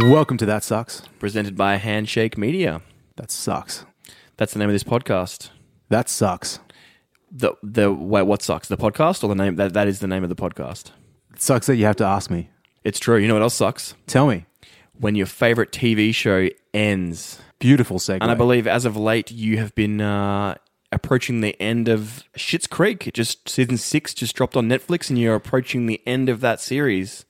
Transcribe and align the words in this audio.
Welcome 0.00 0.36
to 0.38 0.46
That 0.46 0.62
Sucks. 0.62 1.02
presented 1.18 1.56
by 1.56 1.76
Handshake 1.76 2.38
Media. 2.38 2.82
That 3.16 3.30
sucks. 3.32 3.84
That's 4.36 4.52
the 4.52 4.58
name 4.60 4.68
of 4.68 4.72
this 4.74 4.84
podcast. 4.84 5.50
That 5.88 6.08
sucks. 6.08 6.60
The 7.30 7.54
the 7.62 7.92
wait, 7.92 8.22
what 8.22 8.40
sucks? 8.42 8.68
The 8.68 8.76
podcast 8.76 9.24
or 9.24 9.28
the 9.28 9.34
name? 9.34 9.56
That 9.56 9.72
that 9.74 9.88
is 9.88 9.98
the 9.98 10.06
name 10.06 10.22
of 10.22 10.28
the 10.28 10.36
podcast. 10.36 10.92
It 11.34 11.42
sucks 11.42 11.66
that 11.66 11.76
you 11.76 11.84
have 11.84 11.96
to 11.96 12.04
ask 12.04 12.30
me. 12.30 12.48
It's 12.84 12.98
true. 13.00 13.16
You 13.16 13.26
know 13.28 13.34
what 13.34 13.42
else 13.42 13.54
sucks? 13.54 13.94
Tell 14.06 14.28
me. 14.28 14.46
When 14.98 15.14
your 15.14 15.26
favorite 15.26 15.72
TV 15.72 16.14
show 16.14 16.48
ends. 16.72 17.40
Beautiful 17.58 17.98
segue. 17.98 18.18
And 18.20 18.30
I 18.30 18.34
believe 18.34 18.66
as 18.68 18.84
of 18.84 18.96
late 18.96 19.30
you 19.32 19.58
have 19.58 19.74
been 19.74 20.00
uh, 20.00 20.54
approaching 20.92 21.40
the 21.40 21.60
end 21.60 21.88
of 21.88 22.22
Schitt's 22.36 22.68
Creek. 22.68 23.08
It 23.08 23.14
just 23.14 23.48
season 23.48 23.76
six 23.76 24.14
just 24.14 24.36
dropped 24.36 24.56
on 24.56 24.68
Netflix, 24.68 25.10
and 25.10 25.18
you're 25.18 25.34
approaching 25.34 25.86
the 25.86 26.00
end 26.06 26.28
of 26.28 26.40
that 26.40 26.60
series. 26.60 27.24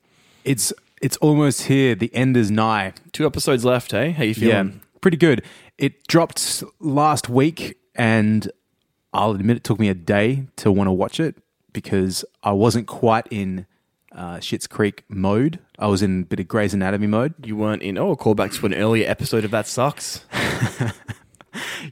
it's 0.44 0.72
it's 1.00 1.16
almost 1.18 1.62
here. 1.62 1.94
The 1.94 2.14
end 2.14 2.36
is 2.36 2.50
nigh. 2.50 2.92
Two 3.12 3.26
episodes 3.26 3.64
left. 3.64 3.92
Hey, 3.92 4.10
how 4.12 4.24
you 4.24 4.34
feeling? 4.34 4.68
Yeah, 4.72 4.78
pretty 5.00 5.16
good. 5.16 5.42
It 5.76 6.06
dropped 6.08 6.62
last 6.80 7.28
week, 7.28 7.78
and 7.94 8.50
I'll 9.12 9.32
admit 9.32 9.56
it 9.58 9.64
took 9.64 9.78
me 9.78 9.88
a 9.88 9.94
day 9.94 10.46
to 10.56 10.72
want 10.72 10.88
to 10.88 10.92
watch 10.92 11.20
it 11.20 11.36
because 11.72 12.24
I 12.42 12.52
wasn't 12.52 12.86
quite 12.86 13.26
in 13.30 13.66
uh, 14.12 14.36
Schitt's 14.36 14.66
Creek 14.66 15.04
mode. 15.08 15.60
I 15.78 15.86
was 15.86 16.02
in 16.02 16.22
a 16.22 16.24
bit 16.24 16.40
of 16.40 16.48
Grey's 16.48 16.74
Anatomy 16.74 17.06
mode. 17.06 17.34
You 17.44 17.56
weren't 17.56 17.82
in. 17.82 17.96
Oh, 17.98 18.10
a 18.12 18.16
callback 18.16 18.54
to 18.58 18.66
an 18.66 18.74
earlier 18.74 19.08
episode 19.08 19.44
of 19.44 19.50
That 19.52 19.66
Sucks. 19.66 20.24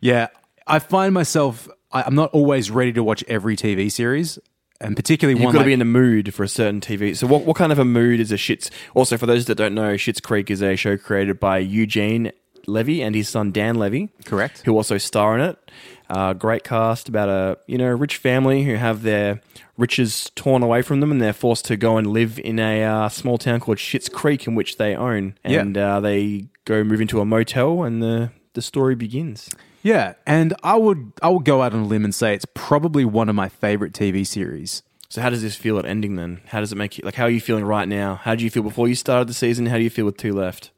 Yeah, 0.01 0.29
I 0.67 0.79
find 0.79 1.15
myself. 1.15 1.69
I, 1.93 2.03
I'm 2.03 2.15
not 2.15 2.31
always 2.33 2.71
ready 2.71 2.93
to 2.93 3.03
watch 3.03 3.25
every 3.29 3.57
TV 3.57 3.91
series, 3.91 4.39
and 4.81 4.97
particularly 4.97 5.39
You've 5.39 5.47
one 5.47 5.53
got 5.53 5.59
to 5.59 5.63
like, 5.63 5.67
be 5.67 5.73
in 5.73 5.79
the 5.79 5.85
mood 5.85 6.35
for 6.35 6.43
a 6.43 6.49
certain 6.49 6.81
TV. 6.81 7.17
So, 7.17 7.27
what, 7.27 7.45
what 7.45 7.57
kind 7.57 7.73
of 7.73 7.79
a 7.79 7.85
mood 7.85 8.21
is 8.21 8.33
a 8.33 8.37
Schitt's? 8.37 8.71
Also, 8.95 9.17
for 9.17 9.27
those 9.27 9.47
that 9.47 9.55
don't 9.57 9.75
know, 9.75 9.95
Schitt's 9.95 10.21
Creek 10.21 10.51
is 10.51 10.63
a 10.63 10.77
show 10.77 10.97
created 10.97 11.41
by 11.41 11.59
Eugene 11.59 12.33
Levy 12.67 13.03
and 13.03 13.15
his 13.15 13.29
son 13.29 13.53
Dan 13.53 13.77
Levy, 13.77 14.11
Correct. 14.25 14.63
Who 14.65 14.77
also 14.77 14.99
star 14.99 15.39
in 15.39 15.41
it. 15.41 15.71
Uh, 16.09 16.33
great 16.35 16.63
cast 16.63 17.09
about 17.09 17.29
a 17.29 17.59
you 17.67 17.77
know 17.77 17.89
rich 17.89 18.17
family 18.17 18.63
who 18.63 18.75
have 18.75 19.03
their 19.03 19.41
riches 19.77 20.31
torn 20.37 20.63
away 20.63 20.81
from 20.81 21.01
them 21.01 21.11
and 21.11 21.21
they're 21.21 21.33
forced 21.33 21.65
to 21.65 21.77
go 21.77 21.97
and 21.97 22.07
live 22.07 22.39
in 22.39 22.61
a 22.61 22.85
uh, 22.85 23.09
small 23.09 23.39
town 23.39 23.59
called 23.59 23.79
Schitt's 23.79 24.09
Creek 24.09 24.47
in 24.47 24.55
which 24.55 24.77
they 24.77 24.95
own. 24.95 25.37
Yeah. 25.45 25.61
And 25.61 25.77
uh, 25.77 26.01
they 26.01 26.47
go 26.65 26.85
move 26.85 27.01
into 27.01 27.21
a 27.21 27.25
motel 27.25 27.83
and 27.83 28.03
the 28.03 28.31
the 28.55 28.63
story 28.63 28.95
begins. 28.95 29.51
Yeah, 29.87 30.15
and 30.27 30.53
I 30.65 30.75
would 30.75 31.13
I 31.23 31.29
would 31.29 31.45
go 31.45 31.63
out 31.63 31.73
on 31.73 31.83
a 31.83 31.85
limb 31.85 32.05
and 32.05 32.13
say 32.13 32.35
it's 32.35 32.45
probably 32.55 33.05
one 33.05 33.29
of 33.29 33.37
my 33.37 33.49
favorite 33.49 33.93
TV 33.93 34.27
series. 34.27 34.83
So 35.09 35.21
how 35.21 35.31
does 35.31 35.43
this 35.43 35.55
feel 35.55 35.79
at 35.79 35.85
ending 35.85 36.17
then? 36.17 36.41
How 36.47 36.59
does 36.59 36.73
it 36.73 36.75
make 36.75 36.99
you 36.99 37.03
like? 37.05 37.15
How 37.15 37.27
are 37.27 37.31
you 37.31 37.41
feeling 37.41 37.65
right 37.65 37.87
now? 37.87 38.17
How 38.17 38.35
do 38.35 38.43
you 38.43 38.51
feel 38.51 38.65
before 38.65 38.89
you 38.89 38.97
started 38.97 39.29
the 39.29 39.33
season? 39.33 39.67
How 39.67 39.77
do 39.77 39.85
you 39.85 39.91
feel 39.91 40.05
with 40.05 40.17
two 40.17 40.33
left? 40.33 40.73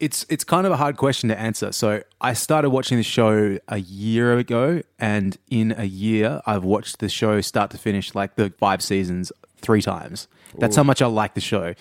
It's 0.00 0.26
it's 0.28 0.44
kind 0.44 0.66
of 0.66 0.72
a 0.74 0.76
hard 0.76 0.98
question 0.98 1.30
to 1.30 1.38
answer. 1.38 1.72
So 1.72 2.02
I 2.20 2.34
started 2.34 2.68
watching 2.68 2.98
the 2.98 3.02
show 3.02 3.58
a 3.68 3.78
year 3.78 4.36
ago, 4.36 4.82
and 4.98 5.38
in 5.48 5.74
a 5.78 5.84
year, 5.84 6.42
I've 6.44 6.62
watched 6.62 6.98
the 6.98 7.08
show 7.08 7.40
start 7.40 7.70
to 7.70 7.78
finish, 7.78 8.14
like 8.14 8.34
the 8.34 8.52
five 8.58 8.82
seasons, 8.82 9.32
three 9.62 9.80
times. 9.80 10.28
That's 10.58 10.76
how 10.76 10.82
much 10.82 11.00
I 11.00 11.06
like 11.06 11.32
the 11.32 11.40
show. 11.40 11.72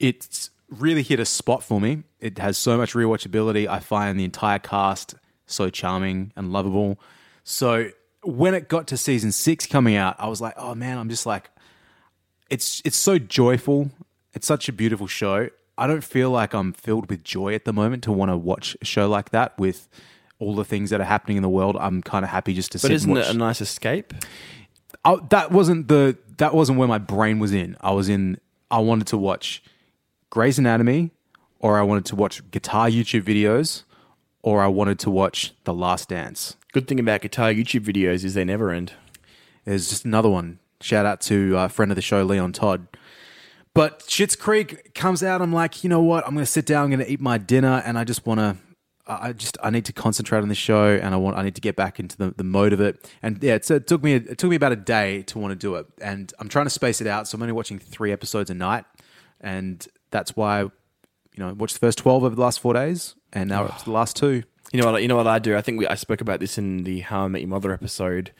It's 0.00 0.48
really 0.70 1.02
hit 1.02 1.20
a 1.20 1.26
spot 1.26 1.62
for 1.62 1.82
me. 1.82 2.04
It 2.18 2.38
has 2.38 2.56
so 2.56 2.78
much 2.78 2.94
rewatchability. 2.94 3.68
I 3.68 3.80
find 3.80 4.18
the 4.18 4.24
entire 4.24 4.58
cast 4.58 5.16
so 5.54 5.70
charming 5.70 6.32
and 6.36 6.52
lovable. 6.52 6.98
So 7.44 7.90
when 8.22 8.54
it 8.54 8.68
got 8.68 8.86
to 8.88 8.96
season 8.96 9.32
six 9.32 9.66
coming 9.66 9.96
out, 9.96 10.16
I 10.18 10.28
was 10.28 10.40
like, 10.40 10.54
oh 10.56 10.74
man, 10.74 10.98
I'm 10.98 11.08
just 11.08 11.26
like, 11.26 11.50
it's 12.50 12.82
it's 12.84 12.96
so 12.96 13.18
joyful. 13.18 13.90
It's 14.32 14.46
such 14.46 14.68
a 14.68 14.72
beautiful 14.72 15.06
show. 15.06 15.48
I 15.76 15.86
don't 15.86 16.04
feel 16.04 16.30
like 16.30 16.54
I'm 16.54 16.72
filled 16.72 17.10
with 17.10 17.24
joy 17.24 17.54
at 17.54 17.64
the 17.64 17.72
moment 17.72 18.04
to 18.04 18.12
want 18.12 18.30
to 18.30 18.36
watch 18.36 18.76
a 18.80 18.84
show 18.84 19.08
like 19.08 19.30
that 19.30 19.58
with 19.58 19.88
all 20.38 20.54
the 20.54 20.64
things 20.64 20.90
that 20.90 21.00
are 21.00 21.04
happening 21.04 21.36
in 21.36 21.42
the 21.42 21.48
world. 21.48 21.76
I'm 21.78 22.02
kind 22.02 22.24
of 22.24 22.30
happy 22.30 22.54
just 22.54 22.72
to 22.72 22.78
see. 22.78 22.88
But 22.88 22.94
isn't 22.94 23.16
it 23.16 23.28
a 23.28 23.34
nice 23.34 23.60
escape? 23.60 24.14
I, 25.04 25.16
that 25.30 25.50
wasn't 25.50 25.88
the 25.88 26.16
that 26.38 26.54
wasn't 26.54 26.78
where 26.78 26.88
my 26.88 26.98
brain 26.98 27.38
was 27.38 27.52
in. 27.52 27.76
I 27.80 27.92
was 27.92 28.08
in. 28.08 28.38
I 28.70 28.78
wanted 28.78 29.06
to 29.08 29.18
watch 29.18 29.62
Grey's 30.30 30.58
Anatomy, 30.58 31.10
or 31.58 31.78
I 31.78 31.82
wanted 31.82 32.06
to 32.06 32.16
watch 32.16 32.48
guitar 32.50 32.88
YouTube 32.88 33.22
videos, 33.22 33.84
or 34.44 34.60
I 34.60 34.66
wanted 34.66 34.98
to 35.00 35.10
watch 35.10 35.54
The 35.64 35.72
Last 35.72 36.10
Dance. 36.10 36.56
Good 36.74 36.86
thing 36.86 37.00
about 37.00 37.22
guitar 37.22 37.50
YouTube 37.50 37.80
videos 37.80 38.24
is 38.24 38.34
they 38.34 38.44
never 38.44 38.70
end. 38.70 38.92
There's 39.64 39.88
just 39.88 40.04
another 40.04 40.28
one. 40.28 40.58
Shout 40.82 41.06
out 41.06 41.22
to 41.22 41.56
a 41.56 41.70
friend 41.70 41.90
of 41.90 41.96
the 41.96 42.02
show, 42.02 42.22
Leon 42.22 42.52
Todd. 42.52 42.86
But 43.72 44.00
Schitt's 44.00 44.36
Creek 44.36 44.92
comes 44.94 45.22
out. 45.22 45.40
I'm 45.40 45.52
like, 45.52 45.82
you 45.82 45.88
know 45.88 46.02
what? 46.02 46.26
I'm 46.26 46.34
going 46.34 46.44
to 46.44 46.50
sit 46.50 46.66
down. 46.66 46.84
I'm 46.84 46.90
going 46.90 47.00
to 47.00 47.10
eat 47.10 47.22
my 47.22 47.38
dinner, 47.38 47.82
and 47.86 47.98
I 47.98 48.04
just 48.04 48.26
want 48.26 48.38
to. 48.38 48.56
I 49.06 49.32
just 49.32 49.56
I 49.62 49.70
need 49.70 49.86
to 49.86 49.94
concentrate 49.94 50.40
on 50.40 50.48
the 50.48 50.54
show, 50.54 50.88
and 50.88 51.14
I 51.14 51.16
want 51.16 51.38
I 51.38 51.42
need 51.42 51.54
to 51.54 51.60
get 51.62 51.74
back 51.74 51.98
into 51.98 52.16
the, 52.16 52.34
the 52.36 52.44
mode 52.44 52.74
of 52.74 52.82
it. 52.82 53.10
And 53.22 53.42
yeah, 53.42 53.54
it's, 53.54 53.70
it 53.70 53.86
took 53.86 54.02
me 54.02 54.14
it 54.14 54.36
took 54.36 54.50
me 54.50 54.56
about 54.56 54.72
a 54.72 54.76
day 54.76 55.22
to 55.22 55.38
want 55.38 55.52
to 55.52 55.56
do 55.56 55.74
it, 55.76 55.86
and 56.02 56.32
I'm 56.38 56.48
trying 56.48 56.66
to 56.66 56.70
space 56.70 57.00
it 57.00 57.06
out. 57.06 57.28
So 57.28 57.36
I'm 57.36 57.42
only 57.42 57.52
watching 57.52 57.78
three 57.78 58.12
episodes 58.12 58.50
a 58.50 58.54
night, 58.54 58.84
and 59.40 59.86
that's 60.10 60.36
why 60.36 60.60
you 60.60 60.70
know 61.38 61.52
watched 61.54 61.74
the 61.74 61.80
first 61.80 61.98
twelve 61.98 62.24
over 62.24 62.34
the 62.34 62.40
last 62.40 62.60
four 62.60 62.72
days, 62.72 63.14
and 63.34 63.48
now 63.48 63.66
it's 63.66 63.82
the 63.82 63.90
last 63.90 64.16
two. 64.16 64.44
You 64.72 64.80
know 64.80 64.90
what? 64.90 65.02
You 65.02 65.08
know 65.08 65.16
what 65.16 65.26
I 65.26 65.38
do. 65.38 65.56
I 65.56 65.62
think 65.62 65.78
we, 65.78 65.86
I 65.86 65.94
spoke 65.94 66.20
about 66.20 66.40
this 66.40 66.58
in 66.58 66.84
the 66.84 67.00
How 67.00 67.24
I 67.24 67.28
Met 67.28 67.42
Your 67.42 67.48
Mother 67.48 67.72
episode 67.72 68.32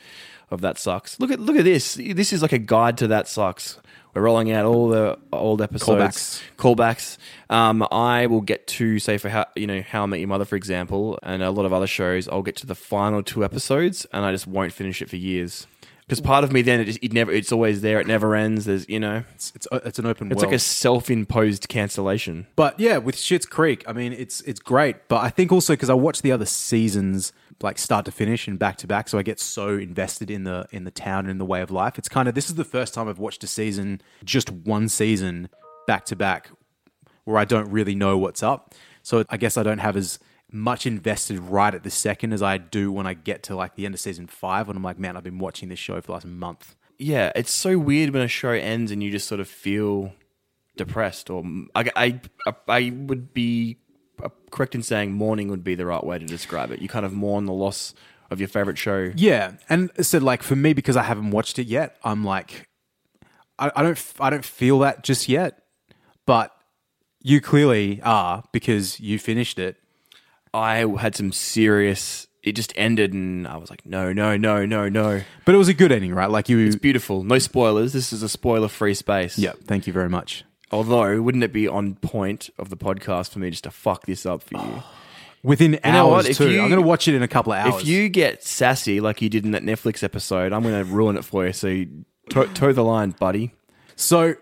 of 0.50 0.60
That 0.62 0.78
Sucks. 0.78 1.21
Look 1.21 1.31
at 1.31 1.38
look 1.41 1.56
at 1.56 1.65
this. 1.65 1.94
This 1.94 2.32
is 2.32 2.43
like 2.43 2.53
a 2.53 2.59
guide 2.59 2.99
to 2.99 3.06
That 3.09 3.28
Sucks. 3.28 3.78
We're 4.15 4.22
rolling 4.22 4.53
out 4.53 4.65
all 4.65 4.88
the 4.88 5.19
old 5.32 5.60
episodes, 5.60 6.41
callbacks. 6.56 7.19
Um, 7.50 7.84
I 7.91 8.27
will 8.27 8.43
get 8.43 8.69
to 8.69 9.00
say 9.00 9.19
for 9.19 9.28
how 9.28 9.47
you 9.56 9.66
know 9.66 9.82
How 9.82 10.05
I 10.05 10.06
Met 10.06 10.21
Your 10.21 10.28
Mother, 10.28 10.44
for 10.44 10.55
example, 10.56 11.19
and 11.22 11.43
a 11.43 11.50
lot 11.50 11.66
of 11.66 11.72
other 11.72 11.88
shows. 11.88 12.28
I'll 12.28 12.43
get 12.43 12.56
to 12.56 12.66
the 12.66 12.76
final 12.76 13.22
two 13.22 13.44
episodes, 13.44 14.06
and 14.12 14.25
I 14.25 14.31
just 14.31 14.47
won't 14.47 14.72
finish 14.72 15.03
it 15.03 15.11
for 15.11 15.16
years. 15.16 15.66
Because 16.07 16.21
part 16.21 16.45
of 16.45 16.53
me 16.53 16.61
then 16.63 16.81
it, 16.81 16.85
just, 16.85 16.99
it 17.03 17.13
never 17.13 17.33
it's 17.33 17.51
always 17.51 17.81
there. 17.81 17.99
It 17.99 18.07
never 18.07 18.35
ends. 18.35 18.67
There's 18.67 18.87
you 18.89 19.01
know 19.01 19.25
It's 19.35 19.53
it's, 19.55 19.67
uh, 19.73 19.81
it's 19.85 19.99
an 19.99 20.07
open. 20.07 20.31
it's 20.31 20.37
world. 20.37 20.53
like 20.53 20.57
a 20.57 20.59
self-imposed 20.59 21.69
cancellation. 21.69 22.47
But 22.57 22.79
yeah, 22.79 22.99
with 22.99 23.17
Schitt's 23.17 23.47
Creek, 23.47 23.85
I 23.89 23.93
mean, 23.93 24.13
it's 24.13 24.41
it's 24.43 24.61
great. 24.61 25.09
But 25.09 25.23
I 25.23 25.31
think 25.31 25.51
also 25.51 25.73
because 25.73 25.91
I 25.91 25.95
watch 25.95 26.23
the 26.23 26.33
other 26.33 26.47
seasons 26.47 27.33
like 27.63 27.79
start 27.79 28.05
to 28.05 28.11
finish 28.13 28.47
and 28.49 28.59
back 28.59 28.77
to 28.79 28.87
back, 28.87 29.09
so 29.09 29.17
I 29.17 29.23
get 29.23 29.41
so 29.41 29.71
invested 29.77 30.31
in 30.31 30.45
the 30.45 30.67
in 30.71 30.85
the 30.85 30.91
town 30.91 31.21
and 31.21 31.31
in 31.31 31.39
the 31.39 31.45
way 31.47 31.63
of 31.63 31.71
life. 31.71 31.99
It's 31.99 32.09
kind 32.09 32.29
of 32.29 32.35
this 32.35 32.49
is 32.49 32.57
the 32.57 32.65
first 32.65 32.93
time 32.95 33.09
I've 33.09 33.19
watched 33.19 33.43
a 33.45 33.47
season, 33.47 34.01
just 34.25 34.51
one 34.51 34.89
season 34.89 35.49
back 35.87 36.05
to 36.07 36.17
back, 36.17 36.51
where 37.25 37.39
I 37.39 37.45
don't 37.45 37.71
really 37.71 37.95
know 37.95 38.19
what's 38.19 38.43
up. 38.43 38.75
So 39.03 39.25
I 39.31 39.37
guess 39.37 39.57
I 39.57 39.63
don't 39.63 39.79
have 39.79 39.97
as 39.97 40.19
much 40.55 40.87
invested 40.87 41.39
right 41.39 41.75
at 41.75 41.83
the 41.83 41.91
second 41.91 42.33
as 42.33 42.43
I 42.43 42.59
do 42.59 42.93
when 42.93 43.07
I 43.07 43.15
get 43.15 43.43
to 43.45 43.57
like 43.57 43.75
the 43.75 43.85
end 43.85 43.95
of 43.95 44.01
season 44.01 44.27
five, 44.27 44.69
when 44.69 44.77
I'm 44.77 44.83
like, 44.83 44.99
man, 44.99 45.17
I've 45.17 45.25
been 45.25 45.39
watching 45.39 45.69
this 45.69 45.79
show 45.79 46.01
for 46.01 46.07
the 46.07 46.13
last 46.13 46.27
month. 46.27 46.77
yeah, 46.99 47.33
it's 47.35 47.51
so 47.51 47.79
weird 47.79 48.11
when 48.11 48.23
a 48.23 48.29
show 48.29 48.51
ends 48.51 48.91
and 48.91 49.03
you 49.03 49.11
just 49.11 49.27
sort 49.27 49.41
of 49.41 49.49
feel 49.49 50.13
depressed. 50.77 51.29
Or 51.31 51.45
I, 51.75 51.91
I, 51.97 52.21
I 52.69 52.93
would 52.95 53.35
be 53.35 53.79
uh, 54.23 54.29
correct 54.51 54.75
in 54.75 54.83
saying 54.83 55.13
mourning 55.13 55.49
would 55.49 55.65
be 55.65 55.75
the 55.75 55.87
right 55.87 56.05
way 56.05 56.19
to 56.19 56.25
describe 56.25 56.71
it. 56.71 56.81
You 56.81 56.89
kind 56.89 57.05
of 57.05 57.13
mourn 57.13 57.47
the 57.47 57.53
loss 57.53 57.95
of 58.31 58.41
your 58.41 58.49
favorite 58.49 58.79
show. 58.79 59.13
Yeah, 59.17 59.53
and 59.69 59.91
so 60.07 60.19
like 60.19 60.43
for 60.43 60.57
me, 60.57 60.73
because 60.73 60.97
I 60.97 61.03
haven't 61.03 61.31
watched 61.31 61.59
it 61.59 61.67
yet, 61.67 61.97
I'm 62.05 62.25
like, 62.25 62.69
I, 63.59 63.71
I 63.75 63.83
don't, 63.83 64.13
I 64.21 64.31
don't 64.31 64.45
feel 64.45 64.79
that 64.81 65.03
just 65.05 65.29
yet. 65.29 65.61
But 66.27 66.53
you 67.21 67.41
clearly 67.41 68.01
are 68.03 68.45
because 68.53 68.99
you 69.01 69.19
finished 69.19 69.59
it. 69.59 69.77
I 70.55 70.87
had 70.99 71.15
some 71.17 71.33
serious. 71.33 72.27
It 72.43 72.53
just 72.53 72.73
ended, 72.77 73.12
and 73.15 73.49
I 73.49 73.56
was 73.56 73.71
like, 73.71 73.85
no, 73.87 74.12
no, 74.12 74.37
no, 74.37 74.65
no, 74.67 74.89
no. 74.89 75.23
But 75.47 75.55
it 75.55 75.59
was 75.59 75.69
a 75.69 75.75
good 75.75 75.91
ending, 75.91 76.15
right? 76.15 76.31
Like 76.31 76.49
you. 76.49 76.59
It's 76.59 76.77
beautiful. 76.77 77.25
No 77.25 77.39
spoilers. 77.39 77.93
This 77.93 78.12
is 78.12 78.23
a 78.23 78.29
spoiler-free 78.29 78.95
space. 78.95 79.39
yeah. 79.39 79.53
Thank 79.67 79.87
you 79.87 79.93
very 79.93 80.09
much. 80.11 80.45
Although, 80.71 81.21
wouldn't 81.23 81.43
it 81.45 81.53
be 81.53 81.67
on 81.69 81.95
point 81.97 82.51
of 82.59 82.69
the 82.69 82.77
podcast 82.77 83.31
for 83.31 83.39
me 83.39 83.51
just 83.51 83.65
to 83.65 83.71
fuck 83.71 84.06
this 84.06 84.27
up 84.27 84.43
for 84.43 84.56
you? 84.59 84.83
Within 85.43 85.79
hours 85.85 85.95
know 85.95 86.09
what? 86.09 86.29
If 86.29 86.39
too. 86.39 86.51
you- 86.51 86.62
I'm 86.62 86.69
going 86.71 86.81
to 86.83 86.87
watch 86.87 87.07
it 87.09 87.15
in 87.15 87.23
a 87.23 87.29
couple 87.29 87.53
of 87.53 87.59
hours. 87.67 87.83
If 87.83 87.89
you 87.89 88.09
get 88.09 88.43
sassy 88.43 89.00
like 89.00 89.21
you 89.23 89.29
did 89.29 89.45
in 89.45 89.50
that 89.53 89.62
Netflix 89.62 90.03
episode, 90.03 90.53
I'm 90.53 90.62
going 90.62 90.75
to 90.79 90.91
ruin 90.91 91.17
it 91.17 91.25
for 91.25 91.47
you. 91.47 91.53
So 91.53 91.67
you 91.69 92.05
toe, 92.31 92.47
toe 92.47 92.73
the 92.73 92.83
line, 92.85 93.11
buddy. 93.11 93.53
so 93.97 94.35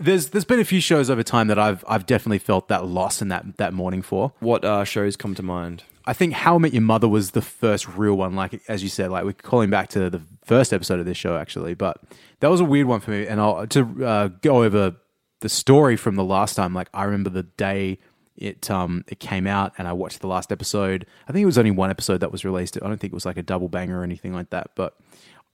there's 0.00 0.30
there's 0.30 0.44
been 0.44 0.58
a 0.58 0.64
few 0.64 0.80
shows 0.80 1.10
over 1.10 1.22
time 1.22 1.48
that 1.48 1.58
I've 1.58 1.84
I've 1.86 2.06
definitely 2.06 2.38
felt 2.38 2.68
that 2.68 2.86
loss 2.86 3.20
and 3.20 3.30
that 3.30 3.58
that 3.58 3.72
morning 3.72 4.02
for. 4.02 4.32
What 4.40 4.64
uh, 4.64 4.84
shows 4.84 5.16
come 5.16 5.34
to 5.34 5.42
mind? 5.42 5.84
I 6.06 6.14
think 6.14 6.32
How 6.32 6.56
I 6.56 6.58
Met 6.58 6.72
Your 6.72 6.82
Mother 6.82 7.06
was 7.06 7.32
the 7.32 7.42
first 7.42 7.86
real 7.86 8.14
one. 8.14 8.34
Like 8.34 8.60
as 8.66 8.82
you 8.82 8.88
said, 8.88 9.10
like 9.10 9.24
we're 9.24 9.34
calling 9.34 9.70
back 9.70 9.90
to 9.90 10.10
the 10.10 10.22
first 10.44 10.72
episode 10.72 10.98
of 10.98 11.06
this 11.06 11.18
show 11.18 11.36
actually, 11.36 11.74
but 11.74 12.02
that 12.40 12.48
was 12.48 12.60
a 12.60 12.64
weird 12.64 12.86
one 12.86 13.00
for 13.00 13.10
me. 13.10 13.26
And 13.26 13.40
I'll 13.40 13.66
to 13.68 14.04
uh, 14.04 14.28
go 14.40 14.64
over 14.64 14.96
the 15.40 15.48
story 15.48 15.96
from 15.96 16.16
the 16.16 16.24
last 16.24 16.54
time. 16.54 16.74
Like 16.74 16.88
I 16.94 17.04
remember 17.04 17.30
the 17.30 17.42
day 17.42 17.98
it 18.36 18.70
um 18.70 19.04
it 19.06 19.20
came 19.20 19.46
out, 19.46 19.74
and 19.76 19.86
I 19.86 19.92
watched 19.92 20.20
the 20.20 20.28
last 20.28 20.50
episode. 20.50 21.06
I 21.28 21.32
think 21.32 21.42
it 21.42 21.46
was 21.46 21.58
only 21.58 21.70
one 21.72 21.90
episode 21.90 22.18
that 22.18 22.32
was 22.32 22.44
released. 22.44 22.78
I 22.82 22.88
don't 22.88 22.98
think 22.98 23.12
it 23.12 23.14
was 23.14 23.26
like 23.26 23.36
a 23.36 23.42
double 23.42 23.68
banger 23.68 24.00
or 24.00 24.04
anything 24.04 24.32
like 24.32 24.48
that. 24.50 24.70
But 24.74 24.96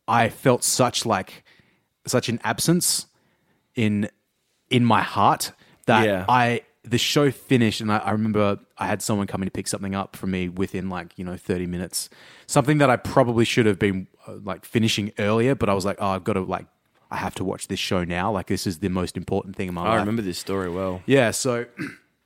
I 0.07 0.29
felt 0.29 0.63
such 0.63 1.05
like 1.05 1.45
such 2.07 2.29
an 2.29 2.39
absence 2.45 3.07
in 3.75 4.09
in 4.71 4.85
my 4.85 5.03
heart 5.03 5.53
that 5.87 6.05
Yeah. 6.05 6.25
I 6.29 6.63
the 6.89 6.99
show 6.99 7.33
finished, 7.33 7.81
and 7.81 7.91
I, 7.93 7.99
I 7.99 8.13
remember 8.13 8.61
I 8.79 8.87
had 8.87 9.03
someone 9.03 9.27
coming 9.27 9.49
to 9.49 9.51
pick 9.51 9.67
something 9.67 9.95
up 9.97 10.15
from 10.15 10.31
me 10.31 10.49
within 10.49 10.89
like 10.89 11.13
you 11.17 11.25
know 11.25 11.37
thirty 11.37 11.67
minutes. 11.67 12.09
Something 12.47 12.79
that 12.79 12.91
I 12.91 12.97
probably 12.97 13.45
should 13.45 13.67
have 13.67 13.79
been 13.79 14.07
uh, 14.27 14.35
like 14.45 14.65
finishing 14.65 15.13
earlier, 15.19 15.55
but 15.55 15.69
I 15.69 15.75
was 15.75 15.85
like, 15.85 15.97
oh, 16.01 16.09
I've 16.09 16.23
got 16.25 16.35
to 16.35 16.41
like, 16.43 16.67
I 17.11 17.17
have 17.17 17.35
to 17.37 17.45
watch 17.45 17.67
this 17.69 17.81
show 17.81 18.05
now. 18.05 18.31
Like 18.31 18.47
this 18.47 18.67
is 18.67 18.79
the 18.79 18.89
most 18.89 19.17
important 19.17 19.57
thing 19.57 19.69
in 19.69 19.75
my 19.75 19.83
I 19.83 19.85
life. 19.85 19.95
I 19.95 19.97
remember 19.97 20.23
this 20.23 20.39
story 20.39 20.71
well. 20.71 21.03
Yeah, 21.07 21.33
so 21.33 21.67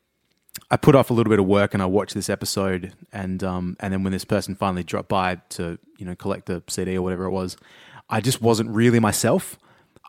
I 0.71 0.77
put 0.77 0.95
off 0.95 1.11
a 1.11 1.15
little 1.15 1.31
bit 1.31 1.39
of 1.39 1.47
work 1.47 1.73
and 1.75 1.83
I 1.83 1.87
watched 1.87 2.15
this 2.15 2.29
episode, 2.29 2.93
and 3.13 3.43
um, 3.43 3.77
and 3.81 3.93
then 3.93 4.03
when 4.03 4.13
this 4.13 4.25
person 4.27 4.55
finally 4.55 4.85
dropped 4.85 5.09
by 5.09 5.37
to 5.51 5.79
you 5.97 6.05
know 6.05 6.15
collect 6.15 6.47
the 6.47 6.63
CD 6.69 6.97
or 6.97 7.03
whatever 7.03 7.25
it 7.25 7.31
was, 7.31 7.57
I 8.11 8.21
just 8.21 8.43
wasn't 8.43 8.71
really 8.71 9.01
myself. 9.01 9.59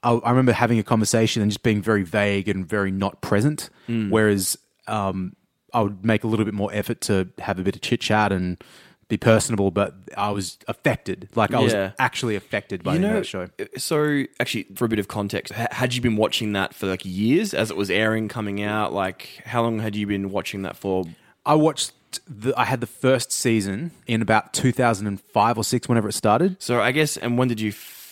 I, 0.04 0.12
I 0.14 0.30
remember 0.32 0.52
having 0.54 0.80
a 0.80 0.84
conversation 0.84 1.42
and 1.42 1.52
just 1.52 1.64
being 1.64 1.82
very 1.82 2.04
vague 2.04 2.48
and 2.50 2.68
very 2.68 2.92
not 2.92 3.22
present. 3.22 3.70
Whereas 3.88 4.58
um, 4.88 5.36
I 5.74 5.82
would 5.82 6.04
make 6.06 6.24
a 6.24 6.28
little 6.28 6.46
bit 6.46 6.54
more 6.54 6.70
effort 6.74 7.02
to 7.02 7.30
have 7.40 7.60
a 7.60 7.64
bit 7.64 7.76
of 7.76 7.82
chit 7.82 8.02
chat 8.02 8.32
and 8.32 8.62
be 9.10 9.18
personable, 9.18 9.72
but 9.72 9.94
I 10.16 10.30
was 10.32 10.58
affected. 10.70 11.28
Like 11.36 11.54
I 11.54 11.60
was 11.60 11.74
actually 12.00 12.38
affected 12.38 12.82
by 12.82 12.94
You 12.94 13.00
know, 13.02 13.14
that 13.16 13.26
show. 13.26 13.48
so 13.78 14.24
actually, 14.40 14.68
for 14.76 14.86
a 14.86 14.88
bit 14.88 15.00
of 15.00 15.10
context, 15.10 15.52
ha- 15.54 15.68
had 15.72 15.94
you 15.94 16.02
been 16.02 16.16
watching 16.16 16.54
that 16.54 16.74
for 16.74 16.88
like 16.88 17.02
years 17.04 17.54
as 17.54 17.70
it 17.70 17.76
was 17.76 17.90
airing, 17.92 18.30
coming 18.30 18.64
out? 18.64 18.94
Like, 18.94 19.42
how 19.46 19.64
long 19.64 19.80
had 19.80 19.98
you 19.98 20.08
been 20.08 20.32
watching 20.32 20.62
that 20.62 20.78
for? 20.78 21.04
I 21.46 21.56
watched. 21.56 21.92
The, 22.28 22.54
I 22.58 22.66
had 22.66 22.82
the 22.82 22.88
first 22.88 23.32
season 23.34 23.92
in 24.08 24.22
about 24.22 24.54
2005 24.54 25.58
or 25.58 25.64
six, 25.64 25.88
whenever 25.90 26.10
it 26.10 26.14
started. 26.14 26.62
So 26.62 26.82
I 26.82 26.92
guess, 26.92 27.16
and 27.18 27.38
when 27.38 27.48
did 27.48 27.60
you 27.62 27.72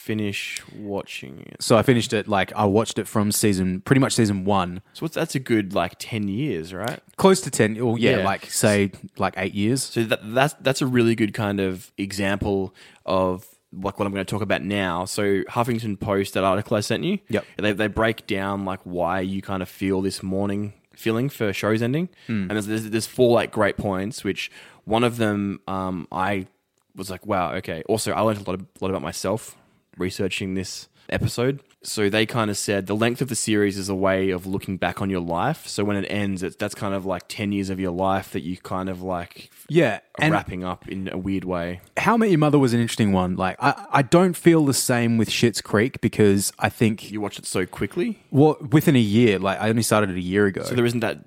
finish 0.10 0.62
watching 0.76 1.42
it? 1.52 1.62
So 1.62 1.78
I 1.78 1.84
finished 1.84 2.14
it 2.14 2.28
like 2.28 2.52
I 2.56 2.66
watched 2.66 2.98
it 2.98 3.08
from 3.08 3.32
season, 3.32 3.82
pretty 3.82 4.00
much 4.00 4.14
season 4.14 4.44
one, 4.44 4.82
So 4.94 5.02
what's, 5.04 5.16
that's 5.16 5.36
a 5.36 5.40
good 5.40 5.74
like 5.76 5.94
ten 6.00 6.28
years, 6.28 6.74
right? 6.74 7.00
close 7.18 7.42
to 7.42 7.52
ten. 7.52 7.80
Or 7.80 7.98
yeah, 8.00 8.18
Yeah. 8.18 8.26
like 8.26 8.46
say 8.50 8.92
like 9.18 9.36
eight 9.38 9.54
years. 9.54 9.84
So 9.84 10.04
that, 10.06 10.20
that's 10.34 10.56
that's 10.62 10.82
a 10.82 10.88
really 10.88 11.16
good 11.16 11.34
kind 11.34 11.60
of 11.60 11.92
example 11.98 12.74
of 13.06 13.46
like 13.72 14.00
what 14.00 14.06
I'm 14.08 14.14
going 14.14 14.26
to 14.26 14.32
talk 14.36 14.42
about 14.42 14.64
now. 14.64 15.06
So 15.06 15.44
Huffington 15.44 16.00
Post, 16.00 16.34
that 16.34 16.44
article 16.44 16.76
I 16.76 16.80
sent 16.80 17.04
you, 17.04 17.20
Yep. 17.30 17.46
they 17.58 17.72
they 17.74 17.88
break 17.88 18.26
down 18.26 18.66
like 18.66 18.80
why 18.84 19.20
you 19.22 19.42
kind 19.44 19.62
of 19.62 19.70
feel 19.70 20.02
this 20.02 20.24
morning 20.24 20.74
feeling 20.96 21.30
for 21.30 21.54
shows 21.54 21.82
ending, 21.82 22.10
and 22.28 22.50
there's, 22.50 22.66
there's 22.66 22.90
there's 22.90 23.06
four 23.08 23.32
like 23.36 23.52
great 23.52 23.78
points. 23.78 24.24
Which 24.24 24.50
one 24.86 25.04
of 25.04 25.18
them, 25.18 25.60
um, 25.68 26.08
I 26.12 26.48
was 26.96 27.10
like, 27.12 27.26
wow, 27.28 27.54
okay. 27.60 27.84
Also, 27.88 28.12
I 28.12 28.22
learned 28.22 28.40
a 28.40 28.50
lot 28.50 28.56
of, 28.60 28.66
lot 28.82 28.90
about 28.90 29.04
myself 29.04 29.56
researching 30.00 30.54
this 30.56 30.88
episode. 31.10 31.60
So 31.82 32.10
they 32.10 32.26
kind 32.26 32.52
of 32.52 32.58
said 32.58 32.88
the 32.88 32.96
length 32.96 33.22
of 33.22 33.30
the 33.30 33.36
series 33.36 33.78
is 33.78 33.88
a 33.90 33.96
way 33.96 34.30
of 34.32 34.46
looking 34.46 34.78
back 34.78 35.02
on 35.02 35.10
your 35.10 35.22
life. 35.22 35.66
So 35.68 35.84
when 35.84 35.96
it 35.98 36.06
ends, 36.10 36.44
it's, 36.44 36.56
that's 36.58 36.76
kind 36.76 36.94
of 36.94 37.06
like 37.06 37.24
10 37.30 37.52
years 37.52 37.70
of 37.70 37.80
your 37.80 37.92
life 37.92 38.32
that 38.34 38.44
you 38.44 38.58
kind 38.58 38.90
of 38.90 39.02
like 39.02 39.50
Yeah, 39.70 40.02
and 40.20 40.34
wrapping 40.34 40.64
up 40.64 40.88
in 40.90 41.10
a 41.12 41.18
weird 41.18 41.46
way. 41.46 41.80
How 41.98 42.16
I 42.16 42.18
Met 42.18 42.30
Your 42.30 42.38
Mother 42.38 42.60
was 42.60 42.74
an 42.74 42.82
interesting 42.82 43.12
one. 43.14 43.38
Like 43.38 43.56
I, 43.60 43.86
I 43.92 44.02
don't 44.02 44.36
feel 44.36 44.66
the 44.66 44.74
same 44.74 45.18
with 45.18 45.30
Schitt's 45.30 45.62
Creek 45.62 46.02
because 46.02 46.52
I 46.60 46.70
think 46.70 47.10
You 47.12 47.22
watch 47.22 47.40
it 47.40 47.46
so 47.46 47.66
quickly. 47.66 48.22
well 48.30 48.58
within 48.72 48.96
a 48.96 49.00
year. 49.00 49.40
Like 49.40 49.60
I 49.62 49.70
only 49.70 49.84
started 49.84 50.10
it 50.12 50.18
a 50.18 50.22
year 50.22 50.46
ago. 50.48 50.64
So 50.64 50.76
there 50.76 50.86
isn't 50.86 51.00
that 51.00 51.20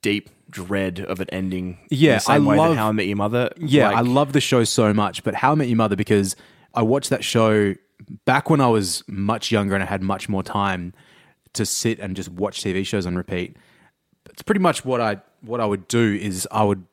deep 0.00 0.30
dread 0.48 1.00
of 1.00 1.20
it 1.20 1.28
ending. 1.32 1.76
Yeah, 1.90 2.14
the 2.14 2.20
same 2.20 2.46
I 2.46 2.50
way 2.52 2.56
love- 2.56 2.70
that 2.70 2.76
How 2.76 2.88
I 2.88 2.92
Met 2.92 3.06
Your 3.08 3.16
Mother. 3.16 3.50
Yeah, 3.58 3.88
like- 3.88 3.96
I 3.96 4.00
love 4.02 4.32
the 4.32 4.40
show 4.40 4.62
so 4.64 4.94
much, 4.94 5.24
but 5.24 5.34
How 5.34 5.52
I 5.52 5.54
Met 5.56 5.68
Your 5.68 5.76
Mother 5.76 5.96
because 5.96 6.36
I 6.72 6.82
watched 6.82 7.10
that 7.10 7.24
show 7.24 7.74
back 8.24 8.50
when 8.50 8.60
I 8.60 8.68
was 8.68 9.02
much 9.08 9.50
younger 9.50 9.74
and 9.74 9.82
I 9.82 9.86
had 9.86 10.02
much 10.02 10.28
more 10.28 10.42
time 10.42 10.92
to 11.54 11.66
sit 11.66 11.98
and 11.98 12.14
just 12.16 12.28
watch 12.30 12.62
TV 12.62 12.86
shows 12.86 13.06
on 13.06 13.16
repeat. 13.16 13.56
It's 14.30 14.42
pretty 14.42 14.60
much 14.60 14.84
what 14.84 15.00
I 15.00 15.18
what 15.40 15.60
I 15.60 15.66
would 15.66 15.88
do 15.88 16.14
is 16.20 16.46
I 16.50 16.64
would 16.64 16.84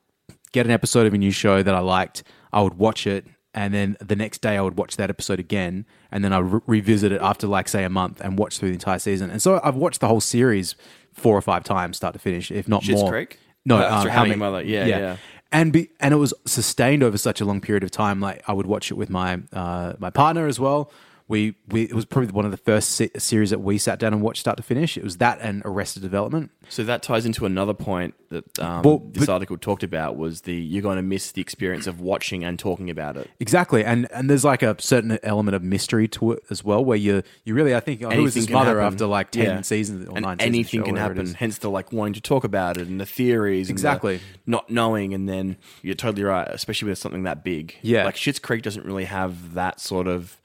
get 0.52 0.66
an 0.66 0.72
episode 0.72 1.06
of 1.06 1.14
a 1.14 1.18
new 1.18 1.30
show 1.30 1.62
that 1.62 1.74
I 1.74 1.80
liked, 1.80 2.22
I 2.52 2.62
would 2.62 2.74
watch 2.74 3.06
it, 3.06 3.26
and 3.52 3.74
then 3.74 3.96
the 4.00 4.16
next 4.16 4.40
day 4.40 4.56
I 4.56 4.60
would 4.62 4.76
watch 4.78 4.96
that 4.96 5.10
episode 5.10 5.38
again, 5.40 5.84
and 6.10 6.24
then 6.24 6.32
I 6.32 6.38
re- 6.38 6.60
revisit 6.66 7.12
it 7.12 7.20
after 7.20 7.46
like 7.46 7.68
say 7.68 7.84
a 7.84 7.90
month 7.90 8.20
and 8.20 8.38
watch 8.38 8.58
through 8.58 8.68
the 8.70 8.74
entire 8.74 8.98
season. 8.98 9.30
And 9.30 9.42
so 9.42 9.60
I've 9.62 9.76
watched 9.76 10.00
the 10.00 10.08
whole 10.08 10.20
series 10.20 10.74
four 11.12 11.36
or 11.36 11.42
five 11.42 11.64
times, 11.64 11.96
start 11.96 12.12
to 12.14 12.18
finish, 12.18 12.50
if 12.50 12.68
not 12.68 12.84
more. 12.88 13.10
Creek? 13.10 13.38
No, 13.64 13.78
Uh, 13.78 13.80
um, 14.02 14.08
How 14.08 14.24
Your 14.24 14.36
Mother. 14.36 14.62
Yeah, 14.62 14.86
yeah. 14.86 15.16
And 15.56 15.72
be 15.72 15.88
and 16.00 16.12
it 16.12 16.18
was 16.18 16.34
sustained 16.44 17.02
over 17.02 17.16
such 17.16 17.40
a 17.40 17.44
long 17.46 17.62
period 17.62 17.82
of 17.82 17.90
time. 17.90 18.20
Like 18.20 18.42
I 18.46 18.52
would 18.52 18.66
watch 18.66 18.90
it 18.90 18.94
with 18.94 19.08
my 19.08 19.40
uh, 19.54 19.94
my 19.98 20.10
partner 20.10 20.46
as 20.46 20.60
well. 20.60 20.90
We 21.28 21.56
we 21.68 21.82
it 21.82 21.92
was 21.94 22.04
probably 22.04 22.30
one 22.30 22.44
of 22.44 22.52
the 22.52 22.56
first 22.56 22.90
se- 22.90 23.10
series 23.18 23.50
that 23.50 23.58
we 23.60 23.78
sat 23.78 23.98
down 23.98 24.12
and 24.12 24.22
watched 24.22 24.40
start 24.40 24.56
to 24.58 24.62
finish. 24.62 24.96
It 24.96 25.02
was 25.02 25.16
that 25.16 25.38
and 25.40 25.60
Arrested 25.64 26.02
Development. 26.02 26.52
So 26.68 26.84
that 26.84 27.02
ties 27.02 27.26
into 27.26 27.44
another 27.46 27.74
point 27.74 28.14
that 28.28 28.58
um, 28.60 28.82
Well, 28.82 28.98
this 29.12 29.26
but- 29.26 29.32
article 29.32 29.56
talked 29.58 29.82
about 29.82 30.16
was 30.16 30.42
the 30.42 30.54
you're 30.54 30.82
going 30.82 30.96
to 30.96 31.02
miss 31.02 31.32
the 31.32 31.40
experience 31.40 31.88
of 31.88 32.00
watching 32.00 32.44
and 32.44 32.56
talking 32.58 32.90
about 32.90 33.16
it. 33.16 33.28
Exactly, 33.40 33.84
and 33.84 34.06
and 34.12 34.30
there's 34.30 34.44
like 34.44 34.62
a 34.62 34.76
certain 34.78 35.18
element 35.24 35.56
of 35.56 35.64
mystery 35.64 36.06
to 36.08 36.30
it 36.32 36.44
as 36.50 36.62
well, 36.62 36.84
where 36.84 36.96
you 36.96 37.24
you 37.44 37.54
really 37.54 37.74
I 37.74 37.80
think 37.80 38.04
oh, 38.04 38.10
who 38.10 38.24
is 38.26 38.34
his 38.34 38.48
mother 38.48 38.78
happen. 38.80 38.94
after 38.94 39.06
like 39.06 39.32
ten 39.32 39.44
Yeah. 39.46 39.60
seasons 39.62 40.06
or 40.08 40.16
and 40.16 40.24
nine 40.26 40.36
anything 40.40 40.80
show, 40.82 40.86
can 40.86 40.94
happen. 40.96 41.34
Hence 41.34 41.58
the 41.58 41.70
like 41.70 41.92
wanting 41.92 42.14
to 42.14 42.20
talk 42.20 42.44
about 42.44 42.76
it 42.76 42.86
and 42.86 43.00
the 43.00 43.06
theories. 43.06 43.68
Exactly. 43.68 44.20
not 44.46 44.70
knowing, 44.70 45.12
and 45.12 45.28
then 45.28 45.56
you're 45.82 45.94
totally 45.96 46.22
right, 46.22 46.46
especially 46.48 46.88
with 46.88 46.98
something 46.98 47.24
that 47.24 47.42
big. 47.42 47.74
Yeah. 47.82 48.04
like 48.04 48.14
Schitt's 48.14 48.38
Creek 48.38 48.62
doesn't 48.62 48.86
really 48.86 49.06
have 49.06 49.54
that 49.54 49.80
sort 49.80 50.06
of 50.06 50.40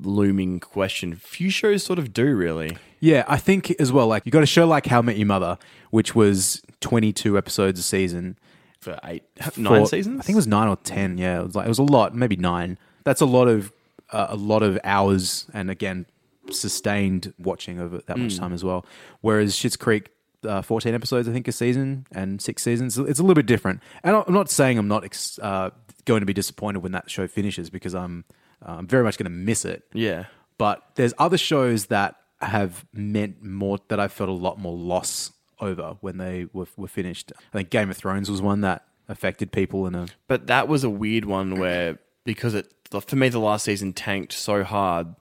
looming 0.00 0.60
question. 0.60 1.14
Few 1.14 1.50
shows 1.50 1.82
sort 1.84 1.98
of 1.98 2.12
do 2.12 2.34
really. 2.34 2.76
Yeah, 3.00 3.24
I 3.28 3.36
think 3.36 3.70
as 3.80 3.92
well. 3.92 4.06
Like 4.06 4.24
you 4.26 4.32
got 4.32 4.42
a 4.42 4.46
show 4.46 4.66
like 4.66 4.86
How 4.86 4.98
I 4.98 5.02
Met 5.02 5.16
Your 5.16 5.26
Mother, 5.26 5.58
which 5.90 6.14
was 6.14 6.62
22 6.80 7.36
episodes 7.38 7.78
a 7.78 7.82
season. 7.82 8.38
For 8.80 8.98
eight, 9.04 9.24
nine 9.56 9.82
for- 9.82 9.86
seasons. 9.88 10.20
I 10.20 10.22
think 10.22 10.34
it 10.34 10.36
was 10.36 10.46
nine 10.46 10.68
or 10.68 10.76
ten. 10.76 11.18
Yeah, 11.18 11.40
it 11.40 11.44
was 11.46 11.54
like 11.56 11.66
it 11.66 11.68
was 11.68 11.78
a 11.78 11.82
lot, 11.82 12.14
maybe 12.14 12.36
nine. 12.36 12.78
That's 13.04 13.20
a 13.20 13.26
lot 13.26 13.48
of 13.48 13.72
uh, 14.10 14.26
a 14.30 14.36
lot 14.36 14.62
of 14.62 14.78
hours, 14.84 15.46
and 15.52 15.70
again, 15.70 16.06
sustained 16.50 17.32
watching 17.38 17.78
of 17.78 17.94
it 17.94 18.06
that 18.06 18.18
much 18.18 18.36
time 18.38 18.52
as 18.52 18.62
well. 18.64 18.84
Whereas 19.20 19.54
Schitt's 19.56 19.76
Creek, 19.76 20.10
uh, 20.44 20.62
fourteen 20.62 20.94
episodes, 20.94 21.28
I 21.28 21.32
think, 21.32 21.48
a 21.48 21.52
season, 21.52 22.06
and 22.12 22.40
six 22.40 22.62
seasons. 22.62 22.96
It's 22.98 23.18
a 23.18 23.22
little 23.22 23.34
bit 23.34 23.46
different. 23.46 23.80
And 24.04 24.14
I'm 24.16 24.32
not 24.34 24.50
saying 24.50 24.78
I'm 24.78 24.88
not 24.88 25.04
ex- 25.04 25.38
uh, 25.40 25.70
going 26.04 26.20
to 26.20 26.26
be 26.26 26.32
disappointed 26.34 26.80
when 26.82 26.92
that 26.92 27.10
show 27.10 27.26
finishes 27.26 27.70
because 27.70 27.94
I'm 27.94 28.24
uh, 28.64 28.76
I'm 28.78 28.86
very 28.86 29.04
much 29.04 29.18
going 29.18 29.24
to 29.30 29.36
miss 29.36 29.64
it. 29.64 29.84
yeah. 29.92 30.24
But 30.58 30.82
there's 30.94 31.12
other 31.18 31.36
shows 31.36 31.86
that 31.86 32.16
have 32.40 32.86
meant 32.92 33.42
more 33.42 33.78
that 33.88 34.00
I 34.00 34.08
felt 34.08 34.30
a 34.30 34.32
lot 34.32 34.58
more 34.58 34.74
loss 34.74 35.32
over 35.60 35.96
when 36.00 36.16
they 36.16 36.46
were, 36.52 36.66
were 36.78 36.88
finished. 36.88 37.30
I 37.36 37.58
think 37.58 37.68
Game 37.70 37.90
of 37.90 37.96
Thrones 37.98 38.30
was 38.30 38.40
one 38.40 38.62
that 38.62 38.84
affected 39.08 39.52
people 39.52 39.86
in 39.86 39.94
a 39.94 40.06
But 40.28 40.46
that 40.46 40.66
was 40.66 40.82
a 40.82 40.88
weird 40.90 41.26
one 41.26 41.58
where 41.58 41.98
because 42.24 42.54
it 42.54 42.72
for 43.06 43.16
me 43.16 43.28
the 43.28 43.38
last 43.38 43.64
season 43.64 43.92
tanked 43.92 44.32
so 44.32 44.64
hard 44.64 45.14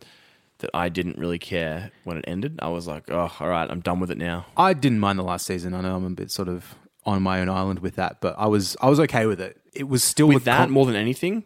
that 0.60 0.70
I 0.74 0.88
didn't 0.90 1.18
really 1.18 1.40
care 1.40 1.92
when 2.06 2.18
it 2.18 2.26
ended. 2.28 2.60
I 2.62 2.70
was 2.70 2.88
like, 2.88 3.12
oh, 3.12 3.32
all 3.40 3.50
right, 3.50 3.70
I'm 3.70 3.82
done 3.82 4.00
with 4.00 4.12
it 4.12 4.18
now. 4.18 4.46
I 4.56 4.74
didn't 4.74 5.00
mind 5.00 5.20
the 5.20 5.24
last 5.24 5.46
season. 5.46 5.74
I 5.74 5.82
know 5.82 5.96
I'm 5.96 6.06
a 6.06 6.10
bit 6.12 6.32
sort 6.32 6.48
of 6.48 6.76
on 7.06 7.22
my 7.22 7.42
own 7.42 7.50
island 7.50 7.80
with 7.80 7.96
that, 7.98 8.22
but 8.22 8.36
I 8.38 8.48
was 8.48 8.78
I 8.82 8.90
was 8.90 9.00
okay 9.02 9.26
with 9.26 9.42
it. 9.42 9.60
It 9.74 9.90
was 9.90 10.04
still 10.04 10.28
With 10.28 10.46
that 10.46 10.58
con- 10.60 10.72
more 10.72 10.86
than 10.86 10.96
anything. 10.96 11.44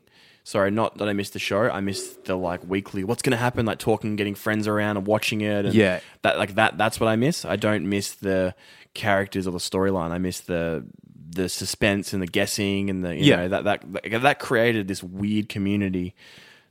Sorry, 0.49 0.71
not 0.71 0.97
that 0.97 1.07
I 1.07 1.13
missed 1.13 1.33
the 1.33 1.39
show. 1.39 1.69
I 1.69 1.79
missed 1.79 2.23
the 2.25 2.35
like 2.35 2.67
weekly. 2.67 3.03
What's 3.03 3.21
going 3.21 3.33
to 3.33 3.37
happen? 3.37 3.67
Like 3.67 3.77
talking, 3.77 4.15
getting 4.15 4.33
friends 4.33 4.67
around, 4.67 4.97
and 4.97 5.05
watching 5.05 5.41
it. 5.41 5.65
And 5.65 5.75
Yeah. 5.75 5.99
that 6.23 6.39
like 6.39 6.55
that. 6.55 6.75
That's 6.75 6.99
what 6.99 7.07
I 7.07 7.15
miss. 7.17 7.45
I 7.45 7.55
don't 7.55 7.87
miss 7.87 8.15
the 8.15 8.55
characters 8.95 9.45
or 9.45 9.51
the 9.51 9.59
storyline. 9.59 10.09
I 10.09 10.17
miss 10.17 10.39
the 10.39 10.85
the 11.31 11.47
suspense 11.49 12.13
and 12.13 12.23
the 12.23 12.25
guessing 12.25 12.89
and 12.89 13.05
the 13.05 13.15
you 13.15 13.25
Yeah. 13.25 13.35
know 13.35 13.47
that 13.49 13.63
that 13.65 14.21
that 14.23 14.39
created 14.39 14.87
this 14.87 15.03
weird 15.03 15.49
community 15.49 16.15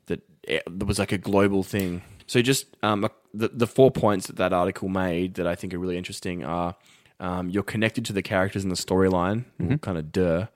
that 0.07 0.23
it, 0.43 0.65
that 0.67 0.85
was 0.85 0.99
like 0.99 1.13
a 1.13 1.19
global 1.19 1.63
thing. 1.63 2.03
So 2.27 2.43
just 2.43 2.67
um, 2.83 3.09
the 3.33 3.49
the 3.55 3.69
four 3.69 3.93
points 3.93 4.27
that 4.27 4.35
that 4.37 4.53
article 4.53 4.89
made 4.89 5.35
that 5.35 5.47
I 5.47 5.55
think 5.55 5.73
are 5.73 5.79
really 5.79 5.97
interesting 5.97 6.45
are 6.45 6.75
um, 7.21 7.49
you're 7.49 7.63
connected 7.63 8.05
to 8.07 8.13
the 8.13 8.23
characters 8.23 8.65
in 8.65 8.71
the 8.71 8.77
storyline, 8.77 9.45
kind 9.83 9.99
of 9.99 10.11
duh. 10.11 10.47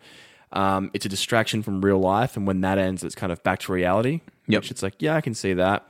Um, 0.53 0.91
it's 0.93 1.07
a 1.07 1.09
distraction 1.09 1.63
from 1.63 1.81
real 1.81 1.99
life, 1.99 2.37
and 2.37 2.47
when 2.47 2.61
that 2.63 2.79
ends, 2.79 3.05
it's 3.05 3.15
kind 3.15 3.33
of 3.33 3.43
back 3.43 3.61
to 3.61 3.73
reality. 3.73 4.21
Yep. 4.49 4.63
Which 4.63 4.71
it's 4.71 4.83
like, 4.83 4.95
yeah, 4.99 5.17
I 5.17 5.21
can 5.21 5.35
see 5.35 5.55
that. 5.55 5.89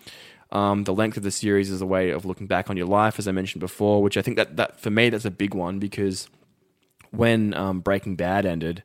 Um, 0.53 0.85
the 0.85 0.93
length 0.93 1.17
of 1.17 1.23
the 1.23 1.31
series 1.31 1.71
is 1.71 1.81
a 1.81 1.87
way 1.87 2.11
of 2.11 2.27
looking 2.27 2.47
back 2.47 2.69
on 2.69 2.77
your 2.77 2.87
life, 2.87 3.19
as 3.19 3.27
I 3.27 3.33
mentioned 3.33 3.61
before, 3.61 4.03
which 4.03 4.19
I 4.19 4.23
think 4.23 4.37
that, 4.37 4.57
that 4.59 4.79
for 4.79 4.91
me 4.91 5.09
that's 5.09 5.25
a 5.25 5.31
big 5.31 5.55
one 5.55 5.79
because 5.79 6.29
when 7.11 7.55
um, 7.55 7.81
Breaking 7.81 8.17
Bad 8.17 8.45
ended, 8.45 8.83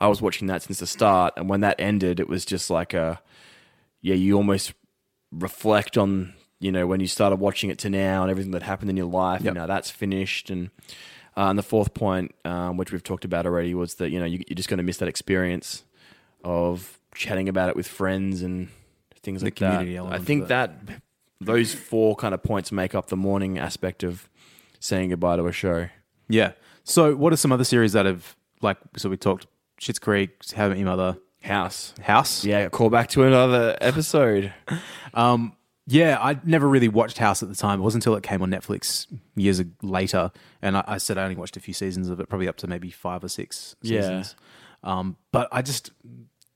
I 0.00 0.08
was 0.08 0.20
watching 0.20 0.48
that 0.48 0.62
since 0.62 0.80
the 0.80 0.86
start, 0.86 1.34
and 1.36 1.48
when 1.48 1.60
that 1.60 1.76
ended, 1.78 2.20
it 2.20 2.28
was 2.28 2.44
just 2.44 2.68
like 2.68 2.92
a 2.92 3.20
yeah, 4.02 4.14
you 4.14 4.36
almost 4.36 4.74
reflect 5.32 5.98
on 5.98 6.34
you 6.60 6.70
know 6.70 6.86
when 6.86 7.00
you 7.00 7.06
started 7.06 7.36
watching 7.36 7.70
it 7.70 7.78
to 7.78 7.90
now 7.90 8.22
and 8.22 8.30
everything 8.30 8.52
that 8.52 8.62
happened 8.62 8.90
in 8.90 8.96
your 8.96 9.06
life. 9.06 9.40
Yep. 9.40 9.48
And 9.48 9.56
now 9.56 9.66
that's 9.66 9.90
finished, 9.90 10.50
and 10.50 10.70
uh, 11.36 11.48
and 11.50 11.58
the 11.58 11.62
fourth 11.62 11.94
point, 11.94 12.34
um, 12.44 12.76
which 12.76 12.92
we've 12.92 13.02
talked 13.02 13.24
about 13.24 13.46
already, 13.46 13.74
was 13.74 13.94
that 13.96 14.10
you 14.10 14.18
know 14.18 14.26
you, 14.26 14.42
you're 14.48 14.54
just 14.54 14.68
going 14.68 14.78
to 14.78 14.84
miss 14.84 14.98
that 14.98 15.08
experience 15.08 15.84
of 16.44 16.98
chatting 17.14 17.48
about 17.48 17.68
it 17.68 17.76
with 17.76 17.86
friends 17.86 18.42
and 18.42 18.68
things 19.22 19.42
like 19.42 19.56
community 19.56 19.96
that. 19.96 20.04
I 20.04 20.18
think 20.18 20.42
of 20.42 20.48
that 20.48 20.72
those 21.40 21.74
four 21.74 22.16
kind 22.16 22.34
of 22.34 22.42
points 22.42 22.72
make 22.72 22.94
up 22.94 23.08
the 23.08 23.16
morning 23.16 23.58
aspect 23.58 24.02
of 24.02 24.28
saying 24.80 25.10
goodbye 25.10 25.36
to 25.36 25.46
a 25.46 25.52
show. 25.52 25.88
Yeah. 26.28 26.52
So, 26.84 27.16
what 27.16 27.32
are 27.32 27.36
some 27.36 27.52
other 27.52 27.64
series 27.64 27.92
that 27.92 28.06
have 28.06 28.36
like? 28.62 28.78
So 28.96 29.08
we 29.08 29.16
talked 29.16 29.46
Schitt's 29.80 29.98
Creek, 29.98 30.30
How 30.54 30.68
Met 30.68 30.78
Your 30.78 30.86
Mother, 30.86 31.18
House. 31.42 31.92
House. 32.00 32.44
Yeah, 32.44 32.68
call 32.68 32.90
back 32.90 33.08
to 33.10 33.24
another 33.24 33.76
episode. 33.80 34.52
Yeah, 35.86 36.18
I 36.20 36.38
never 36.44 36.68
really 36.68 36.88
watched 36.88 37.18
House 37.18 37.42
at 37.42 37.48
the 37.48 37.54
time. 37.54 37.78
It 37.80 37.82
wasn't 37.84 38.02
until 38.04 38.16
it 38.16 38.22
came 38.24 38.42
on 38.42 38.50
Netflix 38.50 39.06
years 39.36 39.62
later, 39.82 40.32
and 40.60 40.76
I, 40.76 40.84
I 40.86 40.98
said 40.98 41.16
I 41.16 41.22
only 41.22 41.36
watched 41.36 41.56
a 41.56 41.60
few 41.60 41.72
seasons 41.74 42.08
of 42.08 42.18
it, 42.18 42.28
probably 42.28 42.48
up 42.48 42.56
to 42.58 42.66
maybe 42.66 42.90
five 42.90 43.22
or 43.22 43.28
six 43.28 43.76
Yeah. 43.82 44.00
seasons. 44.00 44.34
Um, 44.82 45.16
but 45.32 45.48
I 45.52 45.62
just 45.62 45.90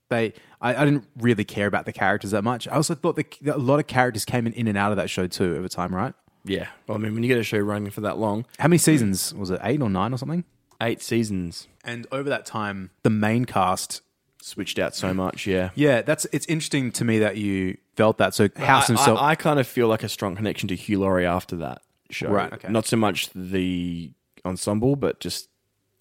they 0.08 0.32
I, 0.60 0.74
I 0.74 0.84
didn't 0.84 1.06
really 1.16 1.44
care 1.44 1.66
about 1.68 1.84
the 1.86 1.92
characters 1.92 2.32
that 2.32 2.42
much. 2.42 2.66
I 2.68 2.72
also 2.72 2.94
thought 2.94 3.16
that 3.16 3.36
a 3.46 3.56
lot 3.58 3.78
of 3.78 3.86
characters 3.86 4.24
came 4.24 4.46
in, 4.46 4.52
in 4.54 4.66
and 4.66 4.76
out 4.76 4.90
of 4.90 4.96
that 4.96 5.08
show 5.10 5.26
too 5.28 5.56
over 5.56 5.68
time, 5.68 5.94
right? 5.94 6.14
yeah. 6.44 6.66
Well, 6.86 6.96
I 6.96 7.00
mean, 7.00 7.14
when 7.14 7.22
you 7.22 7.28
get 7.28 7.38
a 7.38 7.44
show 7.44 7.58
running 7.58 7.90
for 7.90 8.00
that 8.00 8.18
long, 8.18 8.46
How 8.58 8.66
many 8.68 8.78
seasons 8.78 9.32
was 9.34 9.50
it? 9.50 9.60
Eight 9.62 9.80
or 9.82 9.90
nine 9.90 10.12
or 10.12 10.16
something? 10.16 10.44
eight 10.82 11.02
seasons, 11.02 11.68
And 11.84 12.06
over 12.10 12.28
that 12.30 12.46
time, 12.46 12.90
the 13.02 13.10
main 13.10 13.44
cast. 13.44 14.00
Switched 14.42 14.78
out 14.78 14.94
so 14.94 15.12
much. 15.14 15.46
Yeah. 15.46 15.70
Yeah, 15.74 16.02
that's 16.02 16.26
it's 16.32 16.46
interesting 16.46 16.92
to 16.92 17.04
me 17.04 17.18
that 17.20 17.36
you 17.36 17.76
felt 17.96 18.18
that. 18.18 18.34
So 18.34 18.48
House 18.56 18.84
I, 18.84 18.94
himself. 18.94 19.18
I, 19.20 19.30
I 19.30 19.34
kind 19.34 19.60
of 19.60 19.66
feel 19.66 19.88
like 19.88 20.02
a 20.02 20.08
strong 20.08 20.36
connection 20.36 20.68
to 20.68 20.76
Hugh 20.76 21.00
Laurie 21.00 21.26
after 21.26 21.56
that 21.56 21.82
show. 22.10 22.28
Right, 22.30 22.52
okay. 22.52 22.68
Not 22.68 22.86
so 22.86 22.96
much 22.96 23.30
the 23.34 24.12
ensemble, 24.44 24.96
but 24.96 25.20
just 25.20 25.48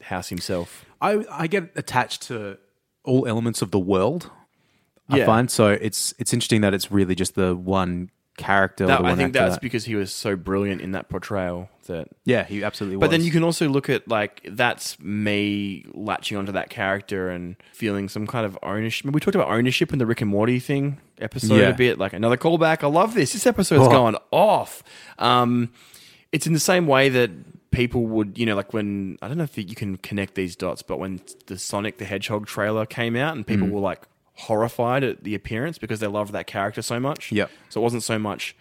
House 0.01 0.29
himself. 0.29 0.85
I, 1.01 1.25
I 1.29 1.47
get 1.47 1.71
attached 1.75 2.23
to 2.23 2.57
all 3.03 3.27
elements 3.27 3.61
of 3.61 3.71
the 3.71 3.79
world. 3.79 4.31
I 5.09 5.17
Yeah. 5.17 5.25
find 5.25 5.49
so 5.49 5.69
it's 5.69 6.13
it's 6.19 6.33
interesting 6.33 6.61
that 6.61 6.73
it's 6.73 6.91
really 6.91 7.15
just 7.15 7.35
the 7.35 7.55
one 7.55 8.11
character. 8.39 8.87
That, 8.87 9.05
I 9.05 9.13
think 9.15 9.33
that's 9.33 9.55
that- 9.55 9.61
because 9.61 9.85
he 9.85 9.93
was 9.95 10.11
so 10.11 10.35
brilliant 10.35 10.81
in 10.81 10.93
that 10.93 11.09
portrayal 11.09 11.69
that 11.85 12.07
yeah, 12.25 12.43
he 12.45 12.63
absolutely. 12.63 12.97
But 12.97 13.09
was. 13.09 13.17
then 13.17 13.23
you 13.25 13.31
can 13.31 13.43
also 13.43 13.67
look 13.69 13.89
at 13.89 14.07
like 14.07 14.41
that's 14.49 14.99
me 14.99 15.85
latching 15.93 16.37
onto 16.37 16.51
that 16.53 16.69
character 16.69 17.29
and 17.29 17.55
feeling 17.73 18.09
some 18.09 18.25
kind 18.25 18.45
of 18.45 18.57
ownership. 18.63 19.11
We 19.11 19.19
talked 19.19 19.35
about 19.35 19.49
ownership 19.49 19.91
in 19.93 19.99
the 19.99 20.05
Rick 20.05 20.21
and 20.21 20.29
Morty 20.31 20.59
thing 20.59 20.97
episode 21.19 21.55
Yeah. 21.59 21.69
a 21.69 21.73
bit, 21.75 21.97
like 21.99 22.13
another 22.13 22.37
callback. 22.37 22.83
I 22.83 22.87
love 22.87 23.13
this. 23.13 23.33
This 23.33 23.45
episode's 23.45 23.87
Oh. 23.87 23.91
going 23.91 24.15
off. 24.31 24.83
Um, 25.17 25.69
it's 26.31 26.47
in 26.47 26.53
the 26.53 26.59
same 26.59 26.85
way 26.87 27.09
that 27.09 27.31
people 27.71 28.05
would, 28.05 28.37
you 28.37 28.45
know, 28.45 28.55
like 28.55 28.73
when 28.73 29.17
I 29.21 29.27
don't 29.27 29.37
know 29.37 29.43
if 29.43 29.57
you 29.57 29.75
can 29.75 29.97
connect 29.97 30.35
these 30.35 30.55
dots, 30.55 30.81
but 30.81 30.97
when 30.99 31.21
the 31.47 31.57
Sonic 31.57 31.97
the 31.97 32.05
Hedgehog 32.05 32.45
trailer 32.47 32.85
came 32.85 33.15
out 33.15 33.35
and 33.35 33.45
Mm. 33.45 33.47
people 33.47 33.67
were 33.69 33.81
like 33.81 34.03
horrified 34.39 35.03
at 35.03 35.23
the 35.23 35.35
appearance 35.35 35.77
because 35.77 35.99
they 35.99 36.07
loved 36.07 36.33
that 36.33 36.47
character 36.47 36.81
so 36.81 36.99
much. 36.99 37.31
Yep. 37.31 37.49
So 37.69 37.81
it 37.81 37.83
wasn't 37.83 38.03
so 38.03 38.17
much 38.19 38.55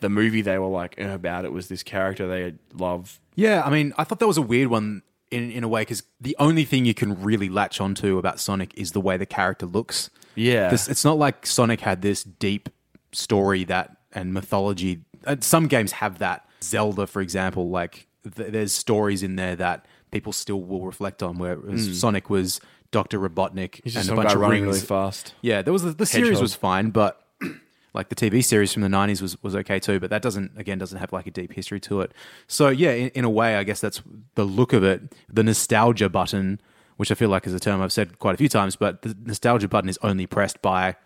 the 0.00 0.08
movie 0.08 0.40
they 0.42 0.58
were 0.58 0.66
like 0.66 0.94
"Eh," 0.98 1.12
about 1.12 1.44
it 1.44 1.52
was 1.52 1.68
this 1.68 1.82
character 1.82 2.26
they 2.26 2.54
love 2.74 3.20
yeah, 3.36 3.62
I 3.64 3.70
mean, 3.70 3.94
I 3.96 4.04
thought 4.04 4.18
that 4.18 4.26
was 4.26 4.36
a 4.36 4.42
weird 4.42 4.68
one 4.68 5.02
in 5.30 5.50
in 5.50 5.64
a 5.64 5.68
way 5.68 5.82
because 5.82 6.02
the 6.20 6.36
only 6.38 6.64
thing 6.64 6.84
you 6.84 6.92
can 6.94 7.22
really 7.22 7.48
latch 7.48 7.80
onto 7.80 8.18
about 8.18 8.40
Sonic 8.40 8.72
is 8.76 8.92
the 8.92 9.00
way 9.00 9.16
the 9.16 9.24
character 9.26 9.66
looks. 9.66 10.10
Yeah. 10.34 10.68
This, 10.68 10.88
it's 10.88 11.04
not 11.04 11.16
like 11.18 11.46
Sonic 11.46 11.80
had 11.80 12.02
this 12.02 12.22
deep 12.24 12.68
story 13.12 13.64
that 13.64 13.96
and 14.12 14.34
mythology. 14.34 15.00
uh, 15.26 15.36
Some 15.40 15.68
games 15.68 15.92
have 15.92 16.18
that. 16.18 16.44
Zelda, 16.62 17.06
for 17.06 17.22
example, 17.22 17.70
like 17.70 18.06
th- 18.36 18.52
there's 18.52 18.72
stories 18.74 19.22
in 19.22 19.36
there 19.36 19.56
that 19.56 19.86
people 20.10 20.32
still 20.32 20.60
will 20.60 20.84
reflect 20.84 21.22
on. 21.22 21.38
Whereas 21.38 21.98
Sonic 21.98 22.28
was 22.28 22.60
Doctor 22.90 23.18
Robotnik. 23.18 23.80
He's 23.84 23.96
and 23.96 24.04
a 24.04 24.06
some 24.06 24.16
bunch 24.16 24.28
guy 24.28 24.34
of 24.34 24.40
running 24.40 24.62
rings. 24.62 24.76
really 24.76 24.86
fast. 24.86 25.34
Yeah, 25.42 25.62
there 25.62 25.72
was 25.72 25.82
the, 25.82 25.92
the 25.92 26.06
series 26.06 26.28
Hedgehog. 26.28 26.42
was 26.42 26.54
fine, 26.54 26.90
but 26.90 27.24
like 27.94 28.08
the 28.08 28.14
TV 28.14 28.44
series 28.44 28.72
from 28.72 28.82
the 28.82 28.88
'90s 28.88 29.22
was 29.22 29.42
was 29.42 29.54
okay 29.56 29.78
too. 29.78 30.00
But 30.00 30.10
that 30.10 30.22
doesn't 30.22 30.52
again 30.56 30.78
doesn't 30.78 30.98
have 30.98 31.12
like 31.12 31.26
a 31.26 31.30
deep 31.30 31.52
history 31.52 31.80
to 31.80 32.00
it. 32.00 32.12
So 32.46 32.68
yeah, 32.68 32.90
in, 32.90 33.08
in 33.10 33.24
a 33.24 33.30
way, 33.30 33.56
I 33.56 33.64
guess 33.64 33.80
that's 33.80 34.02
the 34.34 34.44
look 34.44 34.72
of 34.72 34.82
it. 34.82 35.02
The 35.28 35.42
nostalgia 35.42 36.08
button, 36.08 36.60
which 36.96 37.10
I 37.10 37.14
feel 37.14 37.28
like 37.28 37.46
is 37.46 37.54
a 37.54 37.60
term 37.60 37.80
I've 37.80 37.92
said 37.92 38.18
quite 38.18 38.34
a 38.34 38.38
few 38.38 38.48
times, 38.48 38.76
but 38.76 39.02
the 39.02 39.16
nostalgia 39.24 39.68
button 39.68 39.88
is 39.88 39.98
only 40.02 40.26
pressed 40.26 40.60
by 40.62 40.96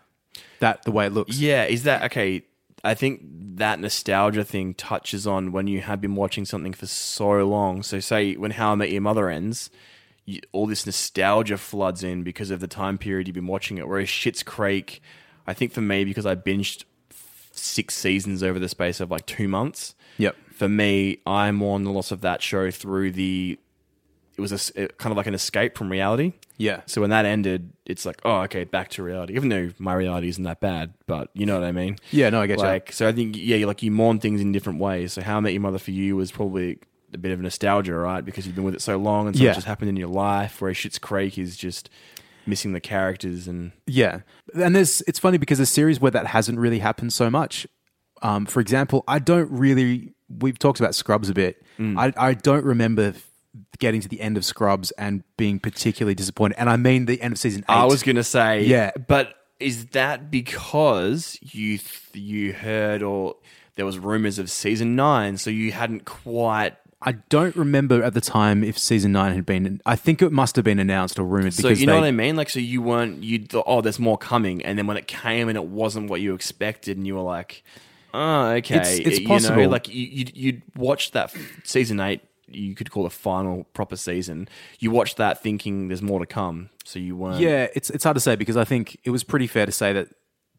that 0.59 0.83
the 0.83 0.91
way 0.91 1.05
it 1.05 1.13
looks. 1.13 1.37
Yeah, 1.37 1.65
is 1.65 1.83
that 1.83 2.03
okay? 2.03 2.43
I 2.83 2.93
think 2.93 3.21
that 3.57 3.79
nostalgia 3.79 4.43
thing 4.43 4.75
touches 4.75 5.25
on 5.25 5.51
when 5.51 5.65
you 5.65 5.81
have 5.81 6.01
been 6.01 6.15
watching 6.15 6.45
something 6.45 6.73
for 6.73 6.85
so 6.85 7.43
long. 7.47 7.81
So, 7.81 7.99
say 7.99 8.35
when 8.35 8.51
How 8.51 8.73
I 8.73 8.75
Met 8.75 8.91
Your 8.91 9.01
Mother 9.01 9.27
ends, 9.29 9.71
you, 10.25 10.41
all 10.51 10.65
this 10.67 10.85
nostalgia 10.85 11.57
floods 11.57 12.03
in 12.03 12.23
because 12.23 12.51
of 12.51 12.59
the 12.59 12.67
time 12.67 12.97
period 12.97 13.27
you've 13.27 13.35
been 13.35 13.47
watching 13.47 13.77
it. 13.77 13.87
Whereas 13.87 14.07
Schitt's 14.09 14.43
Creek, 14.43 15.01
I 15.47 15.53
think 15.53 15.71
for 15.71 15.81
me, 15.81 16.03
because 16.05 16.25
I 16.25 16.35
binged 16.35 16.83
six 17.51 17.95
seasons 17.95 18.43
over 18.43 18.59
the 18.59 18.69
space 18.69 18.99
of 18.99 19.11
like 19.11 19.25
two 19.25 19.47
months, 19.47 19.95
Yep. 20.17 20.35
for 20.51 20.67
me, 20.69 21.19
I 21.25 21.51
mourn 21.51 21.83
the 21.83 21.91
loss 21.91 22.11
of 22.11 22.21
that 22.21 22.41
show 22.41 22.71
through 22.71 23.11
the. 23.11 23.59
It 24.37 24.41
was 24.41 24.51
a 24.75 24.87
kind 24.97 25.11
of 25.13 25.17
like 25.17 25.27
an 25.27 25.33
escape 25.33 25.77
from 25.77 25.89
reality. 25.89 26.33
Yeah. 26.57 26.81
So 26.87 26.99
when 26.99 27.09
that 27.11 27.23
ended, 27.25 27.71
it's 27.85 28.05
like, 28.05 28.19
oh, 28.25 28.41
okay, 28.41 28.65
back 28.65 28.89
to 28.89 29.03
reality. 29.03 29.33
Even 29.35 29.47
though 29.47 29.71
my 29.79 29.93
reality 29.93 30.27
isn't 30.27 30.43
that 30.43 30.59
bad, 30.59 30.93
but 31.07 31.29
you 31.33 31.45
know 31.45 31.53
what 31.57 31.63
I 31.63 31.71
mean. 31.71 31.95
Yeah, 32.11 32.29
no, 32.31 32.41
I 32.41 32.47
get 32.47 32.57
you. 32.57 32.65
Like, 32.65 32.91
so 32.91 33.07
I 33.07 33.13
think, 33.13 33.37
yeah, 33.37 33.65
like 33.65 33.81
you 33.81 33.91
mourn 33.91 34.19
things 34.19 34.41
in 34.41 34.51
different 34.51 34.79
ways. 34.79 35.13
So 35.13 35.21
How 35.21 35.37
I 35.37 35.39
Met 35.39 35.53
Your 35.53 35.61
Mother 35.61 35.77
for 35.79 35.91
you 35.91 36.17
was 36.17 36.33
probably 36.33 36.79
a 37.15 37.17
bit 37.17 37.31
of 37.31 37.39
nostalgia, 37.41 37.95
right? 37.95 38.23
Because 38.23 38.45
you've 38.45 38.55
been 38.55 38.63
with 38.65 38.75
it 38.75 38.81
so 38.81 38.97
long, 38.97 39.27
and 39.27 39.35
so 39.35 39.41
Yeah. 39.43 39.49
much 39.49 39.55
has 39.57 39.65
happened 39.65 39.89
in 39.89 39.95
your 39.97 40.07
life. 40.09 40.61
Whereas 40.61 40.77
Schitt's 40.77 40.99
Creek 40.99 41.37
is 41.37 41.57
just 41.57 41.89
missing 42.45 42.73
the 42.73 42.79
characters 42.79 43.47
and 43.47 43.71
Yeah, 43.87 44.19
and 44.53 44.75
there's 44.75 45.01
it's 45.07 45.17
funny 45.17 45.37
because 45.39 45.59
a 45.59 45.65
series 45.65 45.99
where 45.99 46.11
that 46.11 46.27
hasn't 46.27 46.59
really 46.59 46.79
happened 46.79 47.11
so 47.13 47.29
much. 47.29 47.65
Um, 48.21 48.45
for 48.45 48.59
example, 48.59 49.03
I 49.07 49.19
don't 49.19 49.49
really. 49.51 50.13
We've 50.29 50.57
talked 50.57 50.79
about 50.79 50.95
Scrubs 50.95 51.29
a 51.29 51.33
bit. 51.33 51.63
Mm. 51.79 51.97
I 51.99 52.29
I 52.29 52.33
don't 52.33 52.65
remember 52.65 53.13
getting 53.79 54.01
to 54.01 54.07
the 54.09 54.19
end 54.21 54.37
of 54.37 54.43
Scrubs 54.45 54.91
and 54.91 55.23
being 55.37 55.59
particularly 55.59 56.13
disappointed. 56.15 56.57
And 56.59 56.69
I 56.69 56.75
mean 56.77 57.05
the 57.05 57.21
end 57.21 57.33
of 57.33 57.39
season 57.39 57.61
eight. 57.69 57.73
I 57.73 57.85
was 57.85 58.03
gonna 58.03 58.23
say, 58.23 58.65
Yeah. 58.65 58.91
but 59.07 59.33
is 59.59 59.85
that 59.87 60.29
because 60.29 61.37
you 61.41 61.77
th- 61.77 62.01
you 62.13 62.53
heard 62.53 63.01
or 63.01 63.35
there 63.75 63.85
was 63.85 63.97
rumors 63.99 64.39
of 64.39 64.49
season 64.49 64.95
nine, 64.95 65.37
so 65.37 65.49
you 65.49 65.71
hadn't 65.71 66.05
quite 66.05 66.75
I 67.05 67.13
don't 67.29 67.55
remember 67.55 68.03
at 68.03 68.13
the 68.15 68.21
time 68.21 68.63
if 68.63 68.77
season 68.77 69.11
nine 69.11 69.35
had 69.35 69.45
been. 69.45 69.79
I 69.85 69.95
think 69.95 70.21
it 70.21 70.31
must 70.31 70.55
have 70.55 70.65
been 70.65 70.79
announced 70.79 71.19
or 71.19 71.23
rumored 71.23 71.53
So 71.53 71.63
because 71.63 71.79
you 71.79 71.85
know 71.87 71.93
they, 71.93 71.99
what 72.01 72.07
I 72.07 72.11
mean? 72.11 72.35
Like, 72.35 72.49
so 72.49 72.59
you 72.59 72.81
weren't 72.81 73.23
you 73.23 73.45
thought, 73.45 73.65
oh, 73.67 73.81
there's 73.81 73.99
more 73.99 74.17
coming, 74.17 74.63
and 74.65 74.77
then 74.77 74.87
when 74.87 74.97
it 74.97 75.07
came 75.07 75.47
and 75.47 75.55
it 75.55 75.65
wasn't 75.65 76.09
what 76.09 76.19
you 76.21 76.33
expected, 76.33 76.97
and 76.97 77.05
you 77.05 77.13
were 77.15 77.21
like, 77.21 77.63
oh, 78.13 78.47
okay, 78.53 78.75
It's- 78.75 78.99
it's 78.99 79.19
you 79.19 79.27
possible. 79.27 79.57
know, 79.63 79.69
like 79.69 79.87
you 79.87 80.01
you 80.07 80.25
you'd 80.33 80.61
watched 80.75 81.13
that 81.13 81.33
f- 81.35 81.61
season 81.63 81.99
eight. 81.99 82.21
You 82.47 82.75
could 82.75 82.91
call 82.91 83.03
the 83.03 83.09
final 83.09 83.63
proper 83.73 83.95
season. 83.95 84.47
You 84.79 84.91
watched 84.91 85.17
that 85.17 85.41
thinking 85.41 85.87
there's 85.87 86.01
more 86.03 86.19
to 86.19 86.25
come, 86.27 86.69
so 86.83 86.99
you 86.99 87.15
weren't. 87.15 87.39
Yeah, 87.39 87.67
it's 87.75 87.89
it's 87.89 88.03
hard 88.03 88.15
to 88.15 88.21
say 88.21 88.35
because 88.35 88.57
I 88.57 88.63
think 88.65 88.97
it 89.03 89.09
was 89.11 89.23
pretty 89.23 89.47
fair 89.47 89.65
to 89.65 89.71
say 89.71 89.93
that 89.93 90.09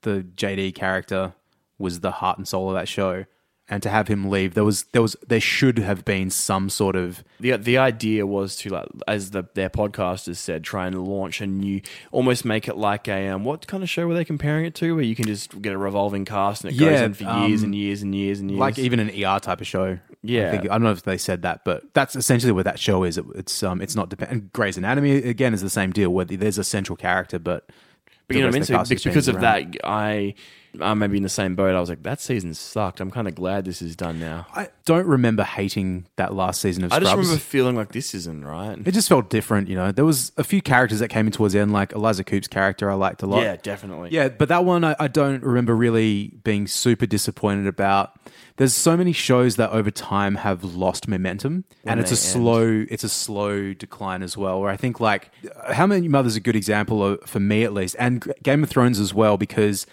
the 0.03 0.25
JD 0.37 0.75
character 0.75 1.35
was 1.79 2.01
the 2.01 2.11
heart 2.11 2.39
and 2.39 2.47
soul 2.47 2.69
of 2.71 2.75
that 2.75 2.89
show, 2.89 3.25
and 3.69 3.83
to 3.83 3.89
have 3.91 4.07
him 4.07 4.31
leave, 4.31 4.55
there 4.55 4.65
was 4.65 4.85
there 4.93 5.03
was 5.03 5.17
there 5.27 5.41
should 5.41 5.79
have 5.79 6.05
been 6.05 6.31
some 6.31 6.71
sort 6.71 6.95
of 6.95 7.25
the 7.41 7.57
the 7.57 7.77
idea 7.79 8.25
was 8.27 8.55
to 8.57 8.71
like 8.71 8.87
as 9.09 9.33
the 9.33 9.45
their 9.55 9.69
podcasters 9.69 10.37
said 10.37 10.63
try 10.63 10.87
and 10.87 11.03
launch 11.05 11.41
a 11.41 11.47
new 11.47 11.81
almost 12.13 12.45
make 12.45 12.69
it 12.69 12.77
like 12.77 13.09
a 13.09 13.29
um, 13.29 13.45
what 13.45 13.67
kind 13.67 13.83
of 13.83 13.91
show 13.91 14.07
were 14.07 14.15
they 14.15 14.25
comparing 14.25 14.65
it 14.67 14.75
to 14.77 14.95
where 14.95 15.05
you 15.05 15.17
can 15.17 15.27
just 15.27 15.61
get 15.61 15.73
a 15.73 15.79
revolving 15.79 16.25
cast 16.25 16.65
and 16.65 16.73
it 16.75 16.79
goes 16.79 16.93
Yeah, 16.93 17.05
on 17.05 17.15
for 17.15 17.25
years 17.25 17.63
um, 17.63 17.67
and 17.67 17.75
years 17.75 18.03
and 18.03 18.15
years 18.15 18.41
and 18.41 18.51
years 18.51 18.61
like 18.61 18.79
even 18.79 19.01
an 19.01 19.11
ER 19.11 19.41
type 19.41 19.61
of 19.61 19.67
show. 19.67 19.99
Yeah. 20.23 20.49
I, 20.49 20.51
think, 20.53 20.65
I 20.65 20.69
don't 20.75 20.83
know 20.83 20.91
if 20.91 21.03
they 21.03 21.19
said 21.19 21.43
that, 21.43 21.65
but 21.65 21.93
that's 21.95 22.17
essentially 22.17 22.53
what 22.53 22.65
that 22.65 22.79
show 22.81 23.05
is. 23.05 23.17
It, 23.19 23.25
it's 23.35 23.63
um, 23.63 23.81
it's 23.83 23.95
not 23.95 24.09
depend. 24.09 24.53
Grey's 24.53 24.77
Anatomy 24.77 25.17
again 25.17 25.55
is 25.55 25.61
the 25.63 25.71
same 25.71 25.93
deal 25.93 26.11
where 26.11 26.25
there's 26.25 26.59
a 26.59 26.65
central 26.65 26.97
character, 26.97 27.39
but 27.39 27.69
But 28.27 28.37
you 28.37 28.43
know 28.43 28.49
what 28.49 28.55
I 28.55 28.59
mean? 28.59 28.65
So 28.65 28.75
of 28.75 28.79
the 28.79 28.79
cast 28.79 28.89
be- 28.91 28.95
just 28.97 29.05
because 29.05 29.29
of 29.29 29.41
that, 29.41 29.65
I 29.85 30.35
I'm 30.81 30.99
maybe 30.99 31.17
in 31.17 31.23
the 31.23 31.29
same 31.29 31.55
boat. 31.55 31.75
I 31.75 31.81
was 31.81 31.89
like, 31.89 32.03
that 32.03 32.21
season 32.21 32.55
sucked. 32.55 33.01
I'm 33.01 33.11
kind 33.11 33.29
of 33.29 33.35
glad 33.35 33.65
this 33.65 33.83
is 33.83 33.97
done 33.97 34.19
now. 34.19 34.47
I 34.55 34.69
don't 34.85 35.07
remember 35.07 35.45
hating 35.45 36.07
that 36.17 36.35
last 36.35 36.61
season 36.61 36.85
of 36.85 36.93
I 36.93 36.97
Scrubs. 36.97 37.11
just 37.11 37.17
remember 37.17 37.41
feeling 37.41 37.77
like 37.77 37.93
this 37.93 38.15
isn't 38.15 38.45
right. 38.45 38.79
it 38.85 38.93
just 38.93 39.09
felt 39.09 39.31
different, 39.31 39.69
you 39.69 39.77
know. 39.77 39.93
There 39.93 40.05
was 40.05 40.33
a 40.37 40.45
few 40.45 40.63
characters 40.63 41.01
that 41.01 41.09
came 41.09 41.27
in 41.27 41.33
towards 41.33 41.55
the 41.55 41.61
end, 41.61 41.73
like 41.73 41.93
Eliza 41.93 42.25
Coupe's 42.25 42.49
character, 42.49 42.91
I 42.91 42.95
liked 42.95 43.23
a 43.23 43.27
lot. 43.27 43.43
yeah, 43.43 43.57
definitely. 43.57 44.11
Yeah, 44.11 44.29
but 44.29 44.49
that 44.49 44.65
one 44.65 44.85
I, 44.85 44.97
I 44.99 45.09
don't 45.09 45.43
remember 45.43 45.75
really 45.75 46.33
being 46.45 46.67
super 46.67 47.07
disappointed 47.07 47.67
about. 47.67 48.19
There's 48.57 48.73
so 48.73 48.97
many 48.97 49.13
shows 49.13 49.57
that 49.57 49.71
over 49.71 49.91
time 49.91 50.37
have 50.37 50.65
lost 50.65 51.09
momentum, 51.09 51.65
and 51.85 52.01
it's 52.01 52.11
a 52.11 52.15
end. 52.15 52.19
slow, 52.19 52.87
it's 52.89 53.05
a 53.05 53.09
slow 53.09 53.75
decline 53.75 54.23
as 54.23 54.35
well. 54.37 54.63
Where 54.63 54.71
I 54.71 54.79
think 54.79 54.99
like 54.99 55.31
uh, 55.55 55.75
How 55.75 55.87
Many 55.87 56.09
Mothers 56.09 56.33
is 56.33 56.37
a 56.37 56.41
good 56.41 56.57
example 56.57 57.05
of, 57.05 57.21
for 57.27 57.39
me 57.39 57.65
at 57.65 57.75
least, 57.75 57.97
and 57.99 58.33
Game 58.43 58.63
of 58.63 58.71
Thrones 58.71 58.99
as 58.99 59.13
well, 59.13 59.37
because 59.37 59.87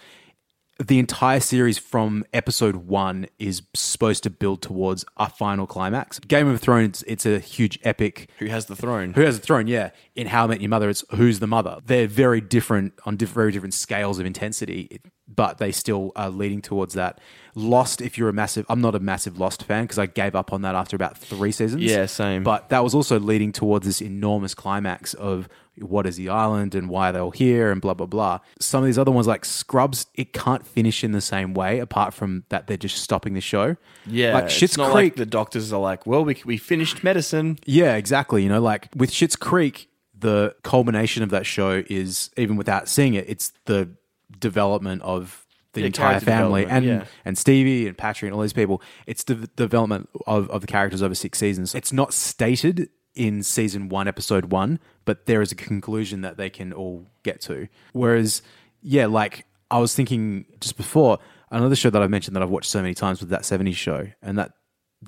the 0.84 0.98
entire 0.98 1.40
series 1.40 1.78
from 1.78 2.24
episode 2.32 2.76
one 2.76 3.26
is 3.38 3.62
supposed 3.74 4.22
to 4.24 4.30
build 4.30 4.60
towards 4.60 5.04
a 5.16 5.28
final 5.30 5.66
climax. 5.66 6.18
Game 6.18 6.48
of 6.48 6.60
Thrones, 6.60 7.04
it's 7.06 7.24
a 7.24 7.38
huge 7.38 7.78
epic 7.84 8.28
Who 8.38 8.46
has 8.46 8.66
the 8.66 8.74
throne? 8.76 9.12
who 9.12 9.20
has 9.22 9.38
the 9.38 9.46
throne? 9.46 9.66
Yeah. 9.68 9.90
In 10.16 10.26
How 10.26 10.44
I 10.44 10.46
Met 10.48 10.60
Your 10.60 10.70
Mother, 10.70 10.88
it's 10.90 11.04
who's 11.10 11.38
the 11.38 11.46
mother. 11.46 11.78
They're 11.84 12.08
very 12.08 12.40
different 12.40 12.94
on 13.06 13.16
diff- 13.16 13.30
very 13.30 13.52
different 13.52 13.74
scales 13.74 14.18
of 14.18 14.26
intensity. 14.26 15.00
But 15.26 15.56
they 15.58 15.72
still 15.72 16.12
are 16.16 16.28
leading 16.28 16.60
towards 16.60 16.94
that. 16.94 17.18
Lost, 17.54 18.02
if 18.02 18.18
you're 18.18 18.28
a 18.28 18.32
massive, 18.32 18.66
I'm 18.68 18.80
not 18.82 18.94
a 18.94 19.00
massive 19.00 19.38
Lost 19.38 19.64
fan 19.64 19.84
because 19.84 19.98
I 19.98 20.06
gave 20.06 20.34
up 20.34 20.52
on 20.52 20.62
that 20.62 20.74
after 20.74 20.96
about 20.96 21.16
three 21.16 21.50
seasons. 21.50 21.82
Yeah, 21.82 22.06
same. 22.06 22.42
But 22.42 22.68
that 22.68 22.84
was 22.84 22.94
also 22.94 23.18
leading 23.18 23.50
towards 23.50 23.86
this 23.86 24.02
enormous 24.02 24.54
climax 24.54 25.14
of 25.14 25.48
what 25.80 26.06
is 26.06 26.16
the 26.16 26.28
island 26.28 26.74
and 26.74 26.88
why 26.88 27.10
are 27.10 27.12
they 27.12 27.18
all 27.18 27.30
here 27.30 27.70
and 27.70 27.80
blah 27.80 27.94
blah 27.94 28.06
blah. 28.06 28.38
Some 28.60 28.82
of 28.82 28.86
these 28.86 28.98
other 28.98 29.10
ones 29.10 29.26
like 29.26 29.44
Scrubs, 29.44 30.06
it 30.14 30.32
can't 30.32 30.66
finish 30.66 31.02
in 31.02 31.12
the 31.12 31.20
same 31.20 31.54
way 31.54 31.78
apart 31.78 32.14
from 32.14 32.44
that 32.48 32.66
they're 32.66 32.76
just 32.76 32.98
stopping 32.98 33.34
the 33.34 33.40
show. 33.40 33.76
Yeah, 34.06 34.34
like 34.34 34.46
Schitt's 34.46 34.76
Creek. 34.76 34.92
like 34.94 35.16
the 35.16 35.26
doctors 35.26 35.72
are 35.72 35.80
like, 35.80 36.06
well, 36.06 36.24
we, 36.24 36.40
we 36.44 36.56
finished 36.56 37.02
medicine. 37.02 37.58
Yeah, 37.66 37.96
exactly. 37.96 38.42
You 38.42 38.48
know, 38.48 38.60
like 38.60 38.88
with 38.94 39.10
Schitt's 39.10 39.36
Creek, 39.36 39.88
the 40.16 40.54
culmination 40.62 41.22
of 41.22 41.30
that 41.30 41.44
show 41.46 41.82
is 41.90 42.30
even 42.36 42.56
without 42.56 42.88
seeing 42.88 43.14
it, 43.14 43.24
it's 43.28 43.52
the 43.66 43.90
development 44.38 45.02
of 45.02 45.46
the 45.72 45.80
Yeah, 45.80 45.86
entire 45.86 46.20
family 46.20 46.66
and 46.66 46.84
yeah. 46.84 47.04
and 47.24 47.36
Stevie 47.36 47.88
and 47.88 47.98
Patrick 47.98 48.28
and 48.28 48.34
all 48.36 48.42
these 48.42 48.52
people. 48.52 48.80
It's 49.06 49.24
the 49.24 49.34
development 49.56 50.08
of, 50.26 50.48
of 50.50 50.60
the 50.60 50.66
characters 50.68 51.02
over 51.02 51.14
six 51.16 51.38
seasons. 51.38 51.74
It's 51.74 51.92
not 51.92 52.14
stated 52.14 52.88
in 53.14 53.42
season 53.42 53.88
one, 53.88 54.08
episode 54.08 54.46
one, 54.46 54.78
but 55.04 55.26
there 55.26 55.40
is 55.42 55.52
a 55.52 55.54
conclusion 55.54 56.22
that 56.22 56.36
they 56.36 56.50
can 56.50 56.72
all 56.72 57.06
get 57.22 57.40
to. 57.42 57.68
Whereas, 57.92 58.42
yeah, 58.82 59.06
like 59.06 59.46
I 59.70 59.78
was 59.78 59.94
thinking 59.94 60.46
just 60.60 60.76
before, 60.76 61.18
another 61.50 61.76
show 61.76 61.90
that 61.90 62.02
I've 62.02 62.10
mentioned 62.10 62.34
that 62.36 62.42
I've 62.42 62.50
watched 62.50 62.70
so 62.70 62.82
many 62.82 62.94
times 62.94 63.20
was 63.20 63.30
that 63.30 63.42
70s 63.42 63.74
show, 63.76 64.08
and 64.22 64.38
that 64.38 64.52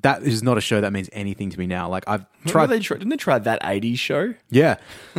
that 0.03 0.21
is 0.21 0.43
not 0.43 0.57
a 0.59 0.61
show 0.61 0.79
that 0.79 0.93
means 0.93 1.09
anything 1.11 1.49
to 1.49 1.57
me 1.59 1.65
now. 1.65 1.89
Like 1.89 2.03
I've 2.07 2.25
Tried, 2.45 2.67
they 2.67 2.79
try, 2.79 2.97
didn't 2.97 3.09
they 3.09 3.17
try 3.17 3.39
that 3.39 3.61
80s 3.63 3.97
show? 3.97 4.33
yeah, 4.49 4.77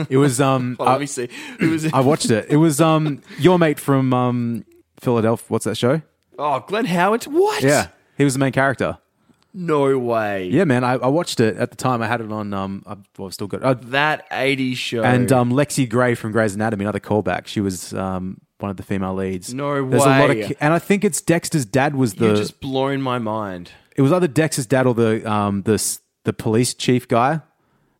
it 0.08 0.16
was. 0.16 0.40
Um, 0.48 0.76
Well, 0.78 0.88
let 0.88 1.00
me 1.00 1.06
see. 1.06 1.28
Who 1.58 1.70
was? 1.70 1.92
I 1.92 2.00
watched 2.00 2.30
it. 2.30 2.46
It 2.48 2.56
was 2.56 2.80
um 2.80 3.20
your 3.38 3.58
mate 3.58 3.80
from 3.80 4.14
um 4.14 4.64
Philadelphia. 5.00 5.44
What's 5.48 5.64
that 5.64 5.76
show? 5.76 6.00
oh, 6.38 6.60
Glenn 6.60 6.84
Howard. 6.84 7.24
What? 7.24 7.62
Yeah, 7.64 7.88
he 8.16 8.22
was 8.24 8.34
the 8.34 8.38
main 8.38 8.52
character. 8.52 8.98
No 9.54 9.98
way. 9.98 10.48
Yeah, 10.48 10.64
man. 10.64 10.84
I, 10.84 10.92
I 10.94 11.06
watched 11.08 11.40
it 11.40 11.56
at 11.56 11.70
the 11.70 11.76
time. 11.76 12.02
I 12.02 12.06
had 12.06 12.20
it 12.20 12.30
on. 12.30 12.52
Um, 12.52 12.82
I've, 12.86 12.98
well, 13.16 13.28
I've 13.28 13.34
still 13.34 13.46
got. 13.46 13.62
Uh, 13.62 13.74
That 13.74 14.28
80s 14.30 14.76
show. 14.76 15.02
and 15.02 15.32
um, 15.32 15.50
Lexie 15.52 15.88
Grey 15.88 16.14
from 16.14 16.32
Grey's 16.32 16.54
Anatomy, 16.54 16.84
another 16.84 17.00
callback. 17.00 17.46
She 17.46 17.60
was 17.60 17.92
um 17.94 18.38
one 18.58 18.70
of 18.70 18.76
the 18.76 18.82
female 18.82 19.14
leads. 19.14 19.54
No 19.54 19.88
There's 19.88 20.02
a 20.04 20.06
lot 20.06 20.30
of, 20.30 20.36
way. 20.36 20.48
ki- 20.48 20.56
and 20.60 20.72
I 20.74 20.78
think 20.78 21.04
it's 21.04 21.20
Dexter's 21.22 21.64
dad 21.64 21.94
was 21.94 22.14
the. 22.14 22.26
You're 22.26 22.36
just 22.36 22.60
blowing 22.60 23.00
my 23.00 23.18
mind. 23.18 23.70
It 23.96 24.02
was 24.02 24.12
either 24.12 24.28
Dexter's 24.28 24.66
dad 24.66 24.86
or 24.86 24.94
the 24.94 25.28
um 25.30 25.62
the 25.62 25.98
the 26.24 26.32
police 26.32 26.74
chief 26.74 27.08
guy. 27.08 27.40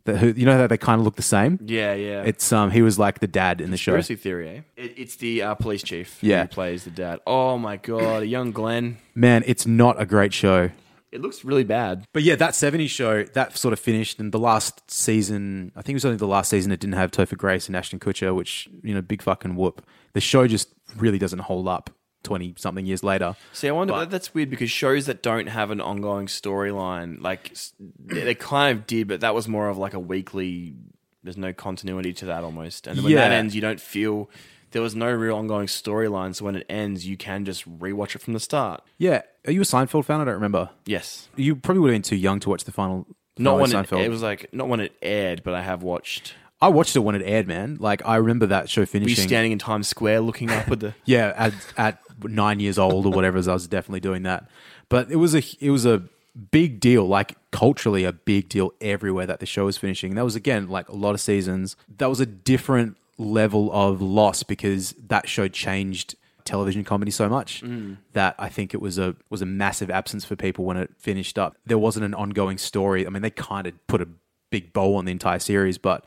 That 0.05 0.19
who 0.19 0.29
you 0.37 0.47
know 0.47 0.57
that 0.59 0.69
they 0.69 0.79
kind 0.79 0.99
of 1.01 1.05
look 1.05 1.17
the 1.17 1.23
same. 1.23 1.59
Yeah, 1.65 1.95
yeah. 1.95 2.23
It's 2.25 2.53
um 2.53 2.71
he 2.71 2.83
was 2.83 2.99
like 2.99 3.21
the 3.21 3.27
dad 3.27 3.61
in 3.61 3.71
the 3.71 3.77
show. 3.77 3.93
Conspiracy 3.95 4.17
theory, 4.23 4.49
eh? 4.49 4.61
It, 4.77 4.95
it's 4.97 5.17
the 5.17 5.43
uh, 5.43 5.55
police 5.55 5.83
chief 5.83 6.19
Yeah. 6.23 6.43
who 6.43 6.49
plays 6.49 6.85
the 6.85 6.91
dad. 6.91 7.21
Oh 7.27 7.57
my 7.59 7.77
god, 7.77 8.23
a 8.23 8.27
young 8.27 8.51
Glenn. 8.53 8.99
Man, 9.15 9.43
it's 9.47 9.67
not 9.67 10.01
a 10.01 10.07
great 10.07 10.33
show. 10.33 10.71
It 11.11 11.21
looks 11.23 11.45
really 11.45 11.65
bad. 11.65 12.05
But 12.13 12.23
yeah, 12.23 12.37
that 12.37 12.53
70s 12.55 12.91
show, 12.91 13.25
that 13.25 13.57
sort 13.57 13.73
of 13.73 13.81
finished. 13.81 14.19
And 14.21 14.31
the 14.33 14.39
last 14.39 14.91
season, 14.91 15.73
I 15.75 15.81
think 15.83 15.95
it 15.95 15.97
was 15.97 16.05
only 16.05 16.19
the 16.19 16.27
last 16.27 16.51
season 16.51 16.71
it 16.73 16.81
didn't 16.81 16.95
have 16.97 17.11
Topher 17.11 17.37
Grace 17.37 17.67
and 17.67 17.75
Ashton 17.77 17.99
Kutcher, 17.99 18.35
which, 18.35 18.69
you 18.83 18.95
know, 18.95 19.01
big 19.01 19.23
fucking 19.23 19.57
whoop. 19.57 19.87
The 20.13 20.21
show 20.21 20.47
just 20.47 20.75
really 20.97 21.19
doesn't 21.19 21.39
hold 21.41 21.67
up 21.67 21.91
20 22.25 22.55
something 22.59 22.85
years 22.85 23.03
later. 23.03 23.37
See, 23.53 23.69
I 23.69 23.73
wonder 23.73 23.93
But- 23.95 24.11
that's 24.11 24.35
weird 24.35 24.51
because 24.51 24.71
shows 24.71 25.07
that 25.07 25.23
don't 25.23 25.47
have 25.47 25.71
an 25.71 25.81
ongoing 25.81 26.27
storyline, 26.27 27.23
like 27.23 27.57
they 28.05 28.35
kind 28.35 28.77
of 28.79 28.87
did, 28.87 29.09
but 29.09 29.21
that 29.21 29.35
was 29.35 29.49
more 29.49 29.69
of 29.69 29.79
like 29.79 29.95
a 29.95 30.01
weekly. 30.01 30.75
There's 31.23 31.37
no 31.37 31.53
continuity 31.53 32.13
to 32.15 32.27
that 32.27 32.45
almost, 32.45 32.87
and 32.87 33.03
when 33.03 33.15
that 33.15 33.31
Yeah. 33.31 33.37
ends, 33.37 33.55
you 33.55 33.61
don't 33.61 33.81
feel 33.81 34.31
there 34.71 34.83
was 34.83 34.95
no 34.95 35.11
real 35.11 35.37
ongoing 35.37 35.67
storyline. 35.67 36.35
So 36.35 36.45
when 36.45 36.55
it 36.57 36.67
ends, 36.69 37.07
you 37.07 37.17
can 37.17 37.45
just 37.45 37.67
rewatch 37.79 38.15
it 38.15 38.21
from 38.21 38.35
the 38.35 38.41
start. 38.41 38.83
Yeah. 38.99 39.23
Are 39.49 39.51
you 39.51 39.63
a 39.63 39.65
Seinfeld 39.65 40.05
fan? 40.05 40.21
I 40.21 40.25
don't 40.27 40.35
remember. 40.35 40.69
Yes, 40.85 41.29
You 41.35 41.57
probably 41.57 41.81
would 41.81 41.89
have 41.89 41.95
been 41.95 42.03
too 42.03 42.17
young 42.17 42.39
to 42.41 42.51
watch 42.51 42.65
the 42.65 42.73
final. 42.73 43.07
not 43.39 43.59
when 43.59 43.71
it, 43.71 43.75
Seinfeld. 43.75 44.05
it 44.05 44.11
was 44.11 44.21
like 44.23 44.53
not 44.53 44.69
when 44.69 44.81
it 44.81 44.95
aired, 45.01 45.43
but 45.43 45.55
I 45.55 45.63
have 45.63 45.83
watched. 45.83 46.35
I 46.61 46.69
watched 46.69 46.95
it 46.97 47.01
when 47.01 47.15
it 47.15 47.23
aired, 47.25 47.47
man. 47.49 47.79
Like, 47.81 48.03
I 48.05 48.17
remember 48.17 48.45
that 48.47 48.69
show 48.69 48.81
Were 48.81 48.83
you 48.83 48.87
finishing. 48.89 49.27
standing 49.27 49.53
in 49.53 49.59
Times 49.59 49.89
Square 49.89 50.21
looking 50.21 50.51
up 50.51 50.71
at 50.71 50.81
the? 50.81 50.95
Yeah, 51.07 51.33
at, 51.35 51.55
at 51.79 51.99
nine 52.23 52.61
years 52.61 52.79
old 52.79 53.07
or 53.07 53.13
whatever, 53.13 53.39
I 53.39 53.53
was 53.55 53.67
definitely 53.67 54.01
doing 54.01 54.25
that. 54.25 54.51
But 54.91 55.11
it 55.11 55.17
was 55.17 55.35
a 55.35 55.43
it 55.61 55.71
was 55.71 55.87
a 55.87 56.03
big 56.51 56.79
deal, 56.79 57.07
like 57.09 57.37
culturally 57.51 58.05
a 58.05 58.13
big 58.13 58.51
deal 58.51 58.75
everywhere 58.83 59.25
that 59.27 59.41
the 59.41 59.47
show 59.47 59.65
was 59.65 59.79
finishing. 59.79 60.15
That 60.15 60.25
was 60.25 60.37
again 60.37 60.69
like 60.69 60.91
a 60.91 60.95
lot 60.95 61.15
of 61.15 61.23
seasons. 61.23 61.75
That 61.97 62.11
was 62.11 62.21
a 62.21 62.27
different 62.27 62.99
level 63.17 63.73
of 63.73 64.03
loss 64.03 64.43
because 64.43 64.93
that 65.09 65.27
show 65.27 65.49
changed 65.49 66.17
television 66.49 66.83
comedy 66.85 67.11
so 67.11 67.29
much 67.29 67.63
mm. 67.63 67.97
that 68.15 68.35
I 68.39 68.49
think 68.49 68.75
it 68.75 68.81
was 68.81 68.99
a 68.99 69.15
was 69.31 69.43
a 69.43 69.47
massive 69.47 69.91
absence 69.91 70.25
for 70.25 70.35
people 70.35 70.65
when 70.65 70.77
it 70.77 70.91
finished 70.99 71.39
up. 71.39 71.57
There 71.67 71.79
wasn't 71.79 72.05
an 72.07 72.15
ongoing 72.15 72.59
story. 72.59 73.07
I 73.07 73.11
mean, 73.11 73.23
they 73.23 73.31
kind 73.31 73.67
of 73.67 73.87
put 73.87 74.01
a 74.01 74.09
big 74.51 74.73
bow 74.73 74.97
on 74.97 75.05
the 75.05 75.13
entire 75.13 75.39
series, 75.39 75.79
but 75.79 76.05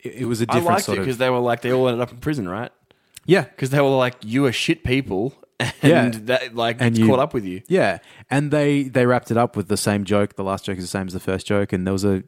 it, 0.00 0.16
it 0.16 0.24
was 0.26 0.40
a 0.40 0.46
different 0.46 0.66
liked 0.66 0.80
it 0.80 0.84
sort 0.84 0.98
of 0.98 1.04
because 1.04 1.18
they 1.18 1.30
were 1.30 1.38
like 1.38 1.62
they 1.62 1.72
all 1.72 1.88
ended 1.88 2.02
up 2.02 2.10
in 2.10 2.18
prison, 2.18 2.48
right? 2.48 2.70
yeah. 3.24 3.42
Because 3.42 3.70
they 3.70 3.80
were 3.80 3.88
like, 3.88 4.16
you 4.22 4.46
are 4.46 4.52
shit 4.52 4.84
people, 4.84 5.34
and 5.60 5.72
Yeah. 5.82 6.10
that 6.24 6.54
like 6.54 6.76
And 6.80 6.90
it's 6.90 6.98
you- 6.98 7.06
caught 7.06 7.18
up 7.20 7.32
with 7.34 7.44
you. 7.44 7.62
Yeah, 7.68 7.98
and 8.30 8.50
they 8.50 8.84
they 8.84 9.06
wrapped 9.06 9.30
it 9.30 9.36
up 9.36 9.56
with 9.56 9.68
the 9.68 9.76
same 9.76 10.04
joke. 10.04 10.34
The 10.36 10.44
last 10.44 10.64
joke 10.64 10.78
is 10.78 10.84
the 10.84 10.88
same 10.88 11.06
as 11.06 11.12
the 11.12 11.20
first 11.20 11.46
joke, 11.46 11.72
and 11.72 11.86
there 11.86 11.92
was 11.92 12.04
a 12.04 12.24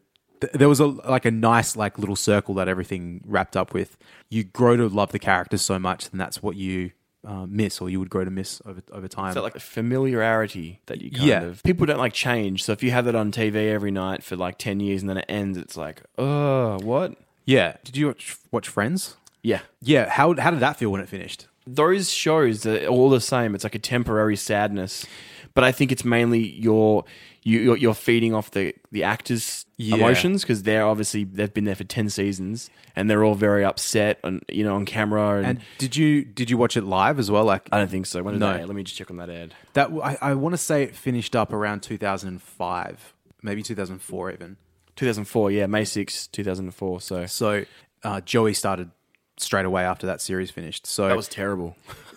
there 0.55 0.69
was 0.71 0.81
a 0.81 0.87
like 0.87 1.25
a 1.27 1.31
nice 1.31 1.77
like 1.77 1.99
little 1.99 2.17
circle 2.17 2.55
that 2.55 2.69
everything 2.69 3.23
wrapped 3.27 3.57
up 3.57 3.75
with. 3.75 3.97
You 4.31 4.45
grow 4.45 4.77
to 4.77 4.89
love 4.89 5.13
the 5.13 5.19
characters 5.19 5.63
so 5.63 5.79
much, 5.79 6.09
and 6.11 6.21
that's 6.21 6.43
what 6.43 6.57
you 6.57 6.93
uh, 7.27 7.47
miss, 7.49 7.81
or 7.81 7.91
you 7.91 7.99
would 8.01 8.11
grow 8.11 8.25
to 8.25 8.31
miss 8.31 8.61
over 8.65 8.83
over 8.93 9.09
time. 9.09 9.35
That 9.35 9.43
like 9.43 9.55
a 9.57 9.61
familiarity 9.61 10.81
that 10.87 11.01
you 11.01 11.11
kind 11.11 11.25
Yeah. 11.25 11.43
of 11.43 11.63
people 11.63 11.87
don't 11.87 11.99
like 11.99 12.13
change. 12.13 12.65
So 12.65 12.73
if 12.73 12.83
you 12.83 12.91
have 12.93 13.05
that 13.05 13.15
on 13.15 13.31
TV 13.33 13.69
every 13.71 13.91
night 13.91 14.23
for 14.23 14.37
like 14.37 14.59
ten 14.59 14.81
years 14.81 15.03
and 15.03 15.09
then 15.11 15.19
it 15.19 15.27
ends, 15.29 15.59
it's 15.59 15.77
like, 15.77 16.03
oh, 16.19 16.79
what? 16.83 17.15
yeah. 17.45 17.77
Did 17.85 17.97
you 17.97 18.07
watch, 18.09 18.37
watch 18.51 18.69
Friends? 18.69 19.17
Yeah. 19.43 19.61
Yeah. 19.81 20.09
How 20.09 20.35
how 20.39 20.51
did 20.51 20.61
that 20.61 20.77
feel 20.77 20.91
when 20.91 21.01
it 21.01 21.09
finished? 21.09 21.47
Those 21.67 22.11
shows 22.11 22.67
are 22.67 22.87
all 22.87 23.11
the 23.11 23.21
same. 23.21 23.55
It's 23.55 23.65
like 23.65 23.75
a 23.75 23.79
temporary 23.79 24.37
sadness, 24.37 25.07
but 25.55 25.63
I 25.63 25.73
think 25.73 25.93
it's 25.93 26.05
mainly 26.05 26.41
your 26.41 27.05
you 27.43 27.61
you're, 27.61 27.77
you're 27.77 27.95
feeding 27.95 28.35
off 28.35 28.51
the 28.51 28.75
the 28.93 29.03
actors' 29.05 29.67
Yeah. 29.77 29.95
emotions 29.97 30.43
because 30.43 30.63
they're 30.65 30.87
obviously 30.87 31.25
they've 31.25 31.53
been 31.55 31.65
there 31.65 31.75
for 31.75 31.85
ten 31.85 32.11
seasons 32.11 32.69
and 32.95 33.09
they're 33.09 33.25
all 33.25 33.35
very 33.35 33.65
upset 33.65 34.19
on 34.23 34.41
you 34.49 34.63
know 34.63 34.75
on 34.77 34.85
camera 34.85 35.39
and. 35.39 35.47
And 35.47 35.61
did 35.79 35.97
you 35.97 36.25
did 36.25 36.51
you 36.51 36.59
watch 36.59 36.77
it 36.77 36.85
live 36.85 37.19
as 37.19 37.31
well? 37.31 37.45
Like 37.45 37.69
I 37.73 37.79
don't 37.79 37.91
think 37.91 38.05
so. 38.07 38.23
When 38.23 38.35
did 38.35 38.41
No. 38.41 38.53
Let 38.53 38.69
me 38.77 38.83
just 38.83 38.97
check 38.97 39.11
on 39.11 39.17
that 39.17 39.31
ad. 39.31 39.55
that, 39.73 39.91
I, 40.03 40.19
I 40.21 40.35
want 40.35 40.53
to 40.53 40.59
say 40.59 40.83
it 40.83 40.95
finished 40.95 41.35
up 41.35 41.53
around 41.53 41.83
two 41.83 41.97
thousand 41.97 42.29
and 42.29 42.43
five, 42.43 43.15
maybe 43.43 43.63
two 43.63 43.75
thousand 43.75 44.01
four 44.01 44.31
even. 44.31 44.57
2004, 44.97 45.51
yeah, 45.53 45.67
May 45.67 45.85
6, 45.85 46.27
2004. 46.27 47.01
So 47.01 47.25
So 47.25 47.65
uh, 48.03 48.21
Joey 48.21 48.53
started 48.53 48.91
straight 49.39 49.65
away 49.65 49.83
after 49.83 50.07
that 50.09 50.21
series 50.21 50.51
finished. 50.51 50.87
So 50.87 51.09
that 51.09 51.17
was 51.17 51.29
terrible. 51.29 51.75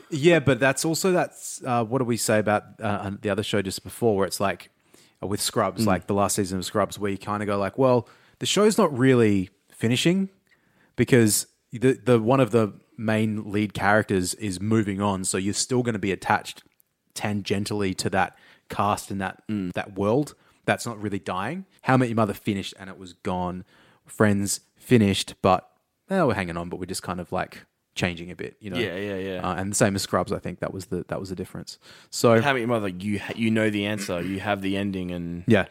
Yeah, 0.09 0.39
but 0.39 0.59
that's 0.59 0.83
also 0.83 1.13
that's 1.13 1.63
uh, 1.63 1.85
what 1.85 1.99
do 1.99 2.03
we 2.03 2.17
say 2.17 2.39
about 2.39 2.63
uh, 2.81 3.11
the 3.21 3.29
other 3.29 3.41
show 3.43 3.61
just 3.61 3.83
before, 3.85 4.17
where 4.17 4.27
it's 4.27 4.41
like 4.41 4.69
Uh, 5.23 5.27
with 5.27 5.41
Scrubs, 5.41 5.83
mm. 5.83 5.87
like 5.87 6.07
the 6.07 6.13
last 6.13 6.35
season 6.35 6.59
of 6.59 6.65
Scrubs, 6.65 6.99
where 6.99 7.11
you 7.11 7.17
kind 7.17 7.41
of 7.41 7.47
go 7.47 7.57
like, 7.57 7.77
well, 7.77 8.07
the 8.39 8.45
show's 8.45 8.77
not 8.77 8.95
really 8.97 9.49
finishing 9.69 10.29
because 10.95 11.47
the 11.71 11.93
the 11.93 12.19
one 12.19 12.39
of 12.39 12.51
the 12.51 12.73
main 12.97 13.51
lead 13.51 13.73
characters 13.73 14.33
is 14.35 14.59
moving 14.61 15.01
on, 15.01 15.23
so 15.23 15.37
you're 15.37 15.53
still 15.53 15.83
going 15.83 15.93
to 15.93 15.99
be 15.99 16.11
attached 16.11 16.63
tangentially 17.15 17.95
to 17.95 18.09
that 18.09 18.37
cast 18.69 19.11
and 19.11 19.21
that 19.21 19.43
mm. 19.49 19.71
that 19.73 19.95
world. 19.97 20.35
That's 20.65 20.85
not 20.85 21.01
really 21.01 21.19
dying. 21.19 21.65
How 21.81 21.95
I 21.95 21.97
Met 21.97 22.09
Your 22.09 22.15
Mother 22.15 22.33
finished 22.33 22.73
and 22.79 22.89
it 22.89 22.97
was 22.97 23.13
gone. 23.13 23.65
Friends 24.05 24.61
finished, 24.77 25.35
but 25.41 25.69
eh, 26.09 26.21
we're 26.23 26.33
hanging 26.33 26.57
on, 26.57 26.69
but 26.69 26.79
we're 26.79 26.85
just 26.85 27.03
kind 27.03 27.19
of 27.19 27.31
like 27.31 27.65
changing 27.95 28.31
a 28.31 28.35
bit, 28.35 28.55
you 28.59 28.69
know. 28.69 28.77
Yeah, 28.79 28.95
yeah, 28.95 29.15
yeah. 29.17 29.47
Uh, 29.49 29.55
and 29.55 29.71
the 29.71 29.75
same 29.75 29.95
as 29.95 30.01
Scrubs, 30.01 30.31
I 30.31 30.39
think 30.39 30.59
that 30.59 30.73
was 30.73 30.85
the 30.87 31.05
that 31.09 31.19
was 31.19 31.29
the 31.29 31.35
difference. 31.35 31.77
So 32.09 32.41
How 32.41 32.55
Your 32.55 32.67
Mother, 32.67 32.87
you 32.89 33.19
ha- 33.19 33.33
you 33.35 33.51
know 33.51 33.69
the 33.69 33.85
answer, 33.85 34.21
you 34.21 34.39
have 34.39 34.61
the 34.61 34.77
ending, 34.77 35.11
and 35.11 35.43
yeah, 35.47 35.65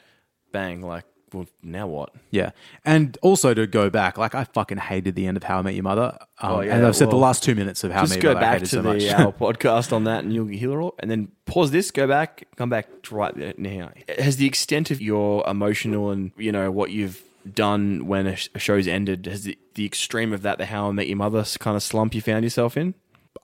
bang, 0.53 0.83
like, 0.83 1.05
well, 1.33 1.47
now 1.63 1.87
what? 1.87 2.11
yeah, 2.31 2.51
and 2.85 3.17
also 3.23 3.55
to 3.55 3.67
go 3.67 3.89
back, 3.91 4.19
like 4.19 4.35
I 4.35 4.45
fucking 4.45 4.79
hated 4.79 5.15
the 5.15 5.27
end 5.27 5.37
of 5.37 5.43
How 5.45 5.59
I 5.59 5.63
Met 5.63 5.75
Your 5.75 5.83
Mother. 5.85 6.17
Um, 6.41 6.53
Oh, 6.53 6.61
yeah, 6.61 6.77
and 6.77 6.87
I've 6.87 6.95
said 6.97 7.11
the 7.11 7.17
last 7.17 7.43
two 7.43 7.55
minutes 7.55 7.83
of 7.85 7.91
How 7.93 8.03
I 8.03 8.07
Met 8.07 8.23
Your 8.23 8.35
Mother 8.35 8.45
I 8.47 8.49
back 8.51 8.53
hated 8.61 8.65
to 8.67 8.77
so 8.77 8.83
the 8.83 8.93
much. 8.95 9.05
our 9.19 9.33
podcast 9.33 9.93
on 9.93 10.05
that, 10.05 10.25
and 10.25 10.33
you'll 10.33 10.47
hear 10.49 10.73
it 10.79 10.83
all. 10.83 10.95
And 10.99 11.11
then 11.11 11.29
pause 11.47 11.71
this, 11.71 11.91
go 11.91 12.07
back, 12.07 12.45
come 12.57 12.69
back 12.69 13.03
to 13.05 13.15
right 13.15 13.35
there 13.35 13.55
now. 13.57 13.91
Has 14.19 14.37
the 14.37 14.47
extent 14.47 14.91
of 14.91 15.01
your 15.01 15.43
emotional 15.49 16.11
and 16.11 16.33
you 16.37 16.53
know 16.53 16.71
what 16.71 16.91
you've 16.91 17.23
done 17.51 18.07
when 18.07 18.27
a, 18.27 18.37
sh- 18.37 18.49
a 18.55 18.59
show's 18.59 18.87
ended, 18.89 19.27
has 19.27 19.45
the, 19.45 19.59
the 19.75 19.85
extreme 19.87 20.33
of 20.33 20.43
that, 20.43 20.59
the 20.59 20.67
How 20.67 20.89
I 20.89 20.93
Met 20.93 21.09
Your 21.09 21.17
Mother 21.17 21.45
kind 21.59 21.77
of 21.77 21.83
slump 21.83 22.15
you 22.15 22.21
found 22.21 22.45
yourself 22.45 22.77
in? 22.77 22.95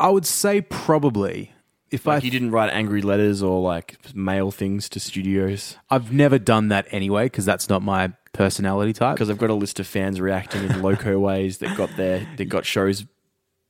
I 0.01 0.11
would 0.11 0.27
say 0.27 0.61
probably 0.61 1.53
if 1.91 2.07
Like 2.07 2.23
I 2.23 2.25
you 2.27 2.31
didn't 2.31 2.51
write 2.51 2.71
angry 2.73 3.01
letters 3.03 3.43
or 3.43 3.61
like 3.63 3.97
mail 4.15 4.51
things 4.51 4.89
to 4.91 5.01
studios 5.01 5.77
I've 5.91 6.13
never 6.13 6.39
done 6.39 6.69
that 6.69 6.87
anyway 6.91 7.25
because 7.27 7.47
that's 7.47 7.69
not 7.71 7.83
my 7.83 8.13
personality 8.35 8.93
type. 8.93 9.17
because 9.17 9.31
I've 9.31 9.39
got 9.39 9.49
a 9.51 9.55
list 9.55 9.81
of 9.81 9.87
fans 9.87 10.21
reacting 10.21 10.65
in 10.65 10.83
loco 10.83 11.19
ways 11.29 11.59
that 11.59 11.77
got 11.77 11.97
their 11.97 12.27
that 12.37 12.45
got 12.45 12.67
shows 12.67 13.07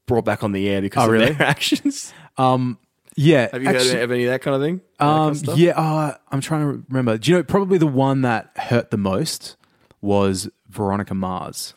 brought 0.06 0.24
back 0.24 0.42
on 0.42 0.52
the 0.52 0.68
air 0.68 0.80
because 0.80 1.02
Oh, 1.02 1.06
of 1.06 1.12
really? 1.12 1.32
their 1.32 1.46
actions. 1.46 2.12
Um, 2.36 2.78
Yeah, 3.14 3.48
Have 3.52 3.62
you 3.62 3.68
actually- 3.68 3.90
heard 3.90 4.02
of 4.04 4.10
any 4.12 4.24
of 4.24 4.30
that 4.30 4.42
kind 4.42 4.54
of 4.56 4.62
thing? 4.62 4.80
That 4.98 5.04
kind 5.06 5.36
Um, 5.46 5.52
of 5.54 5.58
yeah, 5.58 5.70
uh, 5.80 6.16
I'm 6.32 6.40
trying 6.40 6.62
to 6.62 6.84
remember. 6.88 7.18
Do 7.18 7.30
you 7.30 7.36
know 7.36 7.42
probably 7.44 7.78
the 7.78 7.86
one 7.86 8.22
that 8.22 8.50
hurt 8.56 8.90
the 8.90 8.96
most 8.96 9.56
was 10.00 10.48
Veronica 10.68 11.14
Mars 11.14 11.74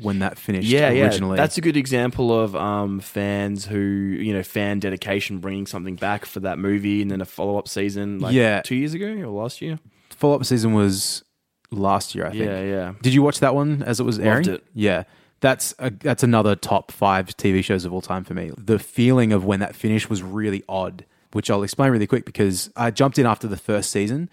when 0.00 0.20
that 0.20 0.38
finished 0.38 0.68
yeah, 0.68 0.88
originally. 0.88 1.36
yeah. 1.36 1.42
That's 1.42 1.58
a 1.58 1.60
good 1.60 1.76
example 1.76 2.38
of 2.38 2.56
um, 2.56 3.00
fans 3.00 3.66
who 3.66 3.78
you 3.78 4.32
know 4.32 4.42
fan 4.42 4.78
dedication, 4.78 5.38
bringing 5.38 5.66
something 5.66 5.96
back 5.96 6.24
for 6.24 6.40
that 6.40 6.58
movie, 6.58 7.02
and 7.02 7.10
then 7.10 7.20
a 7.20 7.24
follow 7.26 7.58
up 7.58 7.68
season. 7.68 8.18
Like 8.18 8.32
Yeah. 8.34 8.62
two 8.62 8.74
years 8.76 8.94
ago 8.94 9.06
or 9.06 9.42
last 9.42 9.60
year. 9.60 9.78
follow 10.10 10.36
up 10.36 10.44
season 10.44 10.72
was 10.72 11.24
last 11.70 12.14
year, 12.14 12.26
I 12.26 12.30
think. 12.30 12.44
Yeah, 12.44 12.62
yeah. 12.62 12.92
Did 13.02 13.12
you 13.14 13.22
watch 13.22 13.40
that 13.40 13.54
one 13.54 13.82
as 13.82 14.00
it 14.00 14.04
was 14.04 14.18
airing? 14.18 14.48
It. 14.48 14.64
Yeah. 14.74 15.04
That's 15.40 15.74
a, 15.80 15.90
that's 15.90 16.22
another 16.22 16.54
top 16.54 16.92
five 16.92 17.26
TV 17.36 17.64
shows 17.64 17.84
of 17.84 17.92
all 17.92 18.00
time 18.00 18.22
for 18.22 18.32
me. 18.32 18.52
The 18.56 18.78
feeling 18.78 19.32
of 19.32 19.44
when 19.44 19.58
that 19.60 19.74
finished 19.74 20.08
was 20.08 20.22
really 20.22 20.62
odd, 20.68 21.04
which 21.32 21.50
I'll 21.50 21.64
explain 21.64 21.90
really 21.90 22.06
quick 22.06 22.24
because 22.24 22.70
I 22.76 22.92
jumped 22.92 23.18
in 23.18 23.26
after 23.26 23.48
the 23.48 23.56
first 23.56 23.90
season 23.90 24.30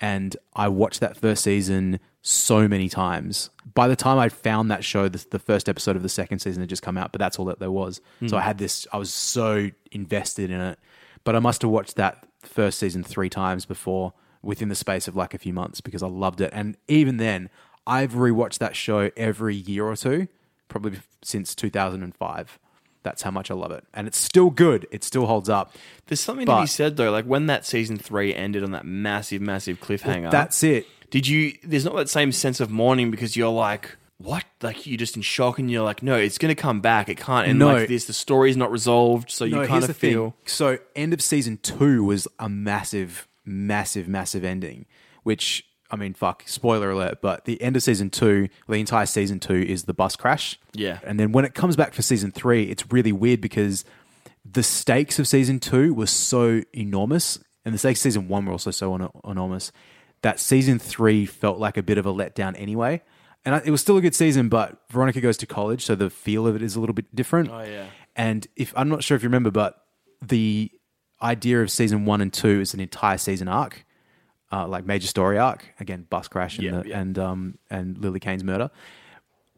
and 0.00 0.36
I 0.54 0.68
watched 0.68 1.00
that 1.00 1.16
first 1.16 1.42
season 1.42 1.98
so 2.22 2.68
many 2.68 2.88
times. 2.88 3.50
By 3.74 3.88
the 3.88 3.96
time 3.96 4.18
I 4.18 4.28
found 4.28 4.70
that 4.70 4.84
show, 4.84 5.08
the, 5.08 5.24
the 5.30 5.38
first 5.38 5.68
episode 5.68 5.96
of 5.96 6.02
the 6.02 6.08
second 6.08 6.38
season 6.38 6.62
had 6.62 6.68
just 6.68 6.82
come 6.82 6.96
out, 6.96 7.12
but 7.12 7.18
that's 7.18 7.38
all 7.38 7.44
that 7.46 7.58
there 7.58 7.70
was. 7.70 8.00
So 8.28 8.36
I 8.36 8.40
had 8.42 8.58
this, 8.58 8.86
I 8.92 8.96
was 8.96 9.12
so 9.12 9.70
invested 9.90 10.50
in 10.50 10.60
it. 10.60 10.78
But 11.24 11.36
I 11.36 11.40
must 11.40 11.62
have 11.62 11.70
watched 11.70 11.96
that 11.96 12.26
first 12.40 12.78
season 12.78 13.02
three 13.04 13.28
times 13.28 13.64
before 13.66 14.12
within 14.42 14.68
the 14.68 14.74
space 14.74 15.06
of 15.08 15.14
like 15.16 15.34
a 15.34 15.38
few 15.38 15.52
months 15.52 15.80
because 15.80 16.02
I 16.02 16.08
loved 16.08 16.40
it. 16.40 16.50
And 16.52 16.76
even 16.88 17.16
then, 17.16 17.48
I've 17.86 18.12
rewatched 18.12 18.58
that 18.58 18.76
show 18.76 19.10
every 19.16 19.54
year 19.54 19.84
or 19.84 19.96
two, 19.96 20.28
probably 20.68 20.98
since 21.22 21.54
2005. 21.54 22.58
That's 23.04 23.22
how 23.22 23.32
much 23.32 23.50
I 23.50 23.54
love 23.54 23.72
it. 23.72 23.84
And 23.92 24.06
it's 24.06 24.18
still 24.18 24.50
good. 24.50 24.86
It 24.92 25.02
still 25.02 25.26
holds 25.26 25.48
up. 25.48 25.74
There's 26.06 26.20
something 26.20 26.46
to 26.46 26.52
be 26.62 26.66
said 26.68 26.96
though, 26.96 27.10
like 27.10 27.24
when 27.24 27.46
that 27.46 27.66
season 27.66 27.96
three 27.96 28.32
ended 28.34 28.62
on 28.62 28.70
that 28.72 28.84
massive, 28.86 29.42
massive 29.42 29.80
cliffhanger. 29.80 30.30
That's 30.30 30.62
it. 30.62 30.86
Did 31.12 31.28
you? 31.28 31.52
There's 31.62 31.84
not 31.84 31.94
that 31.94 32.08
same 32.10 32.32
sense 32.32 32.58
of 32.58 32.70
mourning 32.70 33.10
because 33.12 33.36
you're 33.36 33.48
like, 33.52 33.96
what? 34.18 34.44
Like 34.62 34.86
you're 34.86 34.96
just 34.96 35.14
in 35.14 35.22
shock, 35.22 35.60
and 35.60 35.70
you're 35.70 35.84
like, 35.84 36.02
no, 36.02 36.16
it's 36.16 36.38
going 36.38 36.52
to 36.54 36.60
come 36.60 36.80
back. 36.80 37.08
It 37.08 37.18
can't 37.18 37.46
end 37.46 37.58
No. 37.60 37.68
like 37.74 37.88
this. 37.88 38.06
The 38.06 38.12
story's 38.12 38.56
not 38.56 38.72
resolved, 38.72 39.30
so 39.30 39.44
you 39.44 39.54
No, 39.56 39.66
kind 39.66 39.84
of 39.84 39.96
feel. 39.96 40.30
thing. 40.30 40.34
So, 40.46 40.78
end 40.96 41.12
of 41.12 41.20
season 41.22 41.58
two 41.62 42.02
was 42.02 42.26
a 42.40 42.48
massive, 42.48 43.28
massive, 43.44 44.08
massive 44.08 44.42
ending. 44.44 44.86
Which 45.22 45.64
I 45.90 45.96
mean, 45.96 46.14
fuck, 46.14 46.44
spoiler 46.46 46.90
alert. 46.90 47.20
But 47.20 47.44
the 47.44 47.60
end 47.60 47.76
of 47.76 47.82
season 47.82 48.08
two, 48.08 48.48
the 48.66 48.74
entire 48.74 49.04
season 49.06 49.38
two, 49.38 49.56
is 49.62 49.84
the 49.84 49.92
bus 49.94 50.16
crash. 50.16 50.58
Yeah. 50.72 50.98
and 51.04 51.20
then 51.20 51.32
when 51.32 51.44
it 51.44 51.52
comes 51.54 51.76
back 51.76 51.92
for 51.92 52.00
season 52.02 52.32
three, 52.32 52.70
it's 52.70 52.90
really 52.90 53.12
weird 53.12 53.42
because 53.42 53.84
the 54.50 54.62
stakes 54.62 55.18
of 55.18 55.28
season 55.28 55.60
two 55.60 55.92
were 55.92 56.06
so 56.06 56.62
enormous, 56.72 57.38
and 57.66 57.74
the 57.74 57.78
stakes 57.78 58.00
of 58.00 58.04
season 58.04 58.28
one 58.28 58.46
were 58.46 58.52
also 58.52 58.70
so 58.70 58.94
en- 58.94 59.08
enormous 59.24 59.70
that 60.22 60.40
season 60.40 60.78
three 60.78 61.26
felt 61.26 61.58
like 61.58 61.76
a 61.76 61.82
bit 61.82 61.98
of 61.98 62.06
a 62.06 62.12
letdown 62.12 62.54
anyway. 62.58 63.02
And 63.44 63.54
I, 63.56 63.62
it 63.64 63.70
was 63.70 63.80
still 63.80 63.96
a 63.96 64.00
good 64.00 64.14
season, 64.14 64.48
but 64.48 64.78
Veronica 64.90 65.20
goes 65.20 65.36
to 65.38 65.46
college, 65.46 65.84
so 65.84 65.94
the 65.94 66.10
feel 66.10 66.46
of 66.46 66.54
it 66.56 66.62
is 66.62 66.76
a 66.76 66.80
little 66.80 66.94
bit 66.94 67.14
different. 67.14 67.50
Oh, 67.50 67.62
yeah. 67.62 67.86
And 68.14 68.46
if 68.56 68.72
I'm 68.76 68.88
not 68.88 69.02
sure 69.02 69.16
if 69.16 69.22
you 69.22 69.28
remember, 69.28 69.50
but 69.50 69.82
the 70.20 70.70
idea 71.20 71.60
of 71.62 71.70
season 71.70 72.04
one 72.04 72.20
and 72.20 72.32
two 72.32 72.60
is 72.60 72.72
an 72.74 72.80
entire 72.80 73.18
season 73.18 73.48
arc, 73.48 73.84
uh, 74.52 74.68
like 74.68 74.84
major 74.86 75.06
story 75.08 75.38
arc. 75.38 75.64
Again, 75.80 76.06
bus 76.08 76.28
crash 76.28 76.56
and 76.58 76.64
Yeah, 76.64 76.82
the, 76.82 76.88
yeah. 76.88 77.00
and 77.00 77.18
um 77.18 77.58
and 77.70 77.98
Lily 77.98 78.20
Kane's 78.20 78.44
murder. 78.44 78.70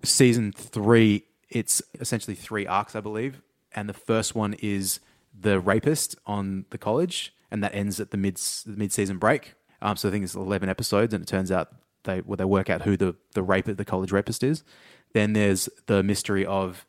Season 0.02 0.52
three, 0.52 1.24
it's 1.48 1.82
essentially 2.00 2.34
three 2.34 2.66
arcs, 2.66 2.94
I 2.94 3.00
believe, 3.00 3.40
and 3.72 3.88
the 3.88 3.94
first 3.94 4.34
one 4.34 4.54
is 4.60 5.00
the 5.38 5.58
rapist 5.60 6.16
on 6.26 6.66
the 6.70 6.78
college, 6.78 7.34
and 7.50 7.62
that 7.64 7.74
ends 7.74 8.00
at 8.00 8.10
the 8.10 8.16
mid 8.16 8.38
mid 8.66 8.92
season 8.92 9.18
break. 9.18 9.54
Um, 9.84 9.96
so 9.96 10.08
I 10.08 10.12
think 10.12 10.24
it's 10.24 10.34
eleven 10.34 10.68
episodes, 10.68 11.12
and 11.12 11.22
it 11.22 11.26
turns 11.26 11.52
out 11.52 11.68
they 12.04 12.22
well, 12.22 12.36
they 12.36 12.44
work 12.44 12.70
out 12.70 12.82
who 12.82 12.96
the 12.96 13.14
the 13.34 13.42
rape 13.42 13.66
the 13.66 13.84
college 13.84 14.10
rapist 14.10 14.42
is. 14.42 14.64
Then 15.12 15.34
there's 15.34 15.68
the 15.86 16.02
mystery 16.02 16.44
of 16.44 16.86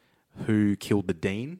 who 0.47 0.75
killed 0.77 1.07
the 1.07 1.13
dean, 1.13 1.59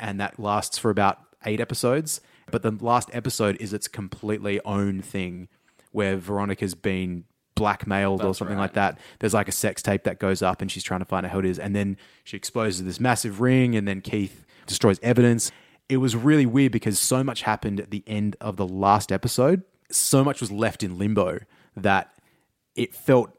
and 0.00 0.18
that 0.20 0.40
lasts 0.40 0.78
for 0.78 0.90
about 0.90 1.18
eight 1.44 1.60
episodes. 1.60 2.20
But 2.50 2.62
the 2.62 2.72
last 2.72 3.10
episode 3.12 3.56
is 3.60 3.72
its 3.72 3.88
completely 3.88 4.60
own 4.64 5.02
thing, 5.02 5.48
where 5.92 6.16
Veronica's 6.16 6.74
been 6.74 7.24
blackmailed 7.54 8.24
or 8.24 8.34
something 8.34 8.56
right. 8.56 8.62
like 8.64 8.72
that. 8.72 8.98
There's 9.20 9.34
like 9.34 9.48
a 9.48 9.52
sex 9.52 9.82
tape 9.82 10.04
that 10.04 10.18
goes 10.18 10.42
up, 10.42 10.62
and 10.62 10.72
she's 10.72 10.82
trying 10.82 11.00
to 11.00 11.06
find 11.06 11.26
out 11.26 11.32
who 11.32 11.40
it 11.40 11.46
is, 11.46 11.58
and 11.58 11.76
then 11.76 11.98
she 12.24 12.38
exposes 12.38 12.84
this 12.84 12.98
massive 12.98 13.42
ring, 13.42 13.76
and 13.76 13.86
then 13.86 14.00
Keith 14.00 14.46
destroys 14.66 14.98
evidence. 15.02 15.52
It 15.90 15.98
was 15.98 16.16
really 16.16 16.46
weird 16.46 16.72
because 16.72 16.98
so 16.98 17.22
much 17.22 17.42
happened 17.42 17.80
at 17.80 17.90
the 17.90 18.02
end 18.06 18.36
of 18.40 18.56
the 18.56 18.66
last 18.66 19.12
episode. 19.12 19.62
So 19.90 20.24
much 20.24 20.40
was 20.40 20.50
left 20.50 20.82
in 20.82 20.98
limbo 20.98 21.40
that 21.76 22.14
it 22.74 22.94
felt 22.94 23.30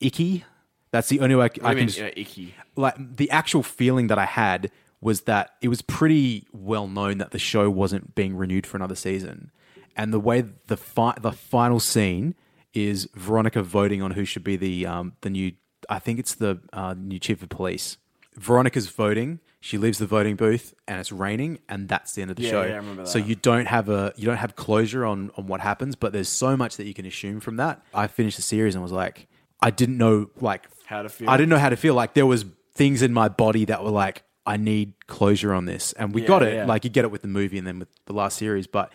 icky. 0.00 0.44
That's 0.90 1.08
the 1.08 1.20
only 1.20 1.34
way 1.34 1.44
I, 1.44 1.46
I 1.46 1.48
can 1.48 1.74
mean, 1.76 1.86
just- 1.88 2.00
uh, 2.00 2.10
icky. 2.16 2.54
like 2.76 2.94
the 3.16 3.30
actual 3.30 3.62
feeling 3.62 4.06
that 4.08 4.18
I 4.18 4.24
had 4.26 4.70
was 5.00 5.22
that 5.22 5.50
it 5.62 5.68
was 5.68 5.80
pretty 5.82 6.46
well 6.52 6.88
known 6.88 7.18
that 7.18 7.30
the 7.30 7.38
show 7.38 7.70
wasn't 7.70 8.14
being 8.14 8.36
renewed 8.36 8.66
for 8.66 8.76
another 8.76 8.96
season, 8.96 9.50
and 9.96 10.12
the 10.12 10.18
way 10.20 10.44
the 10.66 10.76
fi- 10.76 11.16
the 11.20 11.32
final 11.32 11.78
scene 11.80 12.34
is 12.74 13.08
Veronica 13.14 13.62
voting 13.62 14.02
on 14.02 14.12
who 14.12 14.24
should 14.24 14.44
be 14.44 14.56
the 14.56 14.86
um, 14.86 15.12
the 15.20 15.30
new 15.30 15.52
I 15.88 15.98
think 16.00 16.18
it's 16.18 16.34
the 16.34 16.60
uh, 16.72 16.94
new 16.98 17.18
chief 17.18 17.42
of 17.42 17.48
police. 17.48 17.96
Veronica's 18.36 18.88
voting. 18.88 19.40
She 19.60 19.76
leaves 19.76 19.98
the 19.98 20.06
voting 20.06 20.36
booth, 20.36 20.72
and 20.86 21.00
it's 21.00 21.10
raining, 21.10 21.58
and 21.68 21.88
that's 21.88 22.14
the 22.14 22.22
end 22.22 22.30
of 22.30 22.36
the 22.36 22.44
Yeah, 22.44 22.50
show. 22.50 22.62
yeah, 22.62 22.74
I 22.74 22.76
remember 22.76 23.06
So 23.06 23.18
you 23.18 23.34
don't 23.34 23.66
have 23.66 23.88
a 23.88 24.12
you 24.16 24.24
don't 24.24 24.36
have 24.36 24.54
closure 24.54 25.04
on 25.04 25.30
on 25.36 25.46
what 25.48 25.60
happens, 25.60 25.96
but 25.96 26.12
there's 26.12 26.28
so 26.28 26.56
much 26.56 26.76
that 26.76 26.86
you 26.86 26.94
can 26.94 27.04
assume 27.06 27.40
from 27.40 27.56
that. 27.56 27.82
I 27.92 28.06
finished 28.06 28.36
the 28.36 28.42
series 28.42 28.74
and 28.76 28.82
was 28.82 28.92
like, 28.92 29.26
I 29.60 29.70
didn't 29.70 29.98
know 29.98 30.30
like 30.40 30.66
How 30.86 31.02
to 31.02 31.08
feel. 31.08 31.28
I 31.28 31.36
didn't 31.36 31.48
know 31.50 31.58
how 31.58 31.70
to 31.70 31.76
feel. 31.76 31.94
Like 31.94 32.14
there 32.14 32.26
was 32.26 32.44
things 32.74 33.02
in 33.02 33.12
my 33.12 33.28
body 33.28 33.64
that 33.64 33.82
were 33.82 33.90
like, 33.90 34.22
I 34.46 34.56
need 34.56 34.94
closure 35.08 35.52
on 35.52 35.64
this, 35.64 35.92
and 35.94 36.14
we 36.14 36.22
got 36.22 36.42
it. 36.44 36.54
yeah. 36.54 36.64
Like 36.64 36.84
you 36.84 36.90
get 36.90 37.04
it 37.04 37.10
with 37.10 37.22
the 37.22 37.28
movie 37.28 37.58
and 37.58 37.66
then 37.66 37.80
with 37.80 37.88
the 38.06 38.12
last 38.12 38.38
series, 38.38 38.66
but 38.68 38.92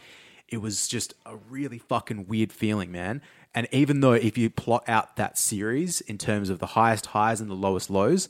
it 0.47 0.62
was 0.62 0.88
just 0.88 1.13
a 1.26 1.36
really 1.49 1.78
fucking 1.78 2.28
weird 2.28 2.54
feeling, 2.54 2.89
man. 2.91 3.21
And 3.54 3.67
even 3.71 3.99
though 3.99 4.13
if 4.13 4.38
you 4.38 4.49
plot 4.49 4.84
out 4.88 5.17
that 5.17 5.38
series 5.38 5.99
in 6.02 6.17
terms 6.17 6.49
of 6.49 6.60
the 6.60 6.67
highest 6.67 7.08
highs 7.08 7.41
and 7.41 7.49
the 7.52 7.56
lowest 7.56 7.89
lows, 7.89 8.30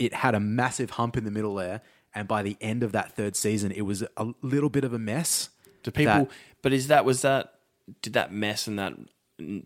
it 0.00 0.12
had 0.14 0.34
a 0.34 0.40
massive 0.40 0.90
hump 0.90 1.16
in 1.16 1.24
the 1.24 1.30
middle 1.30 1.54
there. 1.54 1.82
And 2.14 2.26
by 2.26 2.42
the 2.42 2.56
end 2.60 2.82
of 2.82 2.90
that 2.92 3.12
third 3.12 3.36
season, 3.36 3.70
it 3.70 3.82
was 3.82 4.02
a 4.16 4.26
little 4.42 4.68
bit 4.70 4.82
of 4.82 4.92
a 4.92 4.98
mess. 4.98 5.50
Do 5.84 5.92
people? 5.92 6.12
that- 6.24 6.30
but 6.62 6.72
is 6.72 6.88
that 6.88 7.04
was 7.04 7.22
that? 7.22 7.54
Did 8.02 8.12
that 8.14 8.32
mess 8.32 8.66
and 8.66 8.78
that 8.78 8.94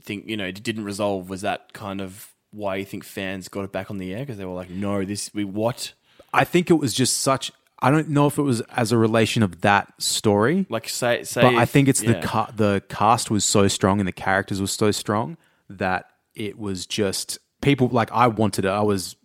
thing 0.02 0.28
you 0.28 0.36
know 0.36 0.44
it 0.46 0.62
didn't 0.62 0.84
resolve? 0.84 1.28
Was 1.30 1.40
that 1.40 1.72
kind 1.72 2.00
of 2.00 2.28
why 2.50 2.76
you 2.76 2.84
think 2.84 3.02
fans 3.04 3.48
got 3.48 3.64
it 3.64 3.72
back 3.72 3.90
on 3.90 3.98
the 3.98 4.12
air 4.12 4.20
because 4.20 4.36
they 4.38 4.44
were 4.44 4.52
like, 4.54 4.70
no, 4.70 5.04
this 5.04 5.30
we 5.34 5.44
what? 5.44 5.92
I 6.32 6.44
think 6.44 6.70
it 6.70 6.74
was 6.74 6.92
just 6.94 7.18
such. 7.18 7.50
I 7.80 7.90
don't 7.90 8.08
know 8.10 8.26
if 8.26 8.38
it 8.38 8.42
was 8.42 8.60
as 8.62 8.92
a 8.92 8.98
relation 8.98 9.42
of 9.42 9.60
that 9.62 9.92
story, 10.00 10.66
Like 10.70 10.88
say 10.88 11.24
say. 11.24 11.42
but 11.42 11.54
I 11.54 11.64
think 11.66 11.88
it's 11.88 12.00
the 12.00 12.14
ca- 12.22 12.50
the 12.54 12.82
cast 12.88 13.30
was 13.30 13.44
so 13.44 13.68
strong 13.68 14.00
and 14.00 14.06
the 14.08 14.12
characters 14.12 14.60
were 14.60 14.66
so 14.68 14.90
strong 14.90 15.36
that 15.68 16.10
it 16.34 16.58
was 16.58 16.86
just 16.86 17.38
people 17.60 17.88
like 17.88 18.10
I 18.12 18.26
wanted 18.28 18.64
it. 18.64 18.68
I 18.68 18.80
was 18.82 19.16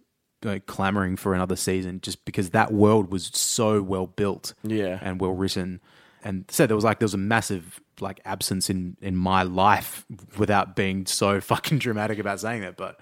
uh, 0.46 0.60
clamoring 0.68 1.16
for 1.18 1.34
another 1.34 1.56
season 1.56 2.00
just 2.02 2.24
because 2.26 2.52
that 2.52 2.72
world 2.74 3.12
was 3.12 3.28
so 3.34 3.82
well 3.82 4.08
built, 4.08 4.54
Yeah. 4.64 5.00
and 5.02 5.20
well 5.20 5.32
written. 5.34 5.82
And 6.24 6.46
so 6.50 6.68
there 6.68 6.76
was 6.76 6.84
like 6.84 7.00
there 7.00 7.06
was 7.06 7.14
a 7.14 7.18
massive 7.18 7.80
like 8.02 8.20
absence 8.26 8.70
in 8.70 8.96
in 9.02 9.16
my 9.16 9.44
life 9.44 10.06
without 10.38 10.76
being 10.76 11.06
so 11.06 11.40
fucking 11.54 11.80
dramatic 11.80 12.20
about 12.20 12.40
saying 12.40 12.62
that, 12.62 12.76
but 12.78 13.00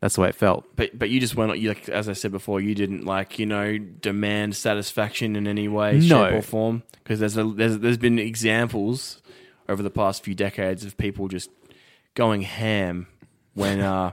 that's 0.00 0.14
the 0.16 0.20
way 0.22 0.28
it 0.30 0.34
felt. 0.34 0.64
But 0.76 0.98
but 0.98 1.08
you 1.10 1.20
just 1.20 1.34
went 1.36 1.58
you 1.58 1.68
like 1.68 1.88
as 1.88 2.08
I 2.08 2.12
said 2.14 2.32
before, 2.32 2.60
you 2.60 2.74
didn't 2.74 3.04
like 3.04 3.38
you 3.38 3.46
know 3.46 3.78
demand 3.78 4.56
satisfaction 4.56 5.36
in 5.36 5.46
any 5.46 5.68
way, 5.68 5.98
No. 5.98 6.24
shape 6.26 6.34
or 6.38 6.42
form 6.42 6.82
because 7.02 7.20
there's 7.20 7.36
a 7.36 7.44
there's 7.44 7.78
there's 7.78 7.98
been 7.98 8.18
examples 8.18 9.22
over 9.68 9.82
the 9.82 9.90
past 9.90 10.22
few 10.24 10.34
decades 10.34 10.84
of 10.84 10.96
people 10.98 11.28
just 11.28 11.48
going 12.14 12.42
ham 12.42 13.06
when 13.54 13.80
uh 13.80 14.12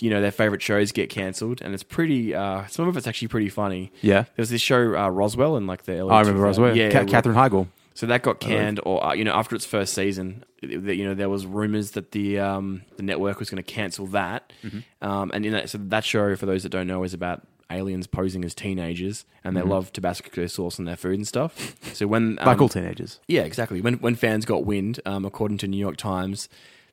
you 0.00 0.10
know 0.10 0.20
their 0.20 0.32
favorite 0.32 0.62
shows 0.62 0.90
get 0.92 1.08
cancelled 1.10 1.62
and 1.62 1.72
it's 1.72 1.82
pretty 1.82 2.34
uh 2.34 2.66
some 2.66 2.88
of 2.88 2.96
it's 2.96 3.06
actually 3.06 3.28
pretty 3.28 3.48
funny. 3.48 3.92
Yeah. 4.02 4.22
There 4.22 4.32
was 4.38 4.50
this 4.50 4.60
show 4.60 4.96
uh, 4.96 5.08
Roswell 5.08 5.56
in 5.56 5.66
like 5.66 5.84
the 5.84 5.98
early 5.98 6.10
I 6.10 6.20
remember 6.20 6.40
2000s. 6.40 6.44
Roswell. 6.44 6.76
Yeah, 6.76 6.90
Ca- 6.90 6.98
yeah, 7.00 7.04
Katherine 7.06 7.36
Heigl. 7.36 7.68
so 7.94 8.06
that 8.06 8.22
got 8.22 8.40
canned, 8.40 8.80
or 8.84 9.02
uh, 9.04 9.12
you 9.14 9.24
know, 9.24 9.32
after 9.32 9.54
its 9.56 9.64
first 9.64 9.94
season, 9.94 10.44
you 10.62 11.04
know 11.04 11.14
there 11.14 11.28
was 11.28 11.46
rumors 11.46 11.92
that 11.92 12.10
the 12.12 12.38
um, 12.40 12.82
the 12.96 13.02
network 13.02 13.38
was 13.38 13.48
going 13.48 13.62
to 13.62 13.72
cancel 13.72 14.06
that. 14.08 14.52
Um, 15.00 15.30
and 15.32 15.46
in 15.46 15.52
that, 15.52 15.70
so 15.70 15.78
that 15.78 16.04
show, 16.04 16.34
for 16.36 16.46
those 16.46 16.62
that 16.64 16.70
don't 16.70 16.86
know, 16.88 17.04
is 17.04 17.14
about 17.14 17.46
aliens 17.70 18.06
posing 18.06 18.44
as 18.44 18.54
teenagers, 18.54 19.24
and 19.44 19.56
they 19.56 19.62
love 19.62 19.92
Tabasco 19.92 20.46
sauce 20.46 20.78
in 20.78 20.84
their 20.84 20.96
food 20.96 21.14
and 21.14 21.26
stuff. 21.26 21.74
So 21.94 22.06
when 22.06 22.38
um, 22.40 22.46
Like 22.46 22.60
all 22.60 22.68
teenagers. 22.68 23.18
yeah, 23.28 23.42
exactly. 23.42 23.80
When 23.80 23.94
when 23.94 24.14
fans 24.16 24.44
got 24.44 24.64
wind, 24.66 25.00
um, 25.06 25.24
according 25.24 25.58
to 25.58 25.66
New 25.68 25.78
York 25.78 25.96
Times, 25.96 26.48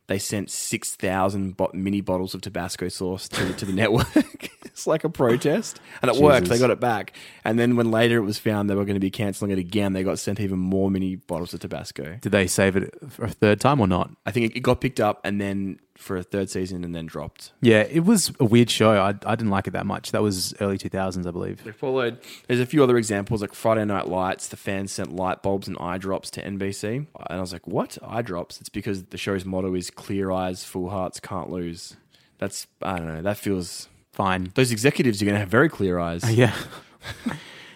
they 0.08 0.20
sent 0.20 0.52
six 0.52 0.96
thousand 0.96 1.58
bo- 1.58 1.72
mini 1.74 2.02
bottles 2.02 2.34
of 2.34 2.42
Tabasco 2.42 2.90
sauce 2.90 3.28
to 3.30 3.54
to 3.54 3.66
the 3.66 3.74
network. 3.82 4.50
As 4.76 4.88
like 4.88 5.04
a 5.04 5.10
protest, 5.10 5.80
and 6.02 6.10
it 6.10 6.22
worked. 6.22 6.48
They 6.48 6.60
got 6.60 6.70
it 6.70 6.80
back. 6.80 7.14
And 7.44 7.60
then 7.60 7.76
when 7.76 7.92
later 7.92 8.18
it 8.18 8.24
was 8.24 8.40
found 8.40 8.70
they 8.70 8.76
were 8.76 8.86
going 8.86 8.96
to 8.96 9.00
be 9.00 9.12
cancelling 9.12 9.52
it 9.52 9.58
again, 9.58 9.94
they 9.94 10.04
got 10.04 10.20
sent 10.20 10.40
even 10.40 10.60
more 10.60 10.90
mini 10.90 11.16
bottles 11.16 11.54
of 11.54 11.60
Tabasco. 11.60 12.18
Did 12.22 12.32
they 12.32 12.48
save 12.48 12.76
it 12.76 12.94
for 13.10 13.26
a 13.26 13.30
third 13.30 13.60
time 13.60 13.80
or 13.80 13.88
not? 13.88 14.12
I 14.26 14.32
think 14.32 14.52
it, 14.52 14.58
it 14.58 14.60
got 14.62 14.82
picked 14.82 15.00
up 15.00 15.22
and 15.24 15.40
then 15.40 15.80
for 15.96 16.18
a 16.18 16.24
third 16.24 16.50
season 16.50 16.84
and 16.84 16.94
then 16.94 17.06
dropped. 17.06 17.52
Yeah, 17.62 17.82
it 17.82 18.02
was 18.02 18.32
a 18.40 18.46
weird 18.46 18.70
show. 18.70 18.92
I, 18.92 19.10
I 19.10 19.36
didn't 19.36 19.50
like 19.50 19.68
it 19.68 19.72
that 19.72 19.86
much. 19.86 20.12
That 20.12 20.22
was 20.22 20.54
early 20.60 20.78
2000s, 20.78 21.26
I 21.26 21.32
believe. 21.32 21.64
They 21.64 21.72
followed. 21.72 22.20
There's 22.48 22.60
a 22.60 22.66
few 22.66 22.84
other 22.84 22.98
examples 22.98 23.42
like 23.42 23.54
Friday 23.54 23.86
Night 23.86 24.08
Lights. 24.08 24.48
The 24.48 24.58
fans 24.58 24.92
sent 24.92 25.16
light 25.16 25.42
bulbs 25.42 25.68
and 25.68 25.78
eye 25.80 25.98
drops 25.98 26.30
to 26.32 26.44
NBC, 26.44 26.96
and 26.96 27.08
I 27.30 27.40
was 27.40 27.54
like, 27.54 27.68
"What 27.68 27.98
eye 28.06 28.22
drops?" 28.22 28.60
It's 28.60 28.70
because 28.70 29.06
the 29.06 29.18
show's 29.18 29.46
motto 29.46 29.74
is 29.76 29.90
"Clear 29.90 30.32
eyes, 30.32 30.64
full 30.64 30.90
hearts, 30.90 31.20
can't 31.20 31.50
lose." 31.50 31.96
That's 32.40 32.68
I 32.82 32.98
don't 32.98 33.08
know. 33.08 33.22
That 33.22 33.38
feels 33.38 33.88
Fine. 34.14 34.52
those 34.56 34.72
executives 34.72 35.22
are 35.22 35.26
going 35.26 35.36
to 35.36 35.40
have 35.40 35.50
very 35.50 35.70
clear 35.70 36.00
eyes. 36.00 36.24
Yeah. 36.38 36.54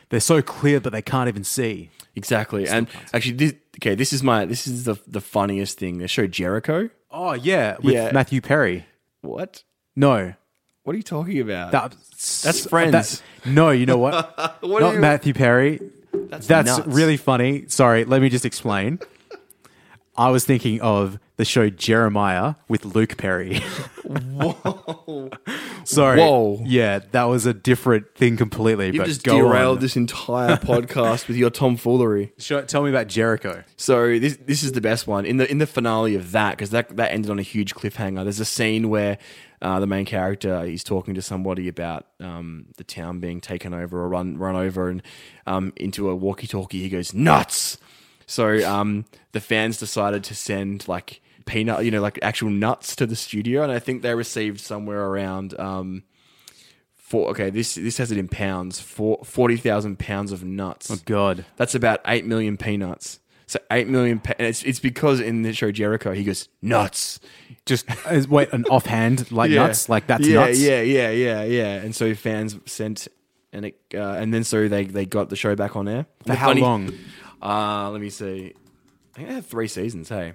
They're 0.09 0.19
so 0.21 0.41
clear 0.41 0.79
that 0.79 0.91
they 0.91 1.01
can't 1.01 1.27
even 1.27 1.43
see. 1.43 1.89
Exactly. 2.15 2.65
And 2.67 2.87
actually, 3.13 3.33
this, 3.35 3.53
okay, 3.77 3.93
this 3.93 4.13
is 4.13 4.23
my 4.23 4.45
this 4.45 4.65
is 4.65 4.85
the 4.85 4.95
the 5.05 5.19
funniest 5.19 5.77
thing. 5.77 5.97
They 5.97 6.07
show 6.07 6.27
Jericho. 6.27 6.89
Oh, 7.11 7.33
yeah, 7.33 7.75
with 7.83 7.93
Yeah. 7.93 8.11
Matthew 8.13 8.39
Perry. 8.39 8.85
What? 9.21 9.63
No. 9.97 10.33
What 10.83 10.93
are 10.93 10.97
you 10.97 11.03
talking 11.03 11.41
about? 11.41 11.71
That's, 11.73 12.41
That's 12.43 12.65
Friends. 12.67 13.21
no, 13.45 13.71
you 13.71 13.85
know 13.85 13.97
what? 13.97 14.15
What 14.61 14.79
Not 14.81 14.93
you- 14.95 15.01
Matthew 15.01 15.33
Perry. 15.33 15.81
That's, 16.13 16.47
That's 16.47 16.77
nuts. 16.77 16.87
really 16.87 17.17
funny. 17.17 17.65
Sorry, 17.67 18.05
let 18.05 18.21
me 18.21 18.29
just 18.29 18.45
explain. 18.45 18.99
I 20.15 20.29
was 20.29 20.45
thinking 20.45 20.79
of 20.81 21.19
the 21.37 21.45
show 21.45 21.69
Jeremiah 21.69 22.55
with 22.67 22.83
Luke 22.83 23.15
Perry. 23.17 23.59
Whoa! 24.03 25.29
Sorry. 25.83 26.19
Whoa. 26.19 26.61
Yeah, 26.65 26.99
that 27.11 27.23
was 27.23 27.45
a 27.45 27.53
different 27.53 28.13
thing 28.15 28.37
completely. 28.37 28.87
You 28.87 28.99
but 28.99 29.07
just 29.07 29.23
derailed 29.23 29.77
on. 29.77 29.81
this 29.81 29.95
entire 29.95 30.57
podcast 30.57 31.27
with 31.27 31.37
your 31.37 31.51
tomfoolery. 31.51 32.33
Tell 32.39 32.83
me 32.83 32.89
about 32.89 33.07
Jericho. 33.07 33.63
So 33.77 34.19
this 34.19 34.37
this 34.45 34.63
is 34.63 34.73
the 34.73 34.81
best 34.81 35.07
one 35.07 35.25
in 35.25 35.37
the 35.37 35.49
in 35.49 35.59
the 35.59 35.67
finale 35.67 36.15
of 36.15 36.31
that 36.31 36.57
because 36.57 36.71
that 36.71 36.95
that 36.97 37.11
ended 37.11 37.31
on 37.31 37.39
a 37.39 37.43
huge 37.43 37.75
cliffhanger. 37.75 38.23
There's 38.23 38.39
a 38.39 38.45
scene 38.45 38.89
where 38.89 39.19
uh, 39.61 39.79
the 39.79 39.87
main 39.87 40.05
character 40.05 40.63
is 40.63 40.83
talking 40.83 41.13
to 41.15 41.21
somebody 41.21 41.67
about 41.67 42.07
um, 42.19 42.65
the 42.77 42.83
town 42.83 43.19
being 43.19 43.41
taken 43.41 43.73
over 43.73 44.01
or 44.01 44.09
run 44.09 44.37
run 44.37 44.55
over, 44.55 44.89
and 44.89 45.03
um, 45.45 45.71
into 45.75 46.09
a 46.09 46.15
walkie-talkie 46.15 46.81
he 46.81 46.89
goes 46.89 47.13
nuts. 47.13 47.77
So 48.25 48.67
um, 48.67 49.05
the 49.31 49.39
fans 49.39 49.77
decided 49.77 50.23
to 50.25 50.35
send 50.35 50.87
like 50.87 51.21
peanut, 51.47 51.83
you 51.83 51.89
know, 51.91 52.01
like 52.01 52.19
actual 52.21 52.49
nuts 52.51 52.95
to 52.97 53.07
the 53.07 53.15
studio, 53.15 53.63
and 53.63 53.71
I 53.71 53.79
think 53.79 54.03
they 54.03 54.13
received 54.13 54.59
somewhere 54.59 55.03
around. 55.05 55.59
Um, 55.59 56.03
Four, 56.95 57.29
okay, 57.29 57.49
this 57.49 57.75
this 57.75 57.97
has 57.99 58.11
it 58.11 58.17
in 58.17 58.27
pounds. 58.27 58.81
Four, 58.81 59.19
40,000 59.23 59.97
pounds 59.97 60.33
of 60.33 60.43
nuts. 60.43 60.91
Oh, 60.91 60.97
God. 61.05 61.45
That's 61.55 61.73
about 61.73 62.01
eight 62.05 62.25
million 62.25 62.57
peanuts. 62.57 63.21
So 63.45 63.59
eight 63.71 63.87
million. 63.87 64.19
Pa- 64.19 64.33
and 64.37 64.45
it's 64.45 64.61
it's 64.63 64.79
because 64.81 65.21
in 65.21 65.41
the 65.43 65.53
show 65.53 65.71
Jericho 65.71 66.11
he 66.11 66.25
goes 66.25 66.49
nuts. 66.61 67.21
Just 67.65 67.85
wait, 68.27 68.51
an 68.51 68.65
offhand 68.65 69.31
like 69.31 69.49
Yeah. 69.51 69.67
nuts, 69.67 69.87
like 69.87 70.07
that's 70.07 70.27
yeah, 70.27 70.35
nuts. 70.47 70.59
Yeah, 70.59 70.81
yeah, 70.81 71.09
yeah, 71.11 71.43
yeah. 71.45 71.75
And 71.75 71.95
so 71.95 72.13
fans 72.13 72.57
sent 72.65 73.07
and 73.53 73.67
it 73.67 73.79
uh, 73.93 74.01
and 74.19 74.33
then 74.33 74.43
so 74.43 74.67
they 74.67 74.83
they 74.83 75.05
got 75.05 75.29
the 75.29 75.37
show 75.37 75.55
back 75.55 75.77
on 75.77 75.87
air. 75.87 76.07
For 76.25 76.33
how 76.33 76.47
funny- 76.47 76.59
long? 76.61 76.91
Uh, 77.41 77.89
let 77.89 78.01
me 78.01 78.09
see. 78.09 78.53
I 79.13 79.15
think 79.15 79.27
they 79.29 79.33
had 79.35 79.45
three 79.45 79.69
seasons. 79.69 80.09
Hey. 80.09 80.33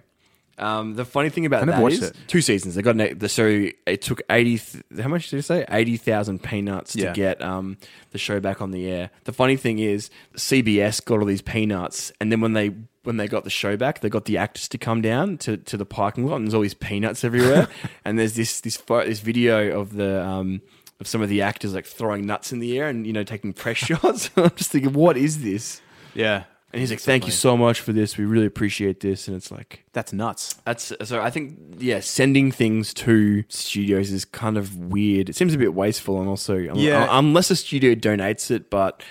Um, 0.58 0.94
the 0.94 1.04
funny 1.04 1.30
thing 1.30 1.46
about 1.46 1.62
I 1.62 1.66
never 1.66 1.78
that 1.78 1.82
watched 1.82 1.96
is 1.96 2.02
it. 2.10 2.16
two 2.28 2.40
seasons. 2.40 2.74
They 2.74 2.82
got 2.82 2.96
an, 3.00 3.18
the 3.18 3.28
show. 3.28 3.46
It 3.86 4.02
took 4.02 4.20
eighty. 4.30 4.58
Th- 4.58 4.84
how 5.00 5.08
much 5.08 5.30
did 5.30 5.38
it 5.38 5.42
say? 5.44 5.64
Eighty 5.70 5.96
thousand 5.96 6.42
peanuts 6.42 6.94
Yeah. 6.94 7.08
to 7.08 7.12
get 7.14 7.40
um, 7.42 7.78
the 8.10 8.18
show 8.18 8.38
back 8.38 8.60
on 8.60 8.70
the 8.70 8.86
air. 8.88 9.10
The 9.24 9.32
funny 9.32 9.56
thing 9.56 9.78
is, 9.78 10.10
CBS 10.36 11.04
got 11.04 11.20
all 11.20 11.24
these 11.24 11.42
peanuts, 11.42 12.12
and 12.20 12.30
then 12.30 12.40
when 12.40 12.52
they 12.52 12.70
when 13.04 13.16
they 13.16 13.26
got 13.26 13.44
the 13.44 13.50
show 13.50 13.76
back, 13.76 14.00
they 14.00 14.08
got 14.08 14.26
the 14.26 14.36
actors 14.38 14.68
to 14.68 14.78
come 14.78 15.00
down 15.02 15.36
to, 15.38 15.56
to 15.56 15.76
the 15.76 15.86
parking 15.86 16.26
lot, 16.26 16.36
and 16.36 16.46
there's 16.46 16.54
all 16.54 16.60
these 16.60 16.74
peanuts 16.74 17.24
everywhere. 17.24 17.66
and 18.04 18.18
there's 18.18 18.34
this 18.34 18.60
this 18.60 18.76
pho- 18.76 19.04
this 19.06 19.20
video 19.20 19.80
of 19.80 19.94
the 19.94 20.22
um, 20.24 20.60
of 21.00 21.06
some 21.08 21.22
of 21.22 21.28
the 21.28 21.42
actors 21.42 21.74
like 21.74 21.86
throwing 21.86 22.26
nuts 22.26 22.52
in 22.52 22.58
the 22.60 22.78
air 22.78 22.88
and 22.88 23.06
you 23.06 23.12
know 23.12 23.24
taking 23.24 23.52
press 23.52 23.76
shots. 23.78 24.30
I'm 24.36 24.50
just 24.54 24.70
thinking, 24.70 24.92
what 24.92 25.16
is 25.16 25.42
this? 25.42 25.80
Yeah. 26.14 26.44
And 26.72 26.80
he's 26.80 26.90
like, 26.90 27.00
"Thank 27.00 27.26
you 27.26 27.32
so 27.32 27.56
much 27.56 27.80
for 27.80 27.92
this. 27.92 28.16
We 28.16 28.24
really 28.24 28.46
appreciate 28.46 29.00
this." 29.00 29.28
And 29.28 29.36
it's 29.36 29.50
like, 29.50 29.84
That's 29.92 30.12
nuts. 30.12 30.54
that's 30.64 30.92
so. 31.04 31.20
I 31.20 31.28
think 31.30 31.58
yeah, 31.78 32.00
sending 32.00 32.50
things 32.50 32.94
to 32.94 33.44
studios 33.48 34.10
is 34.10 34.24
kind 34.24 34.56
of 34.56 34.76
weird. 34.76 35.28
It 35.28 35.36
seems 35.36 35.52
a 35.54 35.58
bit 35.58 35.74
wasteful, 35.74 36.18
and 36.20 36.28
also 36.28 36.56
Yeah. 36.56 37.06
unless 37.10 37.50
a 37.50 37.56
studio 37.56 37.94
donates 37.94 38.50
it, 38.50 38.70
but 38.70 39.02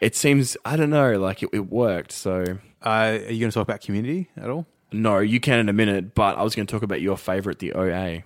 it 0.00 0.16
seems 0.16 0.56
I 0.64 0.76
don't 0.76 0.90
know, 0.90 1.18
like 1.20 1.42
it, 1.42 1.50
it 1.52 1.70
worked. 1.70 2.10
So 2.12 2.58
Uh, 2.84 2.88
are 2.88 3.14
you 3.14 3.38
going 3.40 3.50
to 3.50 3.54
talk 3.54 3.62
about 3.62 3.80
community 3.80 4.28
at 4.36 4.50
all? 4.50 4.66
no, 4.90 5.18
you 5.18 5.38
can 5.38 5.58
in 5.60 5.68
a 5.68 5.72
minute. 5.72 6.14
But 6.14 6.36
I 6.38 6.42
was 6.42 6.54
going 6.54 6.66
to 6.66 6.72
talk 6.72 6.82
about 6.82 7.00
your 7.00 7.16
favorite, 7.16 7.58
the 7.60 7.72
OA. 7.74 8.22